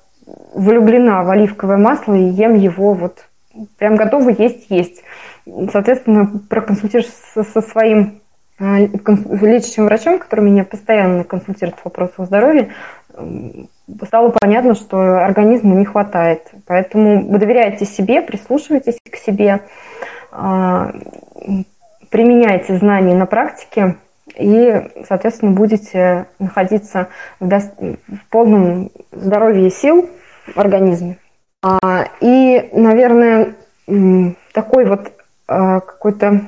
влюблена 0.54 1.24
в 1.24 1.30
оливковое 1.30 1.76
масло 1.76 2.14
и 2.14 2.22
ем 2.22 2.54
его 2.54 2.94
вот 2.94 3.24
прям 3.78 3.96
готова 3.96 4.30
есть 4.30 4.66
есть. 4.70 5.02
Соответственно, 5.72 6.30
проконсультируешься 6.48 7.42
со 7.42 7.60
своим 7.60 8.20
лечащим 8.58 9.86
врачом, 9.86 10.18
который 10.18 10.44
меня 10.44 10.64
постоянно 10.64 11.24
консультирует 11.24 11.78
в 11.78 11.84
вопросах 11.84 12.26
здоровья, 12.26 12.68
стало 14.06 14.30
понятно, 14.30 14.74
что 14.74 15.24
организму 15.24 15.74
не 15.74 15.84
хватает. 15.84 16.50
Поэтому 16.66 17.38
доверяйте 17.38 17.84
себе, 17.84 18.22
прислушивайтесь 18.22 18.98
к 19.10 19.16
себе, 19.16 19.60
а, 20.32 20.92
применяйте 22.10 22.76
знания 22.78 23.14
на 23.14 23.26
практике 23.26 23.96
и, 24.36 24.82
соответственно, 25.06 25.52
будете 25.52 26.26
находиться 26.38 27.08
в, 27.40 27.48
в 27.48 28.30
полном 28.30 28.90
здоровье 29.12 29.70
сил 29.70 30.08
в 30.46 30.58
организме. 30.58 31.18
А, 31.62 32.06
и, 32.20 32.70
наверное, 32.72 33.54
такой 34.52 34.86
вот 34.86 35.12
какой-то 35.46 36.40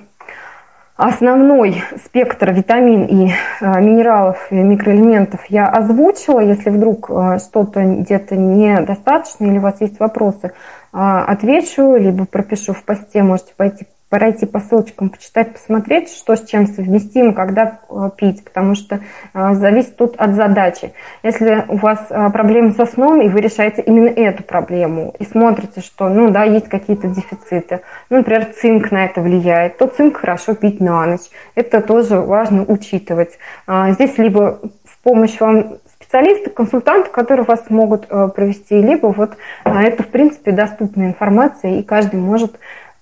Основной 0.97 1.83
спектр 2.07 2.53
витамин 2.53 3.05
и 3.05 3.29
э, 3.29 3.81
минералов 3.83 4.51
и 4.51 4.55
микроэлементов 4.55 5.45
я 5.51 5.67
озвучила. 5.69 6.41
Если 6.41 6.71
вдруг 6.71 7.11
э, 7.11 7.39
что-то 7.39 7.85
где-то 7.85 8.35
недостаточно 8.35 9.45
или 9.45 9.59
у 9.59 9.61
вас 9.61 9.79
есть 9.83 10.01
вопросы, 10.01 10.47
э, 10.47 10.53
отвечу, 10.93 11.97
либо 11.97 12.25
пропишу 12.25 12.73
в 12.73 12.83
посте, 12.83 13.23
можете 13.23 13.53
пойти 13.55 13.87
пройти 14.09 14.47
по 14.47 14.61
ссылочкам, 14.61 15.11
почитать, 15.11 15.53
посмотреть, 15.53 16.11
что 16.11 16.37
с 16.37 16.45
чем 16.45 16.67
совместимо, 16.69 17.33
когда 17.33 17.81
э, 17.91 18.11
пить, 18.17 18.45
потому 18.45 18.77
что 18.77 19.01
э, 19.35 19.55
зависит 19.55 19.97
тут 19.97 20.17
от 20.17 20.35
задачи. 20.35 20.93
Если 21.25 21.65
у 21.69 21.77
вас 21.77 22.07
э, 22.11 22.31
проблемы 22.31 22.73
со 22.73 22.87
сном, 22.87 23.21
и 23.21 23.29
вы 23.29 23.41
решаете 23.41 23.83
именно 23.83 24.09
эту 24.09 24.45
проблему, 24.45 25.13
и 25.19 25.25
смотрите, 25.25 25.81
что, 25.81 26.09
ну 26.09 26.31
да, 26.31 26.45
есть 26.45 26.69
какие-то 26.69 27.09
дефициты, 27.09 27.81
ну, 28.09 28.19
например, 28.19 28.47
цинк 28.61 28.93
на 28.93 29.07
это 29.07 29.21
влияет, 29.21 29.79
то 29.79 29.89
цинк 29.89 30.19
хорошо 30.19 30.55
пить 30.55 30.81
на 30.81 31.05
ночь. 31.07 31.29
Это 31.57 31.81
тоже 31.81 32.21
важно 32.21 32.63
учитывать. 32.63 33.39
А, 33.67 33.91
здесь 33.91 34.19
либо 34.19 34.61
в 34.85 35.03
помощь 35.03 35.39
вам 35.41 35.79
специалисты, 36.01 36.51
консультанты, 36.51 37.11
которые 37.11 37.45
вас 37.45 37.65
могут 37.71 38.07
провести, 38.07 38.81
либо 38.81 39.09
вот 39.09 39.37
это, 39.65 40.03
в 40.03 40.09
принципе, 40.09 40.53
доступная 40.53 41.09
информация, 41.09 41.79
и 41.79 41.83
каждый 41.83 42.21
может 42.21 42.59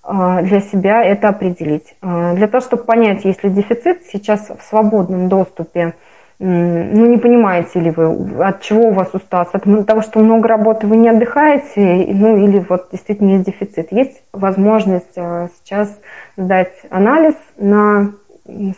для 0.07 0.61
себя 0.61 1.03
это 1.03 1.29
определить. 1.29 1.97
А, 2.03 2.35
для 2.35 2.47
того, 2.47 2.61
чтобы 2.61 2.85
понять, 2.85 3.25
есть 3.25 3.43
ли 3.43 3.51
дефицит, 3.51 4.03
сейчас 4.13 4.51
в 4.51 4.63
свободном 4.63 5.29
доступе, 5.29 5.95
ну, 6.41 7.07
не 7.07 7.17
понимаете 7.17 7.79
ли 7.79 7.91
вы, 7.91 8.45
от 8.45 8.61
чего 8.61 8.89
у 8.89 8.93
вас 8.93 9.09
усталость, 9.15 9.55
от 9.55 9.87
того, 9.87 10.03
что 10.03 10.19
много 10.19 10.49
работы 10.49 10.87
вы 10.87 10.97
не 10.97 11.09
отдыхаете, 11.09 12.07
ну, 12.13 12.37
или 12.37 12.59
вот 12.69 12.89
действительно 12.91 13.35
есть 13.35 13.47
дефицит. 13.47 13.93
Есть 13.93 14.23
возможность 14.33 15.17
а, 15.17 15.49
сейчас 15.57 15.97
сдать 16.37 16.75
анализ 16.91 17.37
на 17.57 18.13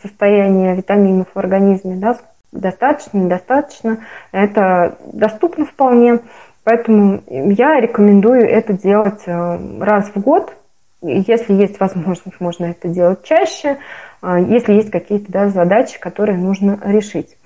состояние 0.03 0.77
витаминов 0.77 1.27
в 1.35 1.39
организме, 1.39 1.97
да, 1.97 2.19
достаточно, 2.53 3.19
недостаточно, 3.19 3.99
это 4.31 4.97
доступно 5.13 5.65
вполне, 5.65 6.21
поэтому 6.63 7.21
я 7.27 7.81
рекомендую 7.81 8.49
это 8.49 8.75
делать 8.75 9.23
раз 9.27 10.11
в 10.15 10.21
год, 10.21 10.53
если 11.07 11.55
есть 11.55 11.79
возможность, 11.81 12.41
можно 12.41 12.67
это 12.67 12.89
делать 12.89 13.23
чаще, 13.25 13.79
а, 14.21 14.39
если 14.39 14.75
есть 14.75 14.91
какие-то 14.91 15.31
да, 15.31 15.49
задачи, 15.49 16.01
которые 16.01 16.39
нужно 16.39 16.79
решить. 16.85 17.37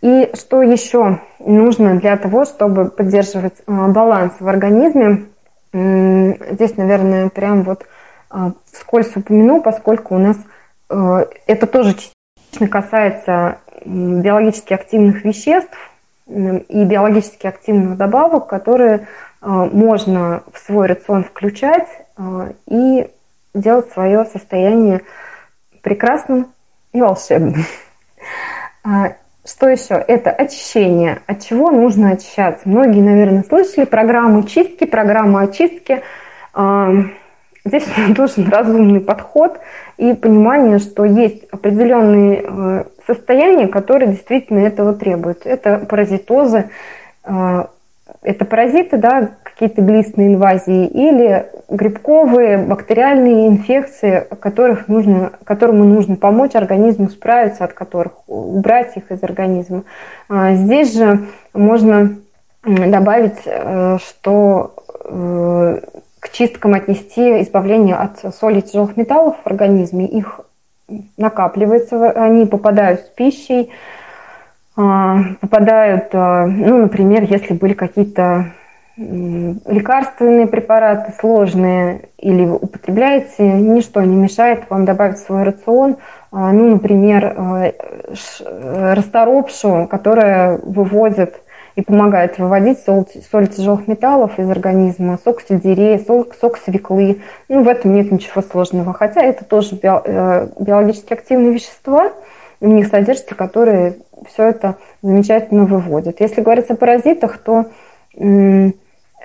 И 0.00 0.30
что 0.34 0.62
еще 0.62 1.20
нужно 1.38 1.98
для 1.98 2.16
того, 2.16 2.44
чтобы 2.44 2.86
поддерживать 2.86 3.54
а, 3.66 3.88
баланс 3.88 4.34
в 4.40 4.48
организме, 4.48 5.26
здесь, 5.72 6.76
наверное, 6.76 7.28
прям 7.28 7.62
вот 7.62 7.86
а, 8.30 8.52
вскользь 8.72 9.14
упомяну, 9.14 9.62
поскольку 9.62 10.16
у 10.16 10.18
нас 10.18 10.36
это 11.46 11.68
тоже 11.68 11.94
частично 11.94 12.66
касается 12.66 13.58
биологически 13.84 14.72
активных 14.72 15.24
веществ 15.24 15.78
и 16.26 16.84
биологически 16.84 17.46
активных 17.46 17.96
добавок, 17.96 18.48
которые 18.48 19.06
можно 19.40 20.42
в 20.52 20.58
свой 20.58 20.86
рацион 20.86 21.24
включать 21.24 21.88
а, 22.16 22.52
и 22.66 23.08
делать 23.54 23.90
свое 23.92 24.24
состояние 24.26 25.02
прекрасным, 25.82 26.48
и 26.92 27.00
волшебным. 27.00 27.64
А, 28.82 29.12
что 29.44 29.68
еще? 29.68 29.94
Это 29.94 30.30
очищение. 30.30 31.20
От 31.26 31.42
чего 31.42 31.70
нужно 31.70 32.12
очищаться? 32.12 32.66
Многие, 32.66 33.02
наверное, 33.02 33.42
слышали 33.42 33.84
программу 33.84 34.44
чистки, 34.44 34.86
программу 34.86 35.36
очистки. 35.36 36.02
А, 36.54 36.90
здесь 37.66 37.86
нужен 38.16 38.48
разумный 38.48 39.00
подход 39.00 39.60
и 39.98 40.14
понимание, 40.14 40.78
что 40.78 41.04
есть 41.04 41.44
определенные 41.50 42.42
э, 42.42 42.84
состояния, 43.06 43.68
которые 43.68 44.12
действительно 44.12 44.60
этого 44.60 44.94
требуют. 44.94 45.44
Это 45.44 45.78
паразитозы, 45.78 46.70
это 48.22 48.44
паразиты, 48.44 48.98
да, 48.98 49.30
какие-то 49.42 49.80
глистные 49.82 50.28
инвазии 50.28 50.86
или 50.86 51.46
грибковые 51.68 52.58
бактериальные 52.58 53.48
инфекции, 53.48 54.26
которых 54.40 54.88
нужно, 54.88 55.32
которому 55.44 55.84
нужно 55.84 56.16
помочь 56.16 56.54
организму 56.54 57.08
справиться, 57.08 57.64
от 57.64 57.72
которых 57.72 58.28
убрать 58.28 58.96
их 58.96 59.10
из 59.10 59.22
организма. 59.22 59.84
А, 60.28 60.54
здесь 60.54 60.94
же 60.94 61.26
можно 61.54 62.16
добавить, 62.64 63.40
э, 63.46 63.96
что 63.98 64.74
э, 65.04 65.80
к 66.20 66.28
чисткам 66.30 66.74
отнести 66.74 67.40
избавление 67.42 67.96
от 67.96 68.34
соли 68.34 68.60
тяжелых 68.60 68.98
металлов 68.98 69.36
в 69.42 69.46
организме. 69.46 70.06
Их 70.06 70.40
накапливается, 71.16 72.10
они 72.10 72.44
попадают 72.46 73.00
с 73.00 73.04
пищей, 73.04 73.70
попадают, 75.40 76.08
а, 76.12 76.46
ну, 76.46 76.78
например, 76.78 77.24
если 77.24 77.54
были 77.54 77.74
какие-то 77.74 78.52
лекарственные 78.96 80.46
препараты 80.46 81.14
сложные 81.18 82.10
или 82.18 82.44
вы 82.44 82.56
употребляете, 82.56 83.50
ничто 83.50 84.02
не 84.02 84.14
мешает 84.14 84.64
вам 84.68 84.84
добавить 84.84 85.16
в 85.16 85.24
свой 85.24 85.44
рацион, 85.44 85.96
а, 86.30 86.52
ну, 86.52 86.70
например, 86.70 87.74
расторопшу, 88.42 89.86
которая 89.90 90.58
выводит 90.62 91.40
и 91.76 91.82
помогает 91.82 92.38
выводить 92.38 92.80
соль, 92.80 93.04
соль 93.30 93.48
тяжелых 93.48 93.88
металлов 93.88 94.38
из 94.38 94.50
организма, 94.50 95.18
сок 95.24 95.40
сельдерея, 95.42 95.98
сок, 95.98 96.34
сок 96.34 96.58
свеклы. 96.58 97.20
Ну, 97.48 97.62
в 97.62 97.68
этом 97.68 97.94
нет 97.94 98.10
ничего 98.12 98.42
сложного. 98.42 98.92
Хотя 98.92 99.22
это 99.22 99.44
тоже 99.44 99.78
э, 99.82 100.48
биологически 100.58 101.12
активные 101.12 101.52
вещества, 101.52 102.12
в 102.60 102.66
них 102.66 102.88
содержатся, 102.88 103.34
которые 103.34 103.96
все 104.28 104.48
это 104.48 104.76
замечательно 105.02 105.64
выводят. 105.64 106.20
Если 106.20 106.42
говорить 106.42 106.70
о 106.70 106.76
паразитах, 106.76 107.38
то 107.38 107.66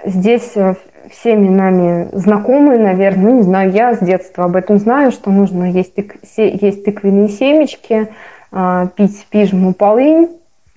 здесь 0.05 0.51
э, 0.55 0.75
всеми 1.09 1.49
нами 1.49 2.09
знакомые, 2.13 2.79
наверное, 2.79 3.31
ну 3.31 3.37
не 3.37 3.43
знаю, 3.43 3.71
я 3.71 3.93
с 3.93 3.99
детства 3.99 4.45
об 4.45 4.55
этом 4.55 4.77
знаю, 4.77 5.11
что 5.11 5.31
нужно 5.31 5.71
есть, 5.71 5.95
тык, 5.95 6.15
есть 6.37 6.85
тыквенные 6.85 7.29
семечки, 7.29 8.09
а, 8.51 8.87
пить 8.87 9.25
пижму 9.29 9.73
полынь. 9.73 10.29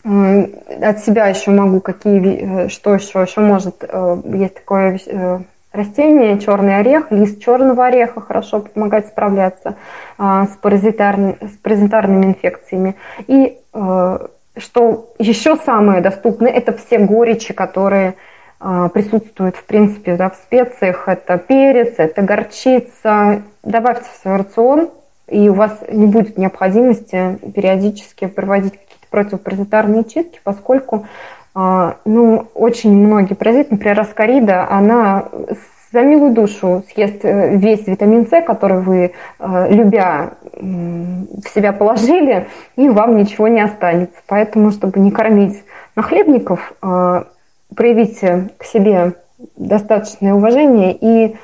От 0.04 1.00
себя 1.00 1.26
еще 1.26 1.50
могу 1.50 1.80
какие, 1.80 2.64
э, 2.64 2.68
что 2.68 2.94
еще, 2.94 3.20
еще 3.20 3.40
может, 3.40 3.84
э, 3.86 4.22
есть 4.32 4.54
такое 4.54 4.98
растение, 5.72 6.38
черный 6.38 6.78
орех, 6.78 7.10
лист 7.10 7.40
черного 7.42 7.86
ореха 7.86 8.20
хорошо 8.20 8.60
помогает 8.60 9.06
справляться 9.06 9.76
а, 10.16 10.46
с, 10.46 10.56
паразитарными, 10.56 11.36
с 11.42 11.56
паразитарными 11.58 12.26
инфекциями. 12.26 12.96
И 13.26 13.58
э, 13.72 14.18
что 14.56 15.12
еще 15.18 15.56
самое 15.56 16.00
доступное, 16.00 16.50
это 16.50 16.72
все 16.72 16.98
горечи, 16.98 17.54
которые 17.54 18.14
а, 18.60 18.88
присутствуют, 18.88 19.56
в 19.56 19.64
принципе, 19.64 20.16
да, 20.16 20.30
в 20.30 20.34
специях. 20.34 21.08
Это 21.08 21.38
перец, 21.38 21.94
это 21.98 22.22
горчица. 22.22 23.42
Добавьте 23.62 24.06
в 24.12 24.22
свой 24.22 24.36
рацион, 24.36 24.90
и 25.28 25.48
у 25.48 25.54
вас 25.54 25.78
не 25.90 26.06
будет 26.06 26.38
необходимости 26.38 27.38
периодически 27.54 28.26
проводить 28.26 28.72
какие-то 28.72 29.06
противопаразитарные 29.10 30.04
чистки, 30.04 30.40
поскольку 30.42 31.06
ну, 32.04 32.46
очень 32.54 32.94
многие 32.94 33.34
паразиты, 33.34 33.70
например, 33.72 33.96
раскорида, 33.96 34.70
она 34.70 35.28
за 35.92 36.02
милую 36.02 36.34
душу 36.34 36.84
съест 36.92 37.24
э, 37.24 37.56
весь 37.56 37.86
витамин 37.86 38.26
С, 38.26 38.42
который 38.42 38.80
вы, 38.80 39.12
э, 39.38 39.66
любя, 39.70 40.34
в 40.52 41.48
себя 41.54 41.72
положили, 41.72 42.48
и 42.76 42.88
вам 42.88 43.16
ничего 43.16 43.48
не 43.48 43.60
останется. 43.60 44.16
Поэтому, 44.26 44.70
чтобы 44.70 44.98
не 45.00 45.10
кормить 45.10 45.62
нахлебников, 45.96 46.72
э, 46.82 47.24
проявите 47.74 48.48
к 48.58 48.64
себе 48.64 49.14
достаточное 49.56 50.34
уважение 50.34 50.96
и 51.00 51.36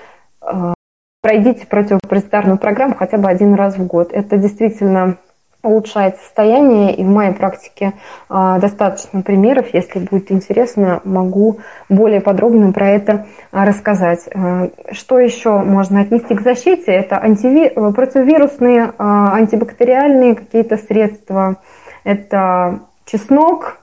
пройдите 1.23 1.67
противопаразитарную 1.67 2.59
программу 2.59 2.97
хотя 2.97 3.19
бы 3.19 3.29
один 3.29 3.55
раз 3.55 3.77
в 3.77 3.87
год. 3.87 4.13
Это 4.13 4.37
действительно 4.37 5.17
улучшает 5.65 6.17
состояние, 6.19 6.95
и 6.95 7.03
в 7.03 7.09
моей 7.09 7.33
практике 7.33 7.95
э, 8.31 8.59
достаточно 8.61 9.23
примеров. 9.23 9.67
Если 9.73 9.99
будет 9.99 10.31
интересно, 10.31 11.01
могу 11.05 11.59
более 11.89 12.21
подробно 12.21 12.73
про 12.73 12.89
это 12.89 13.27
э, 13.53 13.65
рассказать. 13.65 14.29
Э, 14.33 14.69
что 14.93 15.19
еще 15.19 15.59
можно 15.59 16.01
отнести 16.01 16.35
к 16.35 16.43
защите? 16.43 16.93
Это 16.93 17.19
антиви... 17.19 17.69
противовирусные, 17.93 18.85
э, 18.87 18.93
антибактериальные 18.99 20.35
какие-то 20.35 20.77
средства. 20.77 21.57
Это 22.05 22.81
чеснок. 23.07 23.79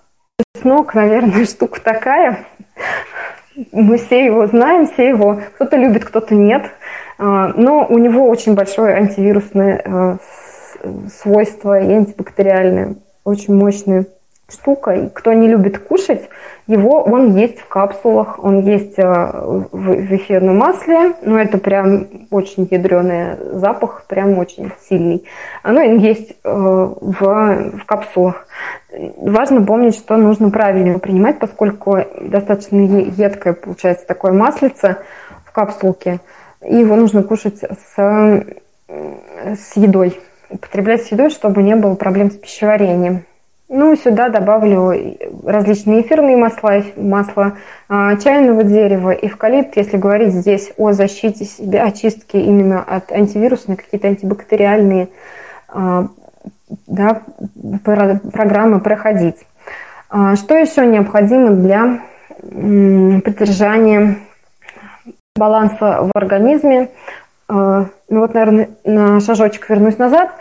Чеснок, 0.55 0.93
наверное, 0.93 1.45
штука 1.45 1.81
такая. 1.81 2.45
Мы 3.71 3.97
все 3.97 4.25
его 4.25 4.47
знаем, 4.47 4.87
все 4.87 5.09
его... 5.09 5.41
Кто-то 5.55 5.75
любит, 5.77 6.05
кто-то 6.05 6.33
нет. 6.35 6.63
Но 7.19 7.85
у 7.87 7.99
него 7.99 8.27
очень 8.27 8.55
большое 8.55 8.95
антивирусное 8.95 10.17
свойства 11.21 11.79
и 11.79 11.91
антибактериальные. 11.93 12.95
Очень 13.23 13.55
мощная 13.55 14.05
штука. 14.51 14.91
И 14.91 15.09
кто 15.09 15.33
не 15.33 15.47
любит 15.47 15.79
кушать, 15.79 16.29
его 16.67 17.01
он 17.01 17.35
есть 17.35 17.59
в 17.59 17.67
капсулах, 17.67 18.43
он 18.43 18.61
есть 18.61 18.97
э, 18.97 19.03
в 19.03 20.15
эфирном 20.15 20.57
масле, 20.57 21.13
но 21.21 21.39
это 21.39 21.57
прям 21.57 22.07
очень 22.29 22.67
ядреный 22.69 23.37
запах, 23.53 24.05
прям 24.07 24.37
очень 24.37 24.71
сильный. 24.87 25.25
Оно 25.63 25.81
есть 25.81 26.31
э, 26.43 26.49
в, 26.51 27.19
в 27.19 27.85
капсулах. 27.85 28.47
Важно 29.17 29.63
помнить, 29.65 29.95
что 29.95 30.17
нужно 30.17 30.49
правильно 30.49 30.99
принимать, 30.99 31.39
поскольку 31.39 31.97
достаточно 32.21 32.79
едкое 32.79 33.53
получается 33.53 34.05
такое 34.05 34.33
маслице 34.33 34.97
в 35.45 35.51
капсулке, 35.51 36.19
и 36.61 36.75
его 36.77 36.95
нужно 36.95 37.23
кушать 37.23 37.59
с, 37.59 38.43
с 38.87 39.75
едой 39.75 40.19
употреблять 40.51 41.03
с 41.03 41.11
едой, 41.11 41.29
чтобы 41.29 41.63
не 41.63 41.75
было 41.75 41.95
проблем 41.95 42.31
с 42.31 42.35
пищеварением. 42.35 43.23
Ну, 43.73 43.95
сюда 43.95 44.27
добавлю 44.27 45.17
различные 45.45 46.01
эфирные 46.01 46.35
масла, 46.35 46.83
масло 46.97 47.53
а, 47.87 48.17
чайного 48.17 48.63
дерева, 48.63 49.11
эвкалипт, 49.11 49.77
если 49.77 49.95
говорить 49.95 50.33
здесь 50.33 50.73
о 50.77 50.91
защите 50.91 51.45
себя, 51.45 51.85
очистке 51.85 52.41
именно 52.41 52.83
от 52.83 53.13
антивирусной, 53.13 53.77
какие-то 53.77 54.09
антибактериальные 54.09 55.07
а, 55.69 56.07
да, 56.85 57.21
программы 57.83 58.81
проходить. 58.81 59.37
А, 60.09 60.35
что 60.35 60.57
еще 60.57 60.85
необходимо 60.85 61.51
для 61.51 62.01
поддержания 62.41 64.17
баланса 65.37 66.01
в 66.03 66.11
организме? 66.13 66.89
Ну 67.53 67.89
вот, 68.21 68.33
наверное, 68.33 68.69
на 68.85 69.19
шажочек 69.19 69.69
вернусь 69.69 69.97
назад 69.97 70.31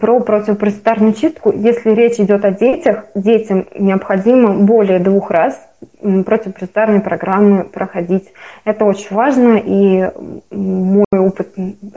про 0.00 0.18
противопаразитарную 0.20 1.12
чистку. 1.12 1.52
Если 1.52 1.90
речь 1.90 2.18
идет 2.18 2.42
о 2.46 2.52
детях, 2.52 3.04
детям 3.14 3.66
необходимо 3.78 4.54
более 4.54 4.98
двух 4.98 5.30
раз 5.30 5.60
противопаразитарные 6.00 7.02
программы 7.02 7.64
проходить. 7.64 8.32
Это 8.64 8.86
очень 8.86 9.14
важно, 9.14 9.60
и 9.62 10.10
мой 10.50 11.04
опыт 11.12 11.52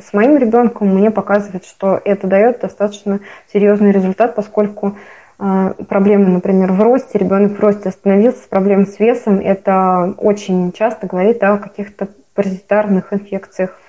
с 0.05 0.11
моим 0.11 0.35
ребенком 0.35 0.93
мне 0.93 1.11
показывает, 1.11 1.63
что 1.63 2.01
это 2.03 2.27
дает 2.27 2.59
достаточно 2.59 3.21
серьезный 3.53 3.93
результат, 3.93 4.35
поскольку 4.35 4.97
проблемы, 5.37 6.27
например, 6.27 6.73
в 6.73 6.81
росте, 6.81 7.19
ребенок 7.19 7.53
в 7.53 7.59
росте 7.61 7.87
остановился, 7.87 8.49
проблемы 8.49 8.85
с 8.85 8.99
весом, 8.99 9.39
это 9.39 10.13
очень 10.17 10.73
часто 10.73 11.07
говорит 11.07 11.41
о 11.41 11.57
каких-то 11.57 12.09
паразитарных 12.35 13.13
инфекциях 13.13 13.79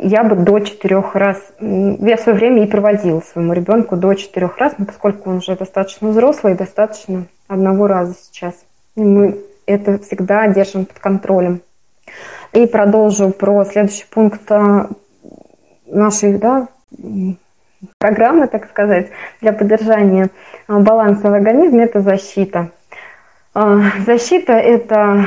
я 0.00 0.24
бы 0.24 0.36
до 0.36 0.60
четырех 0.60 1.14
раз, 1.14 1.36
я 1.60 2.16
в 2.16 2.20
свое 2.20 2.38
время 2.38 2.64
и 2.64 2.66
проводила 2.66 3.20
своему 3.20 3.52
ребенку 3.52 3.96
до 3.96 4.14
четырех 4.14 4.56
раз, 4.58 4.74
но 4.78 4.86
поскольку 4.86 5.30
он 5.30 5.38
уже 5.38 5.56
достаточно 5.56 6.08
взрослый, 6.08 6.54
достаточно 6.54 7.26
одного 7.48 7.86
раза 7.86 8.14
сейчас. 8.14 8.54
И 8.96 9.02
мы 9.02 9.38
это 9.66 9.98
всегда 9.98 10.48
держим 10.48 10.86
под 10.86 10.98
контролем. 10.98 11.60
И 12.52 12.66
продолжу 12.66 13.30
про 13.30 13.64
следующий 13.66 14.06
пункт 14.10 14.50
а, 14.50 14.88
нашей 15.86 16.38
да, 16.38 16.68
программы, 17.98 18.48
так 18.48 18.70
сказать, 18.70 19.08
для 19.42 19.52
поддержания 19.52 20.30
а, 20.66 20.80
баланса 20.80 21.28
в 21.28 21.34
организме– 21.34 21.84
это 21.84 22.00
защита. 22.00 22.70
Защита– 23.54 24.52
это 24.54 25.24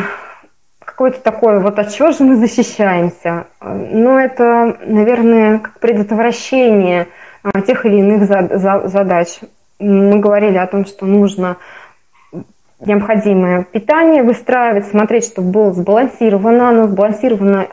какое-то 0.91 1.21
такое, 1.21 1.59
вот 1.59 1.79
от 1.79 1.93
чего 1.93 2.11
же 2.11 2.23
мы 2.23 2.35
защищаемся? 2.35 3.47
Ну, 3.61 4.17
это, 4.17 4.77
наверное, 4.85 5.59
как 5.59 5.79
предотвращение 5.79 7.07
а, 7.43 7.61
тех 7.61 7.85
или 7.85 7.97
иных 7.97 8.25
задач. 8.25 9.39
Мы 9.79 10.19
говорили 10.19 10.57
о 10.57 10.67
том, 10.67 10.85
что 10.85 11.05
нужно 11.05 11.57
необходимое 12.79 13.63
питание 13.63 14.23
выстраивать, 14.23 14.87
смотреть, 14.87 15.25
чтобы 15.25 15.51
было 15.51 15.73
сбалансировано, 15.73 16.69
оно 16.69 16.87
сбалансировано 16.87 17.67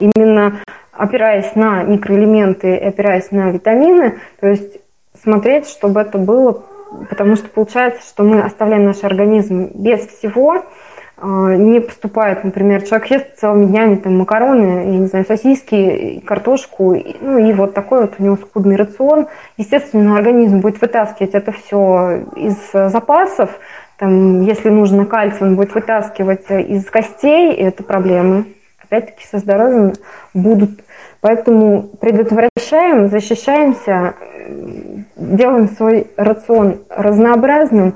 именно 0.00 0.60
опираясь 0.92 1.54
на 1.54 1.82
микроэлементы 1.84 2.76
опираясь 2.76 3.30
на 3.30 3.50
витамины, 3.50 4.18
то 4.40 4.48
есть 4.48 4.78
смотреть, 5.22 5.68
чтобы 5.68 6.00
это 6.00 6.18
было, 6.18 6.64
потому 7.08 7.36
что 7.36 7.48
получается, 7.48 8.06
что 8.06 8.22
мы 8.22 8.42
оставляем 8.42 8.84
наш 8.84 9.04
организм 9.04 9.70
без 9.74 10.06
всего, 10.06 10.64
не 11.20 11.80
поступает, 11.80 12.44
например, 12.44 12.82
человек 12.82 13.10
ест 13.10 13.26
целыми 13.38 13.66
днями 13.66 13.96
там 13.96 14.18
макароны, 14.18 14.92
я 14.92 14.98
не 14.98 15.06
знаю, 15.06 15.24
сосиски, 15.26 16.22
картошку, 16.26 16.96
ну 17.20 17.38
и 17.38 17.52
вот 17.52 17.74
такой 17.74 18.02
вот 18.02 18.14
у 18.18 18.22
него 18.22 18.36
скудный 18.36 18.76
рацион. 18.76 19.26
Естественно, 19.56 20.16
организм 20.16 20.60
будет 20.60 20.80
вытаскивать 20.80 21.34
это 21.34 21.50
все 21.52 22.24
из 22.36 22.56
запасов, 22.72 23.50
там, 23.98 24.42
если 24.42 24.68
нужно 24.68 25.06
кальций, 25.06 25.44
он 25.44 25.56
будет 25.56 25.74
вытаскивать 25.74 26.48
из 26.50 26.84
костей, 26.84 27.52
и 27.52 27.62
это 27.62 27.82
проблемы. 27.82 28.44
Опять-таки 28.84 29.26
со 29.26 29.38
здоровьем 29.38 29.94
будут. 30.34 30.70
Поэтому 31.20 31.90
предотвращаем, 32.00 33.08
защищаемся, 33.08 34.14
делаем 35.16 35.68
свой 35.70 36.06
рацион 36.16 36.78
разнообразным, 36.88 37.94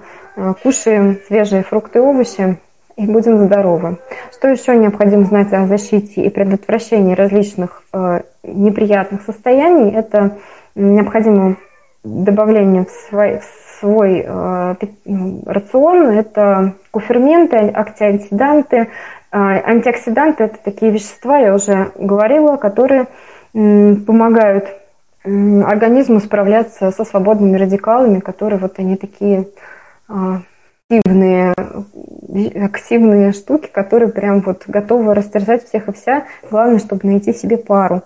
кушаем 0.63 1.19
свежие 1.29 1.63
фрукты 1.63 2.01
и 2.01 2.03
овощи 2.03 2.59
и 2.97 3.07
будем 3.07 3.39
здоровы. 3.47 3.99
Что 4.33 4.49
еще 4.49 4.77
необходимо 4.77 5.25
знать 5.25 5.53
о 5.53 5.67
защите 5.67 6.23
и 6.23 6.31
предотвращении 6.31 7.15
различных 7.15 7.83
э, 7.93 8.21
неприятных 8.43 9.23
состояний? 9.23 9.93
Это 9.93 10.39
необходимо 10.75 11.57
добавление 12.05 12.85
в 12.85 12.91
свой, 12.91 13.39
в 13.39 13.81
свой 13.81 14.25
э, 14.27 14.75
ну, 15.05 15.43
рацион. 15.47 16.11
Это 16.11 16.75
куферменты, 16.91 17.57
антиоксиданты. 17.75 18.77
Э, 18.77 18.89
антиоксиданты– 19.33 20.45
это 20.45 20.59
такие 20.63 20.93
вещества, 20.93 21.39
я 21.39 21.55
уже 21.55 21.93
говорила, 21.97 22.57
которые 22.57 23.07
э, 23.55 23.95
помогают 24.07 24.67
организму 25.25 26.19
справляться 26.19 26.91
со 26.91 27.05
свободными 27.05 27.57
радикалами, 27.57 28.19
которые 28.19 28.59
вот 28.59 28.79
они 28.79 28.97
такие 28.97 29.47
э, 30.09 30.15
активные, 30.93 31.55
активные 32.65 33.33
штуки, 33.33 33.69
которые 33.73 34.11
прям 34.11 34.41
вот 34.41 34.65
готовы 34.67 35.15
растерзать 35.15 35.67
всех 35.67 35.89
и 35.89 35.93
вся. 35.93 36.25
Главное, 36.51 36.79
чтобы 36.79 37.07
найти 37.07 37.33
себе 37.33 37.57
пару. 37.57 38.03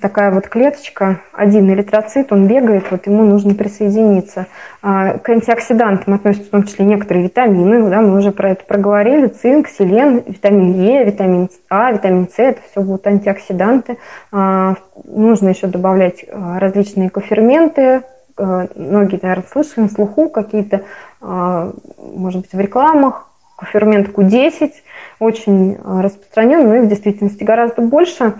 Такая 0.00 0.32
вот 0.32 0.48
клеточка, 0.48 1.20
один 1.32 1.70
эритроцит, 1.70 2.32
он 2.32 2.48
бегает, 2.48 2.90
вот 2.90 3.06
ему 3.06 3.22
нужно 3.22 3.54
присоединиться. 3.54 4.46
А, 4.82 5.18
к 5.18 5.28
антиоксидантам 5.28 6.14
относятся 6.14 6.48
в 6.48 6.50
том 6.50 6.64
числе 6.64 6.86
некоторые 6.86 7.26
витамины, 7.26 7.90
да, 7.90 8.00
мы 8.00 8.18
уже 8.18 8.32
про 8.32 8.52
это 8.52 8.64
проговорили, 8.64 9.26
цинк, 9.26 9.68
селен, 9.68 10.22
витамин 10.26 10.82
Е, 10.82 11.04
витамин 11.04 11.50
А, 11.68 11.92
витамин 11.92 12.28
С, 12.28 12.38
это 12.38 12.60
все 12.70 12.80
будут 12.80 13.06
антиоксиданты. 13.06 13.98
А, 14.32 14.76
нужно 15.04 15.50
еще 15.50 15.66
добавлять 15.66 16.24
а, 16.32 16.58
различные 16.58 17.10
коферменты, 17.10 18.02
многие, 18.36 19.20
наверное, 19.22 19.46
слышали 19.50 19.84
на 19.84 19.88
слуху 19.88 20.28
какие-то 20.28 20.82
а, 21.26 21.72
может 21.98 22.42
быть, 22.42 22.52
в 22.52 22.60
рекламах, 22.60 23.30
фермент 23.72 24.10
Q10 24.10 24.72
очень 25.20 25.78
а, 25.82 26.02
распространен, 26.02 26.68
но 26.68 26.76
их 26.76 26.84
в 26.84 26.88
действительности 26.88 27.44
гораздо 27.44 27.82
больше. 27.82 28.34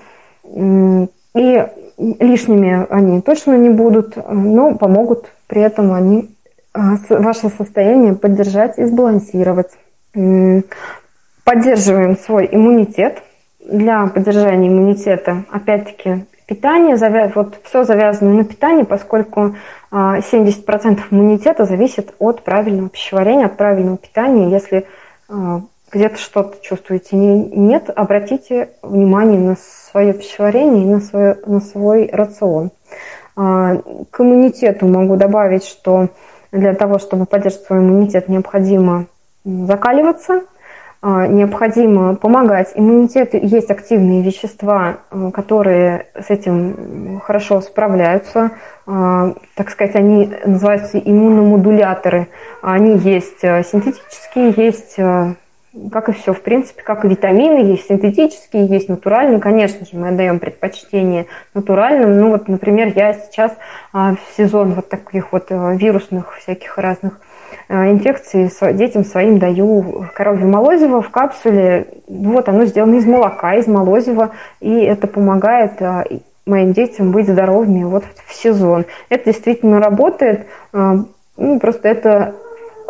И 0.45 1.67
лишними 1.97 2.87
они 2.91 3.23
точно 3.23 3.57
не 3.57 3.71
будут, 3.71 4.17
но 4.31 4.77
помогут 4.77 5.31
при 5.47 5.63
этом 5.63 5.93
они 5.93 6.31
ваше 6.75 7.49
состояние 7.51 8.15
поддержать 8.15 8.79
и 8.79 8.85
сбалансировать. 8.85 9.71
Поддерживаем 10.13 12.19
свой 12.19 12.49
иммунитет. 12.51 13.23
Для 13.65 14.07
поддержания 14.07 14.69
иммунитета, 14.69 15.45
опять-таки, 15.51 16.27
питание, 16.47 16.97
вот 17.35 17.59
все 17.65 17.85
завязано 17.85 18.35
на 18.35 18.45
питании, 18.45 18.85
поскольку 18.85 19.57
70% 19.91 20.65
а, 20.71 21.15
иммунитета 21.15 21.65
зависит 21.65 22.15
от 22.19 22.43
правильного 22.43 22.89
пищеварения, 22.89 23.47
от 23.47 23.57
правильного 23.57 23.97
питания. 23.97 24.51
Если 24.51 24.87
а, 25.29 25.63
где-то 25.91 26.19
что-то 26.19 26.57
чувствуете 26.63 27.17
нет, 27.17 27.91
обратите 27.95 28.71
внимание 28.83 29.41
на 29.41 29.57
свое 29.91 30.13
пищеварение 30.13 30.85
и 30.85 30.89
на, 30.89 31.01
свое, 31.01 31.39
на 31.47 31.61
свой 31.61 32.11
рацион. 32.13 32.71
А, 33.37 33.77
к 34.11 34.21
иммунитету 34.21 34.87
могу 34.87 35.17
добавить, 35.17 35.65
что 35.65 36.09
для 36.53 36.75
того, 36.75 36.99
чтобы 36.99 37.27
поддерживать 37.27 37.67
свой 37.67 37.79
иммунитет, 37.81 38.29
необходимо 38.29 39.07
закаливаться– 39.45 40.43
необходимо 41.05 42.17
помогать 42.17 42.73
иммунитету. 42.75 43.37
Есть 43.37 43.71
активные 43.71 44.23
вещества, 44.23 44.97
э, 45.11 45.31
которые 45.35 46.07
с 46.19 46.31
этим 46.31 47.21
хорошо 47.23 47.61
справляются. 47.61 48.53
А, 48.87 49.35
так 49.55 49.71
сказать, 49.71 49.97
они 49.97 50.31
называются 50.47 50.99
иммуномодуляторы. 50.99 52.29
Они 52.63 52.97
есть 52.97 53.41
синтетические, 53.41 54.55
есть 54.57 54.97
как 55.91 56.09
и 56.09 56.13
все, 56.13 56.33
в 56.33 56.41
принципе, 56.41 56.83
как 56.83 57.05
и 57.05 57.09
витамины, 57.09 57.59
есть 57.59 57.89
синтетические, 57.89 58.67
есть 58.67 58.89
натуральные. 58.89 59.41
Конечно 59.41 59.85
же, 59.85 59.97
мы 59.97 60.09
отдаем 60.09 60.39
предпочтение 60.39 61.27
натуральным. 61.53 62.19
Ну 62.19 62.31
вот, 62.31 62.49
например, 62.49 62.93
я 62.95 63.13
сейчас 63.13 63.53
а, 63.93 64.15
в 64.15 64.37
сезон 64.37 64.75
вот 64.75 64.89
таких 64.89 65.33
вот 65.33 65.47
вирусных 65.51 66.37
всяких 66.37 66.79
разных 66.79 67.19
инфекции 67.69 68.51
детям 68.73 69.05
своим 69.05 69.39
даю 69.39 70.07
коровье 70.15 70.47
молозиво 70.47 71.03
в 71.03 71.11
капсуле. 71.11 71.87
Вот 72.09 72.49
оно 72.49 72.67
сделано 72.67 72.97
из 72.97 73.07
молока, 73.07 73.55
из 73.55 73.67
молозива, 73.67 74.31
и 74.61 74.73
это 74.81 75.07
помогает 75.07 75.81
э, 75.81 76.05
моим 76.47 76.73
детям 76.73 77.13
быть 77.13 77.29
здоровыми 77.29 77.85
вот 77.85 78.05
в 78.27 78.35
сезон. 78.35 78.85
Это 79.09 79.27
действительно 79.27 79.81
работает. 79.81 80.47
Э, 80.73 80.97
ну, 81.37 81.59
просто 81.59 81.89
это 81.89 82.35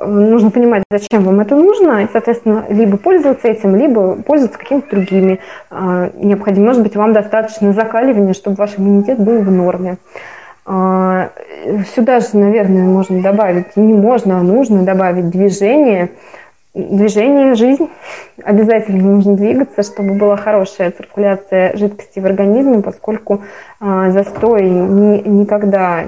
нужно 0.04 0.50
понимать, 0.50 0.82
зачем 0.90 1.22
вам 1.22 1.38
это 1.38 1.54
нужно, 1.54 2.02
и, 2.02 2.08
соответственно, 2.10 2.64
либо 2.68 2.96
пользоваться 2.96 3.46
этим, 3.46 3.76
либо 3.76 4.16
пользоваться 4.16 4.58
какими-то 4.58 4.90
другими 4.90 5.38
необходимыми. 5.70 6.66
Может 6.66 6.82
быть, 6.82 6.96
вам 6.96 7.12
достаточно 7.12 7.72
закаливания, 7.72 8.34
чтобы 8.34 8.56
ваш 8.56 8.76
иммунитет 8.76 9.20
был 9.20 9.40
в 9.40 9.50
норме. 9.52 9.98
А, 10.66 11.30
сюда 11.94 12.20
же, 12.20 12.28
наверное, 12.34 12.84
можно 12.84 13.20
добавить, 13.22 13.76
не 13.76 13.92
можно, 13.92 14.38
а 14.38 14.42
нужно 14.42 14.82
добавить 14.82 15.30
движение. 15.30 16.10
Движение– 16.74 17.54
жизнь. 17.56 17.88
Обязательно 18.42 19.12
нужно 19.12 19.36
двигаться, 19.36 19.82
чтобы 19.82 20.14
была 20.14 20.36
хорошая 20.36 20.90
циркуляция 20.90 21.76
жидкости 21.76 22.18
в 22.18 22.26
организме, 22.26 22.82
поскольку 22.82 23.42
а, 23.78 24.10
застой 24.10 24.62
ни, 24.62 25.28
никогда 25.28 26.04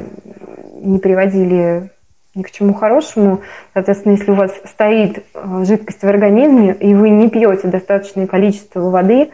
не 0.81 0.99
приводили 0.99 1.91
ни 2.35 2.43
к 2.43 2.51
чему 2.51 2.75
хорошему. 2.75 3.41
Соответственно, 3.75 4.13
если 4.13 4.31
у 4.31 4.35
вас 4.35 4.53
стоит 4.65 5.25
а, 5.35 5.65
жидкость 5.65 6.03
в 6.03 6.09
организме, 6.09 6.75
и 6.75 6.95
вы 6.95 7.11
не 7.11 7.31
пьете 7.31 7.69
достаточное 7.69 8.27
количество 8.27 8.81
воды, 8.81 9.31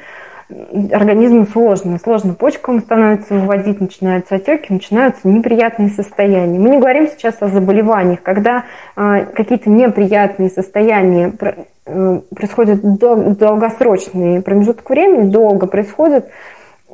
организму 0.92 1.46
сложно. 1.46 1.98
Сложно 1.98 2.34
почкам 2.34 2.80
становится 2.80 3.34
выводить, 3.34 3.80
начинаются 3.80 4.36
отеки, 4.36 4.72
начинаются 4.72 5.28
неприятные 5.28 5.90
состояния. 5.90 6.58
Мы 6.58 6.70
не 6.70 6.78
говорим 6.78 7.08
сейчас 7.08 7.36
о 7.40 7.48
заболеваниях, 7.48 8.22
когда 8.22 8.64
э, 8.96 9.26
какие-то 9.34 9.70
неприятные 9.70 10.50
состояния 10.50 11.32
э, 11.86 12.20
происходят 12.34 12.80
дол- 12.98 13.34
долгосрочные 13.34 14.42
промежуток 14.42 14.88
времени, 14.88 15.30
долго 15.30 15.66
происходят, 15.66 16.28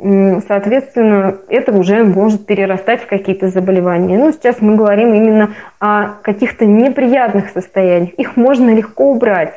э, 0.03 0.41
соответственно, 0.47 1.37
это 1.49 1.73
уже 1.73 2.05
может 2.05 2.47
перерастать 2.47 3.03
в 3.03 3.07
какие-то 3.07 3.49
заболевания. 3.49 4.19
Ну, 4.19 4.33
сейчас 4.33 4.61
мы 4.61 4.77
говорим 4.77 5.15
именно 5.15 5.51
о 5.81 6.15
каких-то 6.23 6.67
неприятных 6.67 7.51
состояниях. 7.51 8.15
Их 8.15 8.37
можно 8.37 8.75
легко 8.75 9.11
убрать. 9.13 9.55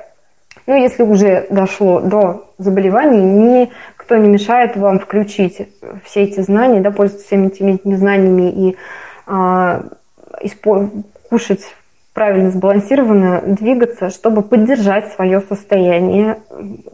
Ну, 0.68 0.76
если 0.76 1.04
уже 1.04 1.47
дошло 1.49 1.99
до 2.02 2.45
заболеваний, 2.58 3.72
никто 4.12 4.18
не 4.18 4.30
мешает 4.30 4.76
вам 4.76 4.99
включить 4.99 5.70
все 6.03 6.24
эти 6.24 6.41
знания, 6.41 6.82
да, 6.82 6.91
пользоваться 6.91 7.28
всеми 7.28 7.47
этими 7.47 7.95
знаниями 7.95 8.51
и 8.51 8.78
а, 9.26 9.84
кушать 11.30 11.62
правильно 12.14 12.51
сбалансированно, 12.51 13.41
двигаться, 13.45 14.09
чтобы 14.09 14.41
поддержать 14.41 15.14
свое 15.14 15.39
состояние, 15.39 16.39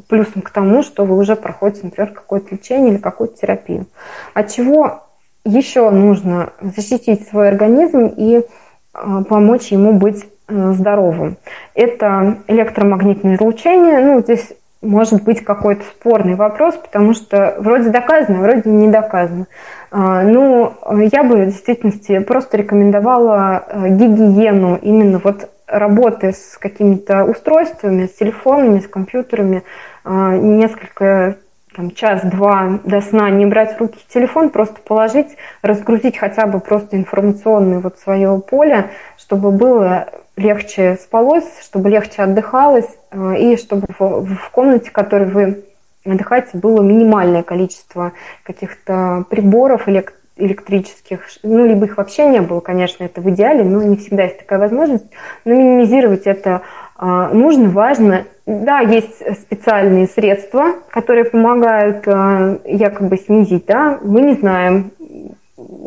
плюсом 0.07 0.43
к 0.43 0.51
тому, 0.51 0.84
что 0.84 1.05
вы 1.05 1.18
уже 1.18 1.36
проходите, 1.36 1.86
например, 1.86 2.11
какое-то 2.13 2.53
лечение 2.53 2.93
или 2.93 2.99
какую-то 2.99 3.36
терапию. 3.36 3.88
От 4.36 4.51
чего 4.51 5.03
еще 5.43 5.89
нужно 5.89 6.51
защитить 6.61 7.28
свой 7.28 7.47
организм 7.47 8.13
и 8.15 8.45
а, 8.93 9.24
помочь 9.24 9.72
ему 9.72 9.93
быть 9.93 10.24
Э, 10.49 10.72
здоровым. 10.72 11.36
Это 11.76 12.38
электромагнитное 12.47 13.36
излучение. 13.36 13.99
Ну, 13.99 14.22
здесь 14.22 14.53
может 14.82 15.24
быть 15.24 15.44
какой-то 15.44 15.84
спорный 15.84 16.36
вопрос, 16.36 16.76
потому 16.76 17.14
что 17.14 17.56
вроде 17.60 17.90
доказано, 17.90 18.42
вроде 18.42 18.70
не 18.70 18.88
доказано. 18.88 19.48
А, 19.92 20.24
ну, 20.24 20.74
я 21.12 21.24
бы 21.24 21.38
в 21.38 21.46
действительности 21.46 22.20
просто 22.20 22.58
рекомендовала 22.58 23.66
э, 23.68 23.90
гигиену 23.90 24.78
именно 24.82 25.20
вот 25.24 25.50
работы 25.68 26.32
с 26.32 26.58
какими-то 26.58 27.26
устройствами, 27.26 28.06
с 28.08 28.14
телефонами, 28.14 28.80
с 28.80 28.88
компьютерами, 28.88 29.64
а, 30.04 30.36
несколько 30.36 31.38
там, 31.76 31.92
час-два 31.92 32.80
до 32.84 33.02
сна 33.02 33.30
не 33.30 33.46
брать 33.46 33.76
в 33.76 33.80
руки 33.80 34.00
телефон, 34.08 34.50
просто 34.50 34.82
положить, 34.82 35.38
разгрузить 35.62 36.18
хотя 36.18 36.48
бы 36.48 36.60
просто 36.60 36.98
информационное 36.98 37.80
вот 37.80 38.00
свое 38.00 38.42
поле, 38.42 38.90
чтобы 39.18 39.52
было 39.52 40.08
легче 40.38 40.98
спалось, 41.02 41.48
чтобы 41.62 41.90
легче 41.90 42.22
отдыхалось, 42.22 42.88
э, 43.12 43.38
и 43.40 43.58
чтобы 43.58 43.88
в, 44.00 44.50
комнате, 44.52 44.90
в 44.90 44.94
которой 44.94 45.28
вы 45.28 45.64
отдыхаете, 46.06 46.58
было 46.58 46.82
минимальное 46.82 47.44
количество 47.44 48.14
каких-то 48.44 49.26
приборов 49.30 49.90
электрических, 50.38 51.22
ну, 51.44 51.66
либо 51.66 51.86
их 51.86 51.98
вообще 51.98 52.30
не 52.30 52.42
было, 52.42 52.60
конечно, 52.60 53.04
это 53.04 53.20
в 53.20 53.30
идеале, 53.32 53.64
но 53.64 53.84
не 53.84 53.98
всегда 53.98 54.24
есть 54.24 54.38
такая 54.38 54.60
возможность, 54.60 55.06
но 55.44 55.54
минимизировать 55.54 56.28
это 56.28 56.62
э, 57.00 57.30
нужно, 57.34 57.70
важно, 57.70 58.26
да, 58.46 58.80
есть 58.80 59.18
специальные 59.42 60.08
средства, 60.08 60.76
которые 60.92 61.26
помогают 61.26 62.08
э, 62.08 62.60
якобы 62.66 63.18
снизить, 63.18 63.66
да, 63.66 64.00
мы 64.04 64.22
не 64.22 64.34
знаем, 64.34 64.92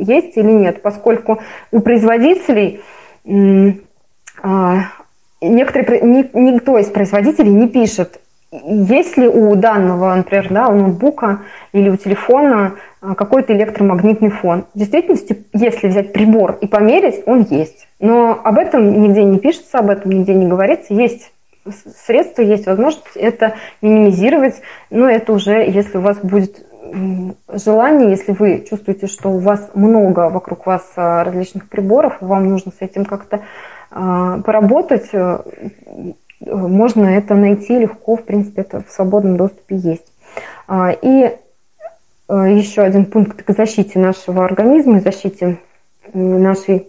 есть 0.01 0.37
или 0.37 0.51
нет, 0.51 0.83
поскольку 0.83 1.41
у 1.71 1.81
производителей 1.81 2.83
некоторые, 5.41 6.01
никто 6.03 6.79
из 6.79 6.87
производителей 6.87 7.51
не 7.51 7.69
пишет, 7.69 8.21
есть 8.53 9.17
ли 9.17 9.29
у 9.29 9.55
данного, 9.55 10.15
например, 10.15 10.49
да, 10.51 10.69
у 10.69 10.75
ноутбука 10.75 11.43
или 11.73 11.89
у 11.89 11.97
телефона 11.97 12.75
какой-то 13.01 13.53
электромагнитный 13.53 14.31
фон. 14.31 14.65
В 14.75 14.79
действительности, 14.79 15.45
если 15.53 15.89
взять 15.89 16.13
прибор 16.13 16.59
и 16.61 16.67
померить, 16.67 17.23
он 17.27 17.47
есть. 17.49 17.89
Но 18.01 18.41
об 18.43 18.59
этом 18.59 19.03
нигде 19.03 19.23
не 19.23 19.39
пишется, 19.39 19.79
об 19.79 19.91
этом 19.91 20.11
нигде 20.11 20.35
не 20.35 20.49
говорится. 20.49 20.93
Есть 20.93 21.33
средства, 22.05 22.43
есть 22.43 22.67
возможность 22.67 23.07
это 23.15 23.55
минимизировать, 23.83 24.61
но 24.91 25.09
это 25.09 25.33
уже, 25.33 25.63
если 25.71 25.99
у 25.99 26.01
вас 26.01 26.19
будет 26.19 26.65
желание, 27.53 28.11
если 28.11 28.33
вы 28.33 28.65
чувствуете, 28.69 29.07
что 29.07 29.31
у 29.31 29.39
вас 29.39 29.71
много 29.75 30.29
вокруг 30.31 30.67
вас 30.67 30.91
а, 30.97 31.23
различных 31.23 31.69
приборов, 31.69 32.17
вам 32.21 32.49
нужно 32.49 32.73
с 32.73 32.83
этим 32.83 33.05
как-то 33.05 33.37
а, 33.37 33.43
поработать, 33.91 35.09
э, 35.13 35.39
можно 36.41 37.07
это 37.07 37.35
найти 37.35 37.79
легко, 37.79 38.17
в 38.17 38.25
принципе, 38.25 38.63
это 38.63 38.83
в 38.83 38.91
свободном 38.91 39.37
доступе 39.37 39.77
есть. 39.77 40.07
А, 40.67 40.91
и 40.91 41.25
э, 41.27 41.35
еще 42.29 42.83
один 42.83 43.07
пункт 43.07 43.43
к 43.43 43.51
защите 43.53 43.99
нашего 43.99 44.45
организма, 44.45 45.01
защите 45.01 45.59
нашей 46.13 46.89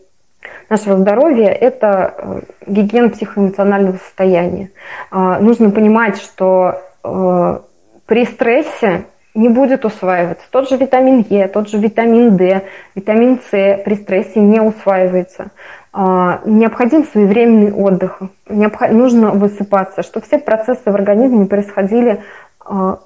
нашего 0.70 0.97
здоровья– 0.97 1.49
это 1.49 2.14
э, 2.18 2.41
гигиена 2.68 3.10
психоэмоционального 3.10 3.97
состояния. 3.97 4.72
А, 5.12 5.39
нужно 5.39 5.70
понимать, 5.70 6.18
что 6.18 6.82
э, 7.04 7.60
при 8.06 8.26
стрессе 8.26 9.06
не 9.34 9.49
будет 9.49 9.86
усваиваться. 9.86 10.45
Тот 10.51 10.69
же 10.69 10.77
витамин 10.77 11.25
Е, 11.29 11.47
тот 11.47 11.69
же 11.69 11.77
витамин 11.77 12.36
D, 12.38 12.63
витамин 12.95 13.39
С 13.39 13.51
при 13.51 13.95
стрессе 13.95 14.39
не 14.39 14.61
усваивается. 14.61 15.51
А, 15.93 16.41
необходим 16.45 17.05
своевременный 17.05 17.73
отдых, 17.73 18.21
нужно 18.47 19.32
высыпаться, 19.32 20.03
чтобы 20.03 20.25
все 20.25 20.38
процессы 20.38 20.89
в 20.91 20.95
организме 20.95 21.45
происходили 21.45 22.21
а, 22.59 22.99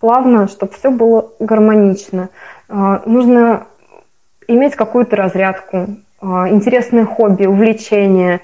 плавно, 0.00 0.46
чтобы 0.48 0.72
все 0.72 0.90
было 0.90 1.30
гармонично. 1.40 2.28
Нужно 2.68 3.66
иметь 4.46 4.76
какую-то 4.76 5.16
разрядку, 5.16 5.86
а, 6.20 6.48
интересное 6.48 7.04
хобби, 7.04 7.46
увлечение 7.46 8.40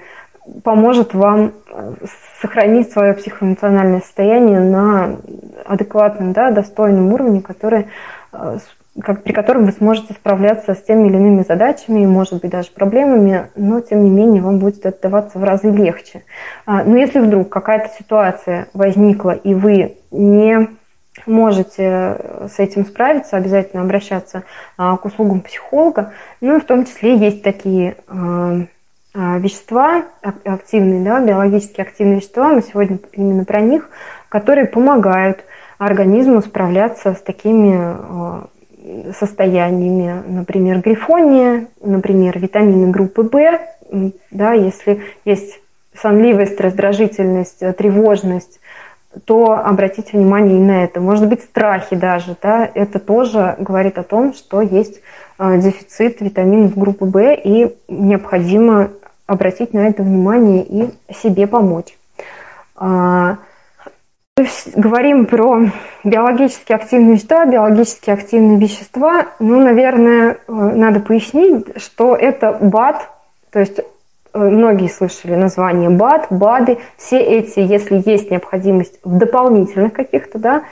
поможет 0.63 1.13
вам 1.13 1.53
э, 1.71 1.93
сохранить 2.41 2.91
свое 2.91 3.13
психоэмоциональное 3.13 4.01
состояние 4.01 4.59
на 4.59 5.17
адекватном, 5.65 6.33
да, 6.33 6.51
достойном 6.51 7.13
уровне, 7.13 7.41
который, 7.41 7.87
э, 8.33 8.57
как, 9.01 9.23
при 9.23 9.33
котором 9.33 9.65
вы 9.65 9.71
сможете 9.71 10.13
справляться 10.13 10.73
с 10.73 10.81
теми 10.83 11.07
или 11.07 11.17
иными 11.17 11.43
задачами, 11.43 12.05
может 12.05 12.41
быть, 12.41 12.51
даже 12.51 12.71
проблемами, 12.71 13.49
но, 13.55 13.81
тем 13.81 14.03
не 14.03 14.09
менее, 14.09 14.41
вам 14.41 14.59
будет 14.59 14.85
это 14.85 15.03
даваться 15.03 15.39
в 15.39 15.43
разы 15.43 15.69
легче. 15.69 16.23
А, 16.65 16.83
но 16.83 16.97
если 16.97 17.19
вдруг 17.19 17.49
какая-то 17.49 17.89
ситуация 17.97 18.67
возникла, 18.73 19.31
и 19.31 19.53
вы 19.53 19.97
не 20.11 20.69
можете 21.25 21.83
э, 21.83 22.47
с 22.53 22.59
этим 22.59 22.85
справиться, 22.85 23.37
обязательно 23.37 23.81
обращаться 23.81 24.43
а, 24.77 24.97
к 24.97 25.05
услугам 25.05 25.41
психолога. 25.41 26.11
Ну 26.41 26.57
и 26.57 26.59
в 26.59 26.65
том 26.65 26.85
числе 26.85 27.17
есть 27.17 27.41
такие 27.41 27.95
а, 28.07 28.65
вещества, 29.15 30.03
активные, 30.21 31.03
да, 31.03 31.19
биологически 31.19 31.81
активные 31.81 32.17
вещества, 32.17 32.49
мы 32.49 32.61
сегодня 32.61 32.99
именно 33.13 33.45
про 33.45 33.61
них, 33.61 33.89
которые 34.29 34.67
помогают 34.67 35.43
организму 35.77 36.41
справляться 36.41 37.13
с 37.13 37.21
такими 37.21 37.95
состояниями, 39.17 40.21
например, 40.27 40.79
грифония, 40.79 41.67
например, 41.81 42.37
витамины 42.37 42.91
группы 42.91 43.23
В, 43.23 44.11
да, 44.31 44.53
если 44.53 45.01
есть 45.23 45.59
сонливость, 45.99 46.59
раздражительность, 46.59 47.59
тревожность, 47.77 48.59
то 49.23 49.53
обратите 49.53 50.17
внимание 50.17 50.57
и 50.57 50.61
на 50.63 50.83
это. 50.83 50.99
Может 50.99 51.29
быть, 51.29 51.41
страхи 51.41 51.95
даже, 51.95 52.35
да, 52.41 52.69
это 52.73 52.99
тоже 52.99 53.55
говорит 53.59 53.97
о 53.97 54.03
том, 54.03 54.33
что 54.33 54.61
есть 54.61 55.01
э, 55.39 55.57
дефицит 55.57 56.19
витаминов 56.19 56.77
группы 56.77 57.05
В, 57.05 57.33
и 57.33 57.75
необходимо 57.87 58.89
обратить 59.27 59.73
на 59.73 59.87
это 59.87 60.03
внимание 60.03 60.63
и 60.63 60.89
себе 61.13 61.47
помочь. 61.47 61.97
А, 62.75 63.37
мы 64.37 64.47
говорим 64.75 65.25
про 65.25 65.71
биологически 66.03 66.73
активные 66.73 67.13
вещества, 67.13 67.45
биологически 67.45 68.09
активные 68.09 68.59
вещества. 68.59 69.27
Ну, 69.39 69.61
наверное, 69.61 70.33
э, 70.33 70.51
надо 70.51 70.99
пояснить, 70.99 71.81
что 71.81 72.15
это 72.15 72.51
БАД, 72.51 73.09
то 73.51 73.59
есть 73.59 73.79
Э, 74.35 74.49
многие 74.49 74.89
слышали 74.89 75.33
название 75.33 75.89
БАД, 75.89 76.27
БАДы, 76.29 76.77
все 76.97 77.19
эти, 77.21 77.59
если 77.59 78.03
есть 78.05 78.29
необходимость 78.29 78.99
в 79.03 79.17
дополнительных 79.17 79.93
каких-то, 79.93 80.37
да, 80.37 80.63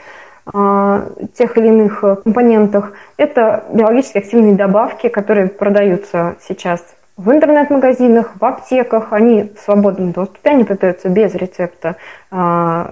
а, 0.52 1.06
тех 1.32 1.56
или 1.56 1.68
иных 1.68 2.04
э, 2.04 2.16
компонентах, 2.16 2.92
это 3.16 3.64
биологически 3.72 4.18
активные 4.18 4.54
добавки, 4.54 5.08
которые 5.08 5.46
продаются 5.48 6.36
сейчас 6.46 6.84
в 7.16 7.30
интернет-магазинах, 7.30 8.32
в 8.40 8.44
аптеках, 8.44 9.12
они 9.12 9.52
в 9.56 9.60
свободном 9.60 10.12
доступе, 10.12 10.50
они 10.50 10.64
продаются 10.64 11.08
без 11.08 11.34
рецепта 11.34 11.96
э, 12.30 12.36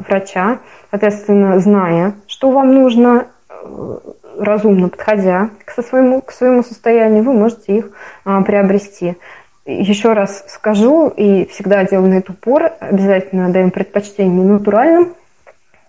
врача, 0.08 0.58
соответственно, 0.90 1.58
зная, 1.58 2.14
что 2.28 2.50
вам 2.50 2.72
нужно, 2.72 3.26
э, 3.48 3.98
разумно 4.38 4.88
подходя 4.88 5.50
к, 5.64 5.72
со 5.72 5.82
своему, 5.82 6.20
к 6.20 6.30
своему 6.30 6.62
состоянию, 6.62 7.24
вы 7.24 7.32
можете 7.32 7.78
их 7.78 7.90
э, 8.24 8.42
приобрести. 8.46 9.16
Еще 9.64 10.12
раз 10.12 10.44
скажу 10.48 11.08
и 11.08 11.46
всегда 11.46 11.84
делаю 11.84 12.10
на 12.10 12.14
это 12.14 12.32
упор, 12.32 12.72
обязательно 12.78 13.50
даем 13.50 13.70
предпочтение 13.70 14.44
натуральным 14.44 15.14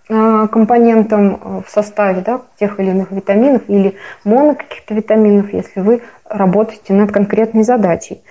компонентам 0.07 1.39
а, 1.41 1.61
в 1.65 1.69
составе 1.69 2.21
да, 2.21 2.41
тех 2.59 2.79
или 2.79 2.89
иных 2.89 3.11
витаминов 3.11 3.63
или 3.67 3.95
моно 4.23 4.55
каких-то 4.55 4.93
витаминов, 4.93 5.53
если 5.53 5.79
вы 5.79 6.01
работаете 6.29 6.93
над 6.93 7.11
конкретной 7.11 7.63
задачей. 7.63 8.21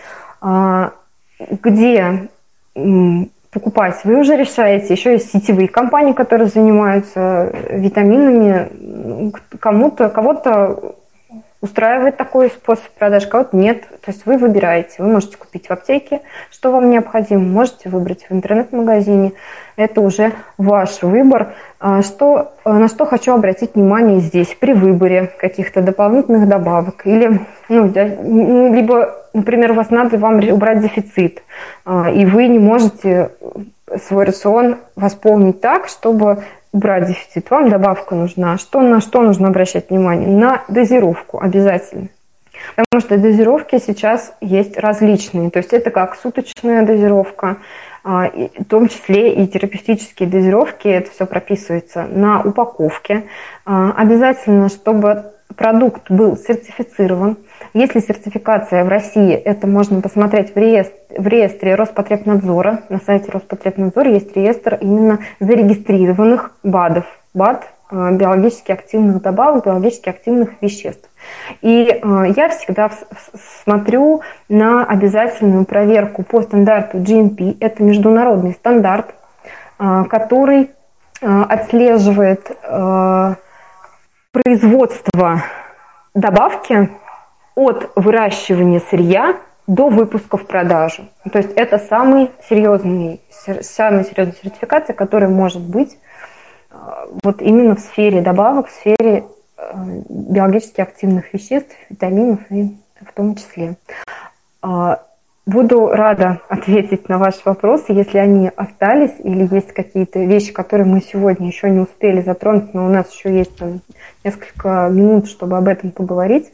А, 0.41 0.93
где 1.41 2.29
покупать, 2.75 4.01
вы 4.05 4.19
уже 4.19 4.37
решаете. 4.37 4.95
Еще 4.95 5.13
есть 5.13 5.31
сетевые 5.31 5.69
компании, 5.69 6.13
которые 6.13 6.49
занимаются 6.49 7.53
витаминами. 7.71 9.33
Кому-то, 9.61 10.09
кого-то 10.09 10.95
устраивает 11.61 12.17
такой 12.17 12.49
способ 12.49 12.91
продаж, 12.99 13.27
кого-то 13.27 13.57
нет. 13.57 13.83
То 14.05 14.11
есть 14.11 14.27
вы 14.27 14.37
выбираете. 14.37 14.97
Вы 14.99 15.09
можете 15.09 15.37
купить 15.37 15.69
в 15.69 15.71
аптеке, 15.71 16.23
что 16.51 16.73
вам 16.73 16.91
необходимо, 16.91 17.43
можете 17.43 17.89
выбрать 17.89 18.27
в 18.29 18.33
интернет-магазине. 18.33 19.33
Это 19.77 20.01
уже 20.01 20.33
ваш 20.59 21.03
выбор. 21.03 21.55
А 21.81 22.03
что, 22.03 22.53
на 22.65 22.89
что 22.89 23.07
хочу 23.07 23.33
обратить 23.33 23.75
внимание 23.75 24.21
здесь 24.21 24.57
при 24.59 24.73
выборе 24.73 25.33
каких-то 25.39 25.83
дополнительных 25.83 26.49
добавок. 26.49 27.07
Или, 27.07 27.41
ну, 27.69 28.73
либо, 28.73 29.15
например, 29.35 29.73
у 29.73 29.75
вас 29.75 29.91
надо 29.91 30.19
вам 30.19 30.37
убрать 30.51 30.81
дефицит, 30.81 31.43
а, 31.85 32.11
и 32.11 32.25
вы 32.25 32.47
не 32.47 32.59
можете 32.59 33.31
свой 34.07 34.25
рацион 34.25 34.77
восполнить 34.97 35.61
так, 35.61 35.89
чтобы 35.89 36.45
убрать 36.73 37.07
дефицит, 37.07 37.51
вам 37.51 37.69
добавка 37.69 38.15
нужна. 38.15 38.57
Что, 38.59 38.81
на 38.81 39.01
что 39.01 39.23
нужно 39.23 39.49
обращать 39.49 39.91
внимание? 39.91 40.29
На 40.29 40.63
дозировку 40.69 41.41
обязательно. 41.41 42.09
Потому 42.77 43.01
что 43.01 43.19
дозировки 43.19 43.79
сейчас 43.79 44.35
есть 44.41 44.79
различные. 44.79 45.51
То 45.51 45.59
есть 45.59 45.73
это 45.73 45.91
как 45.91 46.17
суточная 46.17 46.85
дозировка, 46.85 47.57
в 48.05 48.65
том 48.69 48.89
числе 48.89 49.33
и 49.33 49.47
терапевтические 49.47 50.29
дозировки, 50.29 50.89
это 50.89 51.11
все 51.11 51.27
прописывается 51.27 52.05
на 52.05 52.43
упаковке. 52.43 53.25
А, 53.65 53.93
обязательно, 53.93 54.69
чтобы 54.69 55.33
продукт 55.53 56.11
был 56.11 56.37
сертифицирован. 56.37 57.37
Если 57.75 58.01
сертификация 58.01 58.85
в 58.85 58.89
России, 58.89 59.33
это 59.33 59.67
можно 59.67 60.01
посмотреть 60.01 60.55
в 60.55 60.59
реестре, 60.59 60.97
в 61.17 61.27
реестре 61.27 61.75
Роспотребнадзора. 61.75 62.81
На 62.89 62.99
сайте 62.99 63.31
Роспотребнадзора 63.31 64.11
есть 64.11 64.37
реестр 64.37 64.79
именно 64.81 65.21
зарегистрированных 65.41 66.57
БАДов. 66.63 67.05
БАД 67.35 67.65
э,– 67.91 68.11
биологически 68.17 68.73
активных 68.73 69.23
добавок, 69.23 69.65
биологически 69.65 70.09
активных 70.09 70.51
веществ. 70.61 71.09
И 71.61 71.89
э, 71.89 72.25
я 72.37 72.49
всегда 72.49 72.91
смотрю 73.65 74.23
на 74.49 74.85
обязательную 74.85 75.65
проверку 75.65 76.23
по 76.23 76.43
стандарту 76.43 76.99
GMP. 76.99 77.57
Это 77.61 77.83
международный 77.83 78.53
стандарт, 78.53 79.15
э, 79.79 80.05
который 80.09 80.71
отслеживает 81.21 82.51
производство 84.33 85.43
добавки 86.15 86.91
от 87.55 87.93
выращивания 87.95 88.81
сырья 88.91 89.37
до 89.67 89.89
выпуска 89.89 90.37
в 90.37 90.47
продажу. 90.47 91.05
То 91.31 91.39
есть 91.39 91.53
это 91.53 91.79
самый 91.79 92.31
серьезный, 92.49 93.21
самая 93.61 94.05
серьезная 94.05 94.37
сертификация, 94.43 94.95
которая 94.95 95.31
может 95.31 95.63
быть 95.63 95.97
э, 96.71 96.75
вот 97.23 97.41
именно 97.41 97.77
в 97.77 97.81
сфере 97.81 98.21
добавок, 98.21 98.69
в 98.69 98.73
сфере 98.73 98.97
э, 98.99 99.23
биологически 100.09 100.81
активных 100.81 101.33
веществ, 101.33 101.75
витаминов 101.91 102.41
и 102.51 102.77
в 103.01 103.13
том 103.15 103.35
числе. 103.37 103.77
А, 104.63 105.03
Буду 105.45 105.89
рада 105.89 106.41
ответить 106.49 107.09
на 107.09 107.19
ваши 107.19 107.41
вопросы, 107.45 107.87
если 107.93 108.19
они 108.19 108.49
остались 108.55 109.15
или 109.19 109.53
есть 109.53 109.73
какие-то 109.73 110.21
вещи, 110.21 110.53
которые 110.53 110.87
мы 110.87 111.01
сегодня 111.01 111.49
еще 111.49 111.69
не 111.69 111.81
успели 111.81 112.21
затронуть, 112.21 112.73
но 112.75 112.87
у 112.87 112.89
нас 112.89 113.13
еще 113.13 113.37
есть 113.37 113.57
там 113.57 113.81
несколько 114.23 114.89
минут, 114.89 115.27
чтобы 115.27 115.59
об 115.59 115.67
этом 115.67 115.91
поговорить. 115.91 116.53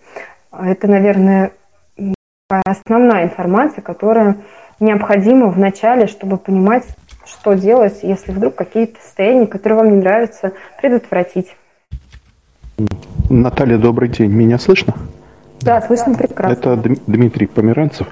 Это, 0.50 0.88
наверное, 0.88 1.50
основная 2.48 3.24
информация, 3.24 3.82
которая 3.82 4.38
необходима 4.80 5.48
в 5.48 5.58
начале, 5.58 6.06
чтобы 6.06 6.38
понимать, 6.38 6.86
что 7.26 7.52
делать, 7.52 7.98
если 8.00 8.32
вдруг 8.32 8.54
какие-то 8.54 8.98
состояния, 9.02 9.46
которые 9.46 9.80
вам 9.80 9.90
не 9.90 9.96
нравятся, 9.96 10.52
предотвратить. 10.80 11.54
Наталья, 13.28 13.76
добрый 13.76 14.08
день. 14.08 14.30
Меня 14.30 14.58
слышно? 14.58 14.94
Да, 15.60 15.82
слышно 15.82 16.14
прекрасно. 16.14 16.52
Это 16.52 16.76
Дмитрий 17.06 17.46
Померанцев. 17.46 18.06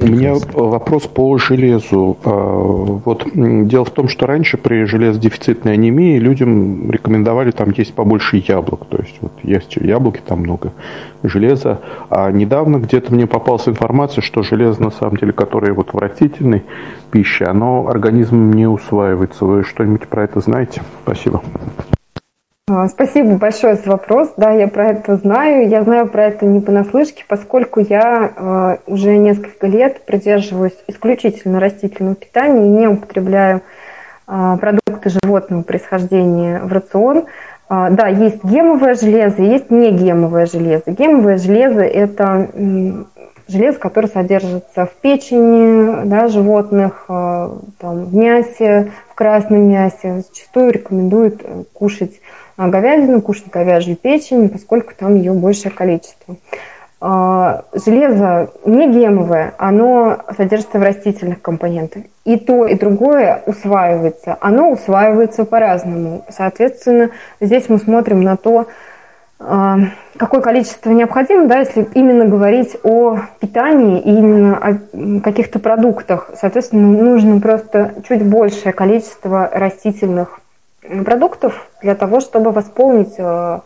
У 0.00 0.06
меня 0.06 0.34
вопрос 0.52 1.02
по 1.02 1.36
железу. 1.38 2.16
А, 2.24 2.30
вот 2.30 3.26
дело 3.34 3.84
в 3.84 3.90
том, 3.90 4.08
что 4.08 4.26
раньше 4.26 4.56
при 4.56 4.84
железодефицитной 4.84 5.72
анемии 5.74 6.18
людям 6.18 6.90
рекомендовали 6.90 7.50
там 7.50 7.72
есть 7.76 7.94
побольше 7.94 8.42
яблок. 8.46 8.86
То 8.86 8.98
есть 8.98 9.16
вот 9.20 9.32
есть 9.42 9.76
яблоки, 9.76 10.20
там 10.24 10.40
много 10.40 10.72
железа. 11.24 11.80
А 12.10 12.30
недавно 12.30 12.76
где-то 12.76 13.12
мне 13.12 13.26
попалась 13.26 13.68
информация, 13.68 14.22
что 14.22 14.42
железо 14.42 14.80
на 14.80 14.90
самом 14.90 15.16
деле, 15.16 15.32
которое 15.32 15.72
вот 15.72 15.92
в 15.92 15.98
растительной 15.98 16.62
пище, 17.10 17.44
оно 17.44 17.88
организмом 17.88 18.52
не 18.52 18.68
усваивается. 18.68 19.44
Вы 19.44 19.64
что-нибудь 19.64 20.06
про 20.06 20.24
это 20.24 20.38
знаете? 20.40 20.80
Спасибо. 21.02 21.42
А, 22.66 22.88
спасибо 22.88 23.36
большое 23.36 23.74
за 23.74 23.90
вопрос. 23.90 24.32
Да, 24.38 24.50
я 24.50 24.68
про 24.68 24.92
это 24.92 25.16
знаю. 25.16 25.68
Я 25.68 25.82
знаю 25.82 26.08
про 26.08 26.24
это 26.24 26.46
не 26.46 26.60
понаслышке, 26.60 27.22
поскольку 27.28 27.80
я 27.80 28.32
э, 28.34 28.76
уже 28.86 29.18
несколько 29.18 29.66
лет 29.66 30.06
придерживаюсь 30.06 30.72
исключительно 30.88 31.60
растительного 31.60 32.16
питания 32.16 32.64
и 32.64 32.70
не 32.70 32.88
употребляю 32.88 33.60
э, 34.26 34.56
продукты 34.58 35.10
животного 35.10 35.60
происхождения 35.60 36.60
в 36.60 36.72
рацион. 36.72 37.26
Э, 37.68 37.88
да, 37.90 38.06
есть 38.06 38.42
гемовое 38.42 38.94
железо, 38.94 39.42
есть 39.42 39.70
не 39.70 39.90
гемовое 39.90 40.46
железо. 40.46 40.84
Гемовое 40.86 41.36
железо– 41.36 41.82
это 41.82 42.48
железо, 43.46 43.78
которое 43.78 44.08
содержится 44.08 44.86
в 44.86 44.92
печени 45.02 46.06
да, 46.06 46.28
животных, 46.28 47.04
там, 47.08 47.58
в 48.06 48.14
мясе, 48.14 48.90
в 49.10 49.14
красном 49.14 49.68
мясе. 49.68 50.22
Зачастую 50.26 50.72
рекомендуют 50.72 51.42
кушать 51.74 52.14
а 52.14 52.43
говядину, 52.56 53.20
кушать 53.20 53.50
говяжью 53.50 53.96
печень, 53.96 54.48
поскольку 54.48 54.92
там 54.96 55.14
ее 55.16 55.32
большее 55.32 55.72
количество. 55.72 56.36
А, 57.06 57.64
железо 57.74 58.50
не 58.64 58.90
гемовое, 58.90 59.52
оно 59.58 60.20
содержится 60.36 60.78
в 60.78 60.82
растительных 60.82 61.42
компонентах. 61.42 62.04
И 62.24 62.38
то, 62.38 62.66
и 62.66 62.74
другое 62.76 63.42
усваивается. 63.44 64.38
Оно 64.40 64.70
усваивается 64.70 65.44
по-разному. 65.44 66.24
Соответственно, 66.30 67.10
здесь 67.42 67.68
мы 67.68 67.76
смотрим 67.78 68.22
на 68.22 68.36
то, 68.36 68.68
а, 69.38 69.80
какое 70.16 70.40
количество 70.40 70.92
необходимо, 70.92 71.46
да, 71.46 71.58
если 71.58 71.86
именно 71.92 72.24
говорить 72.24 72.76
о 72.82 73.18
питании 73.38 74.00
и 74.00 74.10
именно 74.10 74.56
о 74.56 75.20
каких-то 75.20 75.58
продуктах. 75.58 76.30
Соответственно, 76.40 76.86
нужно 76.86 77.38
просто 77.38 77.92
чуть 78.08 78.24
большее 78.24 78.72
количество 78.72 79.50
растительных 79.52 80.40
продуктов 81.04 81.68
для 81.82 81.94
того, 81.94 82.20
чтобы 82.20 82.50
восполнить 82.52 83.14
э, 83.18 83.60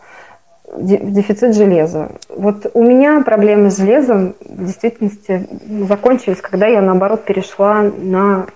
дефицит 0.77 1.55
железа. 1.55 2.11
Вот 2.29 2.69
у 2.73 2.83
меня 2.83 3.21
проблемы 3.21 3.71
с 3.71 3.77
железом 3.77 4.35
в 4.39 4.65
действительности 4.65 5.47
закончились, 5.87 6.41
когда 6.41 6.67
я, 6.67 6.81
наоборот, 6.81 7.25
перешла 7.25 7.81
на 7.81 8.47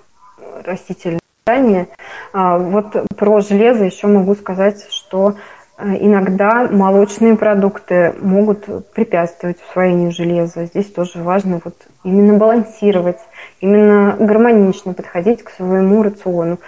растительное 0.64 1.19
питание. 1.44 1.88
А, 2.31 2.57
вот 2.57 2.95
про 3.18 3.41
железо 3.41 3.84
еще 3.84 4.07
могу 4.07 4.35
сказать, 4.35 4.85
что 4.90 5.35
э, 5.77 5.98
иногда 5.99 6.68
молочные 6.69 7.35
продукты 7.35 8.14
могут 8.22 8.91
препятствовать 8.94 9.57
усвоению 9.61 10.11
железа. 10.11 10.65
Здесь 10.65 10.91
тоже 10.91 11.22
важно 11.22 11.60
вот 11.64 11.76
именно 12.03 12.38
балансировать, 12.38 13.19
именно 13.60 14.15
гармонично 14.19 14.94
подходить 14.94 15.44
к 15.44 15.49
своему 15.49 16.03
рациону 16.03 16.60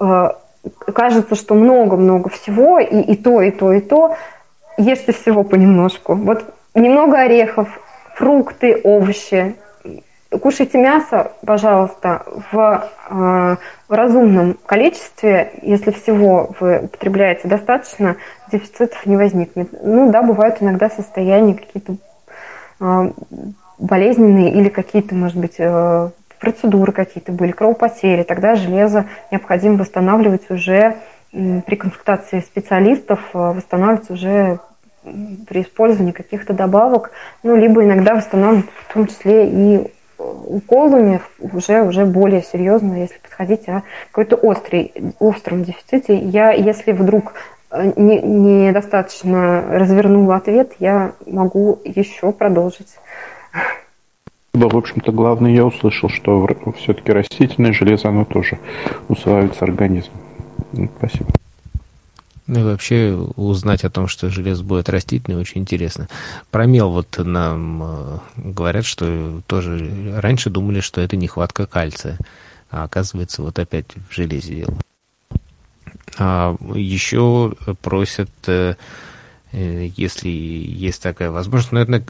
э, 0.00 0.28
кажется, 0.94 1.34
что 1.34 1.54
много-много 1.54 2.28
всего, 2.30 2.78
и, 2.78 3.00
и 3.00 3.16
то, 3.16 3.42
и 3.42 3.50
то, 3.50 3.72
и 3.72 3.80
то, 3.80 4.16
ешьте 4.76 5.12
всего 5.12 5.44
понемножку. 5.44 6.14
Вот 6.14 6.44
немного 6.74 7.18
орехов, 7.18 7.68
фрукты, 8.14 8.80
овощи. 8.82 9.56
Кушайте 10.40 10.78
мясо, 10.78 11.32
пожалуйста, 11.44 12.22
в, 12.50 12.88
э, 13.10 13.56
в 13.88 13.92
разумном 13.92 14.56
количестве. 14.64 15.52
Если 15.60 15.90
всего 15.90 16.54
вы 16.58 16.84
употребляете 16.84 17.48
достаточно, 17.48 18.16
дефицитов 18.50 19.04
не 19.04 19.16
возникнет. 19.16 19.68
Ну 19.82 20.10
да, 20.10 20.22
бывают 20.22 20.56
иногда 20.60 20.88
состояния 20.88 21.54
какие-то 21.54 21.96
э, 22.80 23.10
болезненные 23.78 24.52
или 24.52 24.70
какие-то, 24.70 25.14
может 25.14 25.36
быть, 25.36 25.56
э, 25.58 26.10
процедуры 26.42 26.90
какие-то 26.92 27.30
были, 27.30 27.52
кровопотери, 27.52 28.24
тогда 28.24 28.56
железо 28.56 29.06
необходимо 29.30 29.78
восстанавливать 29.78 30.50
уже 30.50 30.96
при 31.30 31.76
консультации 31.76 32.40
специалистов, 32.40 33.20
э, 33.32 33.38
восстанавливать 33.38 34.10
уже 34.10 34.58
при 35.48 35.62
использовании 35.62 36.12
каких-то 36.12 36.52
добавок, 36.52 37.12
ну, 37.42 37.56
либо 37.56 37.82
иногда 37.84 38.14
восстанавливать 38.14 38.66
в 38.88 38.92
том 38.92 39.06
числе 39.06 39.48
и 39.48 39.76
э, 39.78 39.88
уколами 40.18 41.20
уже, 41.40 41.82
уже 41.82 42.04
более 42.04 42.42
серьезно, 42.42 42.94
если 43.00 43.18
подходить 43.18 43.68
о 43.68 43.82
какой-то 44.10 44.36
острый, 44.36 44.92
остром 45.20 45.62
дефиците. 45.62 46.16
Я, 46.16 46.50
если 46.50 46.92
вдруг 46.92 47.34
э, 47.70 47.92
недостаточно 47.96 49.62
не 49.62 49.78
развернула 49.78 50.36
ответ, 50.36 50.72
я 50.80 51.12
могу 51.24 51.78
еще 51.84 52.32
продолжить. 52.32 52.98
Да, 54.54 54.68
в 54.68 54.76
общем-то, 54.76 55.12
главное, 55.12 55.50
я 55.50 55.64
услышал, 55.64 56.10
что 56.10 56.46
все-таки 56.78 57.10
растительное 57.10 57.72
железо, 57.72 58.08
оно 58.08 58.26
тоже 58.26 58.58
усваивается 59.08 59.64
организмом. 59.64 60.20
Ну, 60.72 60.90
спасибо. 60.98 61.30
Ну 62.46 62.60
и 62.60 62.62
вообще 62.64 63.14
узнать 63.36 63.84
о 63.84 63.90
том, 63.90 64.08
что 64.08 64.28
железо 64.28 64.62
будет 64.62 64.90
растительное, 64.90 65.40
очень 65.40 65.62
интересно. 65.62 66.08
Про 66.50 66.66
мел 66.66 66.90
вот 66.90 67.16
нам 67.16 67.82
э, 67.82 68.18
говорят, 68.36 68.84
что 68.84 69.40
тоже 69.46 70.20
раньше 70.20 70.50
думали, 70.50 70.80
что 70.80 71.00
это 71.00 71.16
нехватка 71.16 71.66
кальция, 71.66 72.18
а 72.70 72.84
оказывается 72.84 73.42
вот 73.42 73.58
опять 73.58 73.86
в 74.10 74.14
железе 74.14 74.54
дело. 74.54 74.74
А 76.18 76.56
еще 76.74 77.54
просят 77.80 78.30
э, 78.48 78.74
если 79.52 80.28
есть 80.28 81.02
такая 81.02 81.30
возможность. 81.30 81.72
Наверное, 81.72 82.04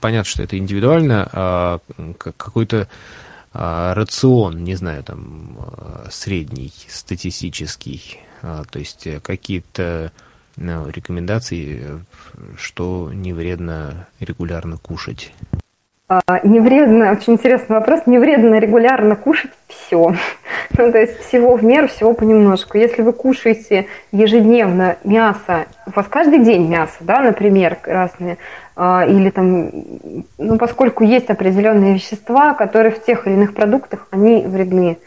понятно, 0.00 0.28
что 0.28 0.42
это 0.42 0.56
индивидуально, 0.56 1.28
а 1.32 1.80
какой-то 2.18 2.88
а, 3.58 3.94
рацион, 3.94 4.64
не 4.64 4.74
знаю, 4.74 5.02
там, 5.02 5.56
а, 5.58 6.08
средний, 6.10 6.72
статистический, 6.88 8.20
а, 8.42 8.64
то 8.64 8.78
есть 8.78 9.08
какие-то 9.22 10.12
ну, 10.56 10.88
рекомендации, 10.90 12.04
что 12.58 13.10
не 13.14 13.32
вредно 13.32 14.08
регулярно 14.20 14.76
кушать. 14.76 15.32
Не 16.44 16.60
вредно, 16.60 17.10
очень 17.10 17.32
интересный 17.32 17.74
вопрос, 17.74 18.02
не 18.06 18.18
вредно 18.18 18.60
регулярно 18.60 19.16
кушать 19.16 19.50
все. 19.68 20.14
Ну, 20.78 20.92
то 20.92 20.98
есть 20.98 21.20
всего 21.20 21.56
в 21.56 21.64
меру, 21.64 21.88
всего 21.88 22.12
понемножку. 22.12 22.76
Если 22.76 23.00
вы 23.00 23.12
кушаете 23.12 23.86
ежедневно 24.12 24.96
мясо, 25.04 25.66
у 25.86 25.90
вас 25.90 26.06
каждый 26.10 26.40
день 26.40 26.68
мясо, 26.68 26.96
да, 27.00 27.20
например, 27.20 27.78
разные, 27.84 28.36
а, 28.74 29.06
или 29.06 29.30
там, 29.30 29.70
ну, 30.38 30.58
поскольку 30.58 31.02
есть 31.04 31.30
определенные 31.30 31.94
вещества, 31.94 32.52
которые 32.52 32.92
в 32.92 33.02
тех 33.02 33.26
или 33.26 33.34
иных 33.34 33.54
продуктах, 33.54 34.06
они 34.10 34.44
вредны. 34.44 34.98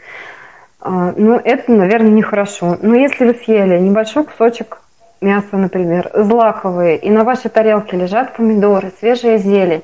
А, 0.80 1.12
ну, 1.16 1.36
это, 1.36 1.70
наверное, 1.70 2.10
нехорошо. 2.10 2.78
Но 2.82 2.96
если 2.96 3.26
вы 3.26 3.34
съели 3.34 3.78
небольшой 3.78 4.24
кусочек 4.24 4.80
мяса, 5.20 5.56
например, 5.56 6.10
злаковые, 6.14 6.96
и 6.96 7.10
на 7.10 7.22
вашей 7.22 7.50
тарелке 7.50 7.96
лежат 7.96 8.34
помидоры, 8.34 8.90
свежая 8.98 9.38
зелень, 9.38 9.82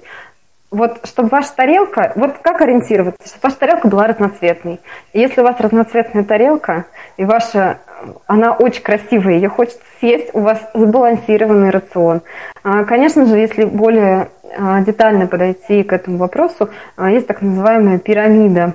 вот 0.76 1.00
чтобы 1.04 1.30
ваша 1.30 1.54
тарелка, 1.54 2.12
вот 2.16 2.38
как 2.42 2.60
ориентироваться, 2.60 3.26
чтобы 3.26 3.42
ваша 3.44 3.56
тарелка 3.56 3.88
была 3.88 4.06
разноцветной. 4.06 4.80
Если 5.12 5.40
у 5.40 5.44
вас 5.44 5.56
разноцветная 5.58 6.24
тарелка, 6.24 6.86
и 7.16 7.24
ваша, 7.24 7.78
она 8.26 8.52
очень 8.52 8.82
красивая, 8.82 9.34
ее 9.34 9.48
хочется 9.48 9.80
съесть, 9.98 10.30
у 10.34 10.40
вас 10.40 10.60
сбалансированный 10.74 11.70
рацион. 11.70 12.20
А, 12.62 12.84
конечно 12.84 13.24
же, 13.26 13.38
если 13.38 13.64
более 13.64 14.28
а, 14.58 14.80
детально 14.82 15.26
подойти 15.26 15.82
к 15.82 15.92
этому 15.92 16.18
вопросу, 16.18 16.68
а, 16.96 17.10
есть 17.10 17.26
так 17.26 17.42
называемая 17.42 17.98
пирамида, 17.98 18.74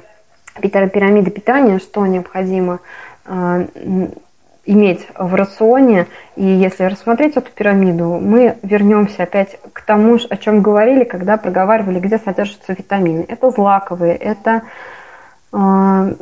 пирамида 0.60 1.32
питания, 1.32 1.80
что 1.80 2.06
необходимо 2.06 2.80
иметь 4.66 5.08
в 5.18 5.34
рационе. 5.36 6.08
И 6.36 6.46
если 6.46 6.84
рассмотреть 6.84 7.38
эту 7.38 7.52
пирамиду, 7.52 8.20
мы 8.22 8.58
вернемся 8.64 9.24
опять 9.24 9.60
к 9.74 9.82
тому, 9.82 10.18
о 10.30 10.38
чем 10.38 10.62
говорили, 10.62 11.04
когда 11.04 11.38
проговаривали, 11.38 12.00
где 12.00 12.18
содержатся 12.18 12.74
витамины. 12.74 13.26
Это 13.28 13.50
злаковые, 13.50 14.16
это 14.16 14.62
э, 15.54 16.14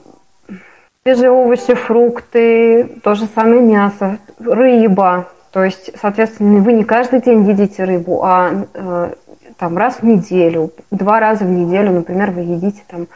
свежие 1.03 1.31
овощи, 1.31 1.73
фрукты, 1.73 2.85
то 3.03 3.15
же 3.15 3.25
самое 3.35 3.61
мясо, 3.61 4.17
рыба. 4.39 5.27
То 5.51 5.63
есть, 5.63 5.91
соответственно, 5.99 6.59
вы 6.59 6.73
не 6.73 6.83
каждый 6.83 7.21
день 7.21 7.49
едите 7.49 7.83
рыбу, 7.83 8.21
а 8.23 8.51
э, 8.73 9.13
там 9.57 9.77
раз 9.77 9.97
в 9.97 10.03
неделю, 10.03 10.71
два 10.91 11.19
раза 11.19 11.43
в 11.43 11.49
неделю, 11.49 11.91
например, 11.91 12.31
вы 12.31 12.41
едите 12.41 12.83
там 12.87 13.07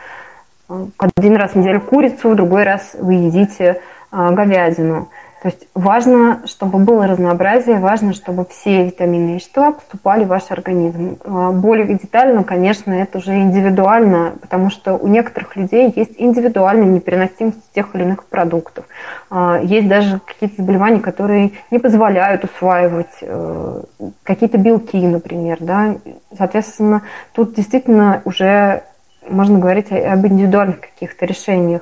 э, 0.70 0.86
один 1.16 1.36
раз 1.36 1.52
в 1.52 1.56
неделю 1.56 1.80
курицу, 1.80 2.36
другой 2.36 2.64
раз 2.64 2.96
вы 3.00 3.14
едите 3.14 3.82
говядину. 4.14 5.10
То 5.44 5.50
есть 5.50 5.68
важно, 5.74 6.42
чтобы 6.46 6.80
было 6.80 7.06
разнообразие, 7.06 7.80
важно, 7.80 8.14
чтобы 8.14 8.46
все 8.46 8.86
витаминные 8.86 9.36
вещества 9.36 9.74
поступали 9.74 10.24
в 10.24 10.30
ваш 10.30 10.44
организм. 10.52 11.18
А, 11.26 11.52
более 11.52 11.86
детально, 11.98 12.46
конечно, 12.46 12.94
это 12.94 13.18
уже 13.18 13.36
индивидуально, 13.36 14.36
потому 14.40 14.70
что 14.70 14.94
у 14.94 15.06
некоторых 15.10 15.58
людей 15.58 15.92
есть 15.94 16.14
индивидуальная 16.18 16.88
непереносимость 16.88 17.60
тех 17.76 17.94
или 17.94 18.04
иных 18.04 18.24
продуктов. 18.24 18.86
А, 19.30 19.60
есть 19.62 19.90
даже 19.90 20.22
какие-то 20.26 20.62
заболевания, 20.62 21.02
которые 21.02 21.52
не 21.72 21.80
позволяют 21.80 22.46
усваивать 22.46 23.18
э, 23.20 23.82
какие-то 24.24 24.58
белки, 24.58 25.06
например. 25.06 25.58
Да? 25.60 25.98
Соответственно, 26.38 27.02
тут 27.34 27.54
действительно 27.54 28.22
уже 28.24 28.84
можно 29.30 29.60
говорить 29.60 29.92
об 29.92 30.26
индивидуальных 30.26 30.80
каких-то 30.80 31.26
решениях. 31.26 31.82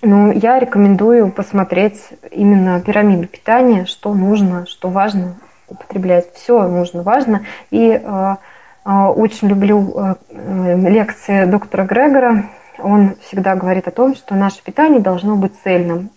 Ну, 0.00 0.30
я 0.30 0.60
рекомендую 0.60 1.32
посмотреть 1.32 2.10
именно 2.30 2.80
пирамиду 2.80 3.26
питания, 3.26 3.84
что 3.84 4.14
нужно, 4.14 4.64
что 4.66 4.88
важно 4.88 5.34
употреблять. 5.66 6.32
Все 6.34 6.68
нужно, 6.68 7.02
важно. 7.02 7.42
И 7.72 7.90
э, 7.90 8.36
э, 8.84 8.90
очень 8.90 9.48
люблю 9.48 9.92
э, 9.96 10.76
лекции 10.88 11.46
доктора 11.46 11.84
Грегора 11.84 12.44
он 12.78 13.16
всегда 13.22 13.54
говорит 13.54 13.88
о 13.88 13.90
том, 13.90 14.14
что 14.14 14.34
наше 14.34 14.62
питание 14.62 15.00
должно 15.00 15.36
быть 15.36 15.52
цельным. 15.62 16.10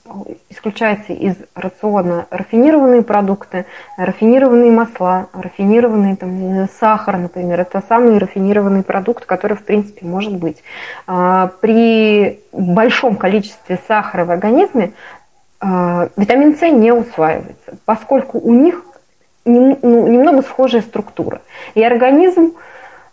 Исключайте 0.49 1.13
из 1.13 1.35
рациона 1.55 2.27
рафинированные 2.29 3.01
продукты, 3.01 3.65
рафинированные 3.97 4.71
масла, 4.71 5.27
рафинированный 5.33 6.15
там, 6.15 6.67
сахар, 6.79 7.17
например. 7.17 7.59
Это 7.61 7.83
самый 7.88 8.17
рафинированный 8.17 8.83
продукт, 8.83 9.25
который, 9.25 9.57
в 9.57 9.63
принципе, 9.63 10.05
может 10.05 10.35
быть. 10.35 10.63
А, 11.07 11.51
при 11.61 12.41
большом 12.51 13.15
количестве 13.15 13.79
сахара 13.88 14.25
в 14.25 14.31
организме 14.31 14.93
а, 15.59 16.09
витамин 16.17 16.55
С 16.55 16.61
не 16.61 16.91
усваивается, 16.91 17.77
поскольку 17.85 18.39
у 18.39 18.53
них 18.53 18.83
ну, 19.45 19.77
немного 19.81 20.41
схожая 20.43 20.81
структура. 20.81 21.41
И 21.73 21.83
организм 21.83 22.53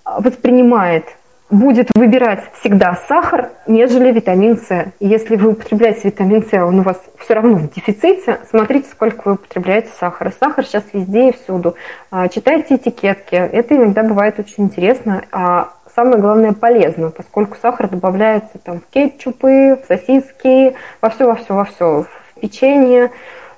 воспринимает 0.04 1.04
будет 1.50 1.88
выбирать 1.94 2.44
всегда 2.60 2.98
сахар, 3.08 3.50
нежели 3.66 4.12
витамин 4.12 4.58
С. 4.58 4.92
Если 5.00 5.36
вы 5.36 5.52
употребляете 5.52 6.00
витамин 6.04 6.44
С, 6.44 6.52
он 6.52 6.80
у 6.80 6.82
вас 6.82 7.00
все 7.18 7.34
равно 7.34 7.56
в 7.56 7.70
дефиците, 7.70 8.38
смотрите, 8.50 8.88
сколько 8.90 9.22
вы 9.24 9.32
употребляете 9.34 9.88
сахара. 9.98 10.32
Сахар 10.38 10.64
сейчас 10.64 10.84
везде 10.92 11.30
и 11.30 11.32
всюду. 11.32 11.74
А, 12.10 12.28
читайте 12.28 12.76
этикетки. 12.76 13.34
Это 13.34 13.76
иногда 13.76 14.02
бывает 14.02 14.38
очень 14.38 14.64
интересно, 14.64 15.22
а 15.32 15.70
самое 15.94 16.20
главное 16.20 16.52
полезно, 16.52 17.10
поскольку 17.10 17.56
сахар 17.60 17.88
добавляется 17.88 18.58
там, 18.62 18.80
в 18.80 18.86
кетчупы, 18.92 19.78
в 19.82 19.86
сосиски, 19.86 20.74
во 21.00 21.10
все, 21.10 21.26
во 21.26 21.34
все, 21.34 21.54
во 21.54 21.64
все, 21.64 22.04
в 22.04 22.40
печенье. 22.40 23.10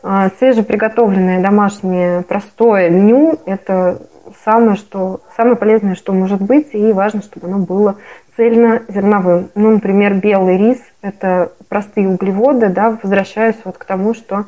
А, 0.03 0.31
свежеприготовленное 0.39 1.43
домашнее 1.43 2.23
простое 2.23 2.89
меню– 2.89 3.39
это 3.47 4.01
самое, 4.45 4.77
что, 4.77 5.21
самое 5.37 5.57
полезное, 5.57 5.95
что 5.95 6.13
может 6.13 6.41
быть, 6.41 6.69
и 6.73 6.93
важно, 6.93 7.23
чтобы 7.23 7.47
оно 7.47 7.59
было 7.59 7.97
цельнозерновым. 8.37 9.51
Ну, 9.55 9.71
например, 9.71 10.15
белый 10.15 10.57
рис– 10.57 10.79
это 11.03 11.53
простые 11.69 12.09
углеводы, 12.09 12.69
да, 12.69 12.99
возвращаюсь 13.03 13.57
вот 13.65 13.79
к 13.79 13.85
тому, 13.85 14.15
что 14.15 14.47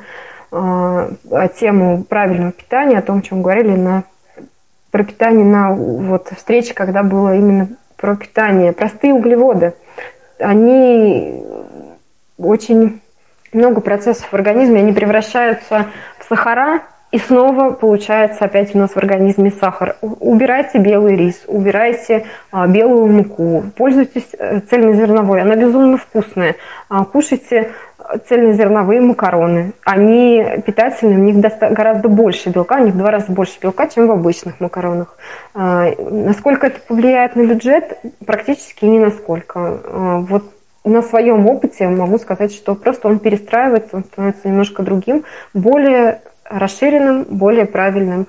э, 0.51 1.09
тему 1.59 2.05
правильного 2.05 2.53
питания, 2.53 2.99
о 2.99 3.03
том, 3.03 3.19
о 3.19 3.23
чем 3.23 3.43
говорили 3.43 3.77
на 3.77 4.05
про 4.91 5.05
питание 5.05 5.45
на 5.45 5.73
вот 5.73 6.29
встрече, 6.37 6.75
когда 6.75 7.03
было 7.03 7.35
именно 7.35 7.69
про 7.97 8.15
питание. 8.15 8.73
Простые 8.73 9.15
углеводы, 9.15 9.73
они 10.39 11.43
очень 12.37 13.01
много 13.55 13.81
процессов 13.81 14.29
в 14.31 14.35
организме, 14.35 14.81
они 14.81 14.93
превращаются 14.93 15.87
в 16.19 16.25
сахара, 16.29 16.83
и 17.13 17.19
снова 17.19 17.73
получается 17.73 18.47
опять 18.47 18.75
у 18.75 18.79
нас 18.79 18.93
в 18.93 18.97
организме 18.97 19.51
сахар. 19.51 19.97
Убирайте 20.01 20.79
белый 20.79 21.15
рис, 21.15 21.43
убирайте 21.47 22.25
а, 22.51 22.67
белую 22.67 23.07
муку, 23.07 23.65
пользуйтесь 23.77 24.29
э, 24.39 24.61
цельнозерновой, 24.61 25.43
она 25.43 25.55
безумно 25.55 25.99
вкусная. 25.99 26.57
А, 26.89 27.05
кушайте 27.05 27.73
цельнозерновые 28.27 29.03
макароны. 29.03 29.73
Они 29.85 30.43
питательные, 30.65 31.19
в 31.19 31.21
них 31.21 31.37
гораздо 31.37 32.09
больше 32.09 32.49
белка, 32.49 32.77
у 32.77 32.85
них 32.85 32.95
в 32.95 32.99
два 32.99 33.11
раза 33.11 33.31
больше 33.31 33.61
белка, 33.61 33.89
чем 33.89 34.07
в 34.07 34.11
обычных 34.11 34.59
макаронах. 34.61 35.19
А, 35.55 35.91
насколько 35.99 36.69
это 36.69 36.81
повлияет 36.81 37.37
на 37.37 37.43
бюджет? 37.43 37.99
Практически 38.25 38.87
ни 38.87 38.99
насколько. 38.99 39.81
Вот 40.29 40.45
на 40.85 41.03
своем 41.03 41.47
опыте 41.47 41.87
могу 41.89 42.19
сказать, 42.19 42.53
что 42.53 42.75
просто 42.75 43.09
он 43.09 43.19
перестраивается, 43.19 43.97
он 43.97 44.05
становится 44.05 44.49
немножко 44.49 44.83
другим, 44.83 45.25
более 45.55 46.23
расширенным, 46.59 47.25
более 47.25 47.67
правильным. 47.67 48.27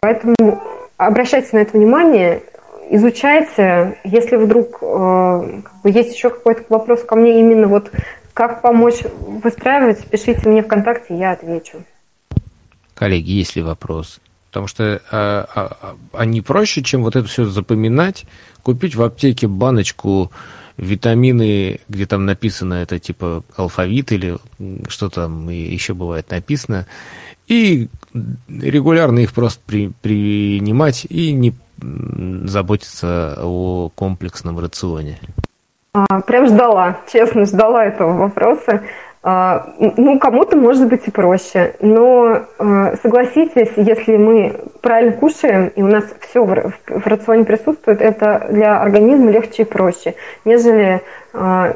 Поэтому 0.00 0.62
обращайте 0.96 1.50
на 1.52 1.58
это 1.58 1.76
внимание, 1.76 2.42
изучайте. 2.90 3.98
Если 4.04 4.36
вдруг 4.36 4.78
э, 4.82 5.60
есть 5.84 6.14
еще 6.14 6.30
какой-то 6.30 6.64
вопрос 6.68 7.02
ко 7.04 7.16
мне 7.16 7.40
именно 7.40 7.66
вот 7.66 7.90
как 8.32 8.62
помочь 8.62 9.02
выстраивать, 9.42 10.04
пишите 10.06 10.48
мне 10.48 10.62
ВКонтакте, 10.62 11.16
я 11.16 11.32
отвечу. 11.32 11.84
Коллеги, 12.94 13.30
есть 13.30 13.56
ли 13.56 13.62
вопрос? 13.62 14.20
Потому 14.50 14.66
что 14.68 15.00
а, 15.10 15.48
а, 15.54 15.96
а 16.12 16.24
не 16.24 16.40
проще, 16.40 16.82
чем 16.82 17.02
вот 17.02 17.16
это 17.16 17.26
все 17.26 17.44
запоминать, 17.44 18.24
купить 18.62 18.94
в 18.94 19.02
аптеке 19.02 19.48
баночку 19.48 20.30
витамины, 20.76 21.80
где 21.88 22.06
там 22.06 22.24
написано 22.24 22.74
это 22.74 22.98
типа 22.98 23.44
алфавит 23.56 24.12
или 24.12 24.38
что 24.88 25.08
там 25.08 25.48
еще 25.48 25.94
бывает 25.94 26.30
написано, 26.30 26.86
и 27.46 27.88
регулярно 28.48 29.20
их 29.20 29.32
просто 29.32 29.60
при, 29.66 29.92
принимать 30.02 31.06
и 31.08 31.32
не 31.32 31.54
заботиться 32.48 33.36
о 33.42 33.90
комплексном 33.94 34.58
рационе. 34.58 35.18
А, 35.92 36.20
прям 36.22 36.46
ждала, 36.48 36.98
честно, 37.12 37.44
ждала 37.44 37.84
этого 37.84 38.16
вопроса. 38.16 38.82
А, 39.26 39.72
ну, 39.78 40.18
кому-то 40.18 40.54
может 40.54 40.86
быть 40.86 41.08
и 41.08 41.10
проще, 41.10 41.74
но 41.80 42.42
а, 42.58 42.94
согласитесь, 43.02 43.72
если 43.76 44.18
мы 44.18 44.54
правильно 44.82 45.12
кушаем, 45.12 45.68
и 45.68 45.82
у 45.82 45.86
нас 45.86 46.04
все 46.20 46.44
в, 46.44 47.06
рационе 47.06 47.46
присутствует, 47.46 48.02
это 48.02 48.46
для 48.50 48.78
организма 48.82 49.30
легче 49.30 49.62
и 49.62 49.64
проще, 49.64 50.14
нежели 50.44 51.00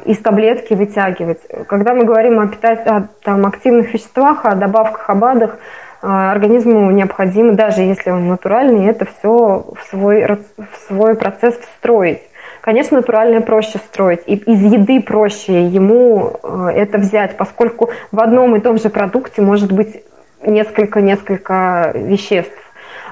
из 0.05 0.19
таблетки 0.19 0.73
вытягивать. 0.73 1.39
Когда 1.67 1.93
мы 1.93 2.05
говорим 2.05 2.39
о, 2.39 2.47
питать, 2.47 2.87
о 2.87 3.09
там, 3.23 3.45
активных 3.45 3.93
веществах, 3.93 4.45
о 4.45 4.55
добавках, 4.55 5.09
о 5.09 5.15
БАДах, 5.15 5.57
организму 6.01 6.89
необходимо, 6.91 7.53
даже 7.53 7.81
если 7.81 8.11
он 8.11 8.29
натуральный, 8.29 8.85
это 8.85 9.05
все 9.05 9.65
в 9.75 9.89
свой, 9.89 10.25
в 10.25 10.87
свой 10.87 11.15
процесс 11.15 11.55
встроить. 11.57 12.21
Конечно, 12.69 12.97
натуральное 12.97 13.41
проще 13.41 13.79
строить, 13.79 14.19
и 14.27 14.35
из 14.35 14.61
еды 14.61 15.01
проще 15.01 15.65
ему 15.65 16.33
э, 16.43 16.67
это 16.75 16.99
взять, 16.99 17.35
поскольку 17.35 17.89
в 18.11 18.19
одном 18.19 18.55
и 18.55 18.59
том 18.59 18.77
же 18.77 18.89
продукте 18.89 19.41
может 19.41 19.71
быть 19.71 20.03
несколько-несколько 20.45 21.93
веществ. 21.95 22.53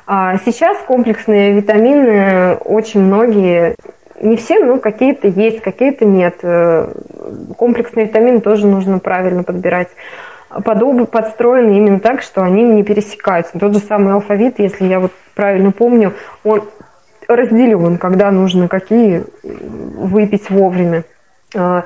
А 0.05 0.37
сейчас 0.45 0.77
комплексные 0.85 1.53
витамины 1.53 2.57
очень 2.65 2.99
многие, 2.99 3.73
не 4.21 4.37
все, 4.37 4.63
но 4.63 4.77
какие-то 4.77 5.27
есть, 5.27 5.61
какие-то 5.61 6.05
нет. 6.05 6.35
Э, 6.43 6.93
комплексные 7.57 8.05
витамины 8.05 8.41
тоже 8.41 8.67
нужно 8.67 8.99
правильно 8.99 9.41
подбирать. 9.41 9.89
Подобы 10.63 11.07
подстроены 11.07 11.75
именно 11.77 11.99
так, 11.99 12.21
что 12.21 12.43
они 12.43 12.61
не 12.61 12.83
пересекаются. 12.83 13.57
Тот 13.57 13.73
же 13.73 13.79
самый 13.79 14.13
алфавит, 14.13 14.59
если 14.59 14.85
я 14.85 14.99
вот 14.99 15.13
правильно 15.33 15.71
помню, 15.71 16.13
он 16.43 16.61
разделен, 17.27 17.97
когда 17.97 18.31
нужно 18.31 18.67
какие 18.67 19.23
выпить 19.43 20.49
вовремя. 20.49 21.03
А, 21.55 21.83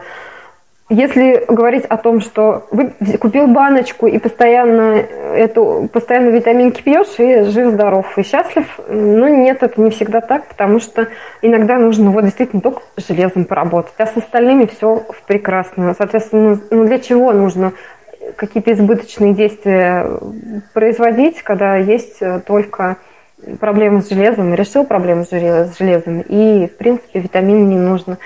если 0.93 1.45
говорить 1.47 1.85
о 1.85 1.95
том, 1.95 2.19
что 2.19 2.68
вы 2.69 2.91
купил 3.18 3.47
баночку 3.47 4.07
и 4.07 4.18
постоянно 4.19 4.97
эту 5.34 5.89
постоянно 5.91 6.31
витаминки 6.31 6.81
пьешь 6.81 7.18
и 7.18 7.43
жив 7.43 7.72
здоров 7.72 8.18
и 8.18 8.23
счастлив, 8.23 8.65
ну 8.89 9.27
нет, 9.30 9.63
это 9.63 9.80
не 9.80 9.89
всегда 9.89 10.19
так, 10.19 10.47
потому 10.47 10.81
что 10.81 11.07
иногда 11.41 11.77
нужно 11.77 12.11
вот 12.11 12.26
действительно 12.26 12.61
только 12.61 12.81
с 12.97 13.07
железом 13.07 13.45
поработать, 13.45 13.93
а 13.99 14.05
с 14.05 14.18
остальными 14.18 14.65
все 14.65 15.01
прекрасно. 15.27 15.95
Соответственно, 15.97 16.59
ну 16.69 16.85
для 16.85 16.99
чего 16.99 17.31
нужно 17.31 17.72
какие-то 18.35 18.73
избыточные 18.73 19.34
действия 19.34 20.05
производить, 20.73 21.41
когда 21.41 21.77
есть 21.77 22.19
только 22.45 22.97
проблемы 23.59 24.01
с 24.01 24.09
железом, 24.09 24.53
решил 24.53 24.85
проблему 24.85 25.26
с 25.26 25.30
железом, 25.30 26.22
и, 26.22 26.68
в 26.68 26.77
принципе, 26.77 27.19
витамин 27.19 27.68
не 27.69 27.77
нужно. 27.77 28.18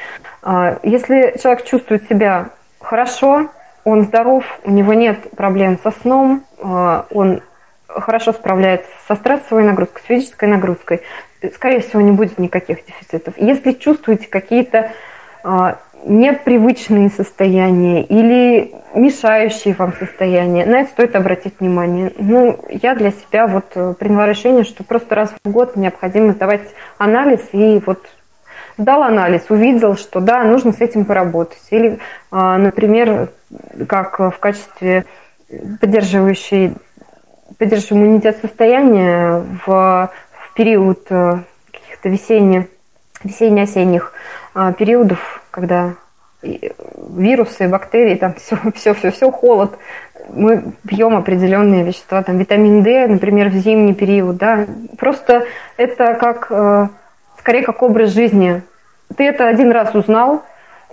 А, 0.41 0.77
если 0.83 1.35
человек 1.41 1.65
чувствует 1.65 2.07
себя 2.07 2.49
хорошо, 2.79 3.49
он 3.83 4.03
здоров, 4.03 4.43
у 4.63 4.71
него 4.71 4.93
нет 4.93 5.19
проблем 5.35 5.79
со 5.81 5.91
сном, 5.91 6.43
а, 6.61 7.05
он 7.11 7.41
хорошо 7.87 8.33
справляется 8.33 8.89
со 9.07 9.15
стрессовой 9.15 9.63
нагрузкой, 9.63 10.01
с 10.03 10.05
физической 10.05 10.49
нагрузкой, 10.49 11.01
скорее 11.53 11.81
всего, 11.81 12.01
не 12.01 12.11
будет 12.11 12.37
никаких 12.39 12.85
дефицитов. 12.85 13.35
Если 13.37 13.71
чувствуете 13.73 14.27
какие-то 14.27 14.91
а, 15.43 15.77
непривычные 16.05 17.09
состояния 17.09 18.03
или 18.03 18.73
мешающие 18.93 19.73
вам 19.73 19.93
состояния, 19.93 20.65
на 20.65 20.81
это 20.81 20.91
стоит 20.91 21.15
обратить 21.15 21.59
внимание. 21.59 22.11
Ну, 22.17 22.59
я 22.69 22.95
для 22.95 23.11
себя 23.11 23.47
вот 23.47 23.97
приняла 23.97 24.27
решение, 24.27 24.63
что 24.63 24.83
просто 24.83 25.15
раз 25.15 25.33
в 25.43 25.49
год 25.49 25.75
необходимо 25.75 26.33
сдавать 26.33 26.61
анализ 26.97 27.41
и 27.51 27.81
вот 27.85 28.05
сдал 28.77 29.03
анализ, 29.03 29.45
увидел, 29.49 29.95
что 29.95 30.19
да, 30.19 30.43
нужно 30.43 30.73
с 30.73 30.81
этим 30.81 31.05
поработать. 31.05 31.61
Или, 31.71 31.99
а, 32.31 32.57
например, 32.57 33.29
как 33.87 34.19
в 34.19 34.37
качестве 34.39 35.05
поддерживающей, 35.79 36.75
поддерживающей 37.57 37.95
иммунитет 37.95 38.37
состояния 38.41 39.43
в, 39.65 40.11
в 40.31 40.53
период 40.55 41.05
э, 41.09 41.39
каких-то 41.71 42.09
весенне, 42.09 42.67
весенне-осенних 43.23 44.13
а, 44.53 44.73
периодов, 44.73 45.43
когда 45.55 45.93
вирусы, 46.43 47.69
бактерии, 47.69 48.15
там 48.15 48.33
все, 48.33 48.57
все, 48.75 48.93
все, 48.93 49.11
все, 49.11 49.31
холод. 49.31 49.77
Мы 50.29 50.73
пьем 50.87 51.15
определенные 51.15 51.83
вещества, 51.83 52.23
там 52.23 52.37
витамин 52.37 52.83
D, 52.83 53.07
например, 53.07 53.49
в 53.49 53.53
зимний 53.53 53.93
период, 53.93 54.35
да. 54.35 54.65
Просто 54.97 55.45
это 55.77 56.15
как 56.15 56.47
э, 56.49 56.87
скорее 57.39 57.63
как 57.63 57.81
образ 57.81 58.09
жизни. 58.09 58.63
Ты 59.15 59.23
это 59.23 59.47
один 59.47 59.71
раз 59.71 59.95
узнал, 59.95 60.43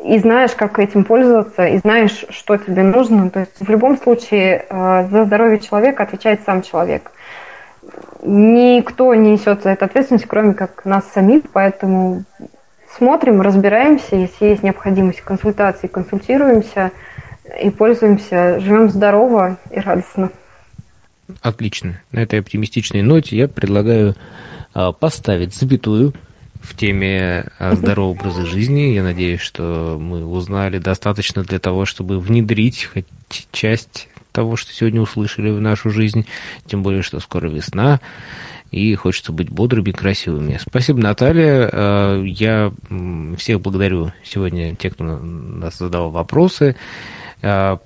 и 0.04 0.18
знаешь, 0.18 0.52
как 0.52 0.78
этим 0.78 1.04
пользоваться, 1.04 1.66
и 1.66 1.78
знаешь, 1.78 2.24
что 2.28 2.56
тебе 2.56 2.84
нужно. 2.84 3.30
То 3.30 3.40
есть 3.40 3.58
в 3.58 3.68
любом 3.68 3.96
случае 3.96 4.64
э, 4.68 5.06
за 5.10 5.24
здоровье 5.24 5.58
человека 5.58 6.04
отвечает 6.04 6.42
сам 6.46 6.62
человек. 6.62 7.10
Никто 8.22 9.12
не 9.14 9.32
несет 9.32 9.64
за 9.64 9.70
это 9.70 9.86
ответственность, 9.86 10.26
кроме 10.26 10.54
как 10.54 10.84
нас 10.84 11.04
самих, 11.12 11.50
поэтому 11.52 12.22
смотрим, 12.96 13.40
разбираемся, 13.40 14.16
если 14.16 14.46
есть 14.46 14.62
необходимость 14.62 15.20
консультации, 15.20 15.86
консультируемся 15.86 16.92
и 17.62 17.70
пользуемся, 17.70 18.60
живем 18.60 18.88
здорово 18.88 19.58
и 19.70 19.80
радостно. 19.80 20.30
Отлично. 21.40 22.00
На 22.10 22.20
этой 22.20 22.40
оптимистичной 22.40 23.02
ноте 23.02 23.36
я 23.36 23.48
предлагаю 23.48 24.14
а, 24.74 24.92
поставить 24.92 25.54
запятую 25.54 26.14
в 26.60 26.76
теме 26.76 27.46
а, 27.58 27.74
здорового 27.76 28.12
образа 28.12 28.46
жизни. 28.46 28.92
Я 28.92 29.02
надеюсь, 29.02 29.40
что 29.40 29.98
мы 30.00 30.24
узнали 30.24 30.78
достаточно 30.78 31.42
для 31.42 31.58
того, 31.58 31.84
чтобы 31.84 32.18
внедрить 32.18 32.84
хоть 32.92 33.06
часть 33.50 34.08
того, 34.32 34.56
что 34.56 34.72
сегодня 34.72 35.00
услышали 35.00 35.50
в 35.50 35.60
нашу 35.60 35.90
жизнь. 35.90 36.26
Тем 36.66 36.82
более, 36.82 37.02
что 37.02 37.20
скоро 37.20 37.48
весна, 37.48 38.00
и 38.72 38.94
хочется 38.94 39.32
быть 39.32 39.50
бодрыми 39.50 39.90
и 39.90 39.92
красивыми. 39.92 40.58
Спасибо, 40.60 40.98
Наталья. 40.98 41.68
А, 41.72 42.22
я 42.22 42.72
всех 43.36 43.60
благодарю 43.60 44.12
сегодня, 44.24 44.74
те, 44.74 44.90
кто 44.90 45.04
нас 45.04 45.78
задавал 45.78 46.10
вопросы. 46.10 46.74
А, 47.44 47.78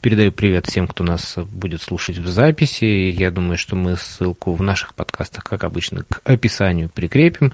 передаю 0.00 0.30
привет 0.30 0.66
всем, 0.66 0.86
кто 0.86 1.02
нас 1.02 1.36
будет 1.36 1.82
слушать 1.82 2.16
в 2.18 2.28
записи. 2.28 2.84
Я 2.84 3.30
думаю, 3.30 3.58
что 3.58 3.74
мы 3.74 3.96
ссылку 3.96 4.54
в 4.54 4.62
наших 4.62 4.94
подкастах, 4.94 5.44
как 5.44 5.64
обычно, 5.64 6.04
к 6.04 6.20
описанию 6.24 6.88
прикрепим. 6.88 7.52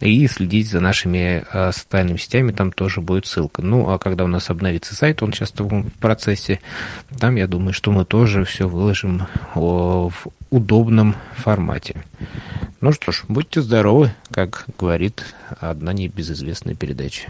И 0.00 0.26
следить 0.28 0.68
за 0.70 0.80
нашими 0.80 1.44
а, 1.52 1.72
социальными 1.72 2.16
сетями, 2.16 2.52
там 2.52 2.70
тоже 2.70 3.00
будет 3.00 3.26
ссылка. 3.26 3.62
Ну, 3.62 3.90
а 3.90 3.98
когда 3.98 4.24
у 4.24 4.28
нас 4.28 4.48
обновится 4.48 4.94
сайт, 4.94 5.22
он 5.22 5.32
сейчас 5.32 5.52
в 5.58 5.90
процессе, 5.98 6.60
там, 7.18 7.34
я 7.36 7.46
думаю, 7.46 7.72
что 7.72 7.90
мы 7.90 8.04
тоже 8.04 8.44
все 8.44 8.68
выложим 8.68 9.26
в 9.54 10.12
удобном 10.50 11.14
формате. 11.36 12.04
Ну 12.80 12.92
что 12.92 13.12
ж, 13.12 13.24
будьте 13.28 13.62
здоровы, 13.62 14.12
как 14.30 14.66
говорит 14.78 15.24
одна 15.60 15.92
небезызвестная 15.92 16.74
передача. 16.74 17.24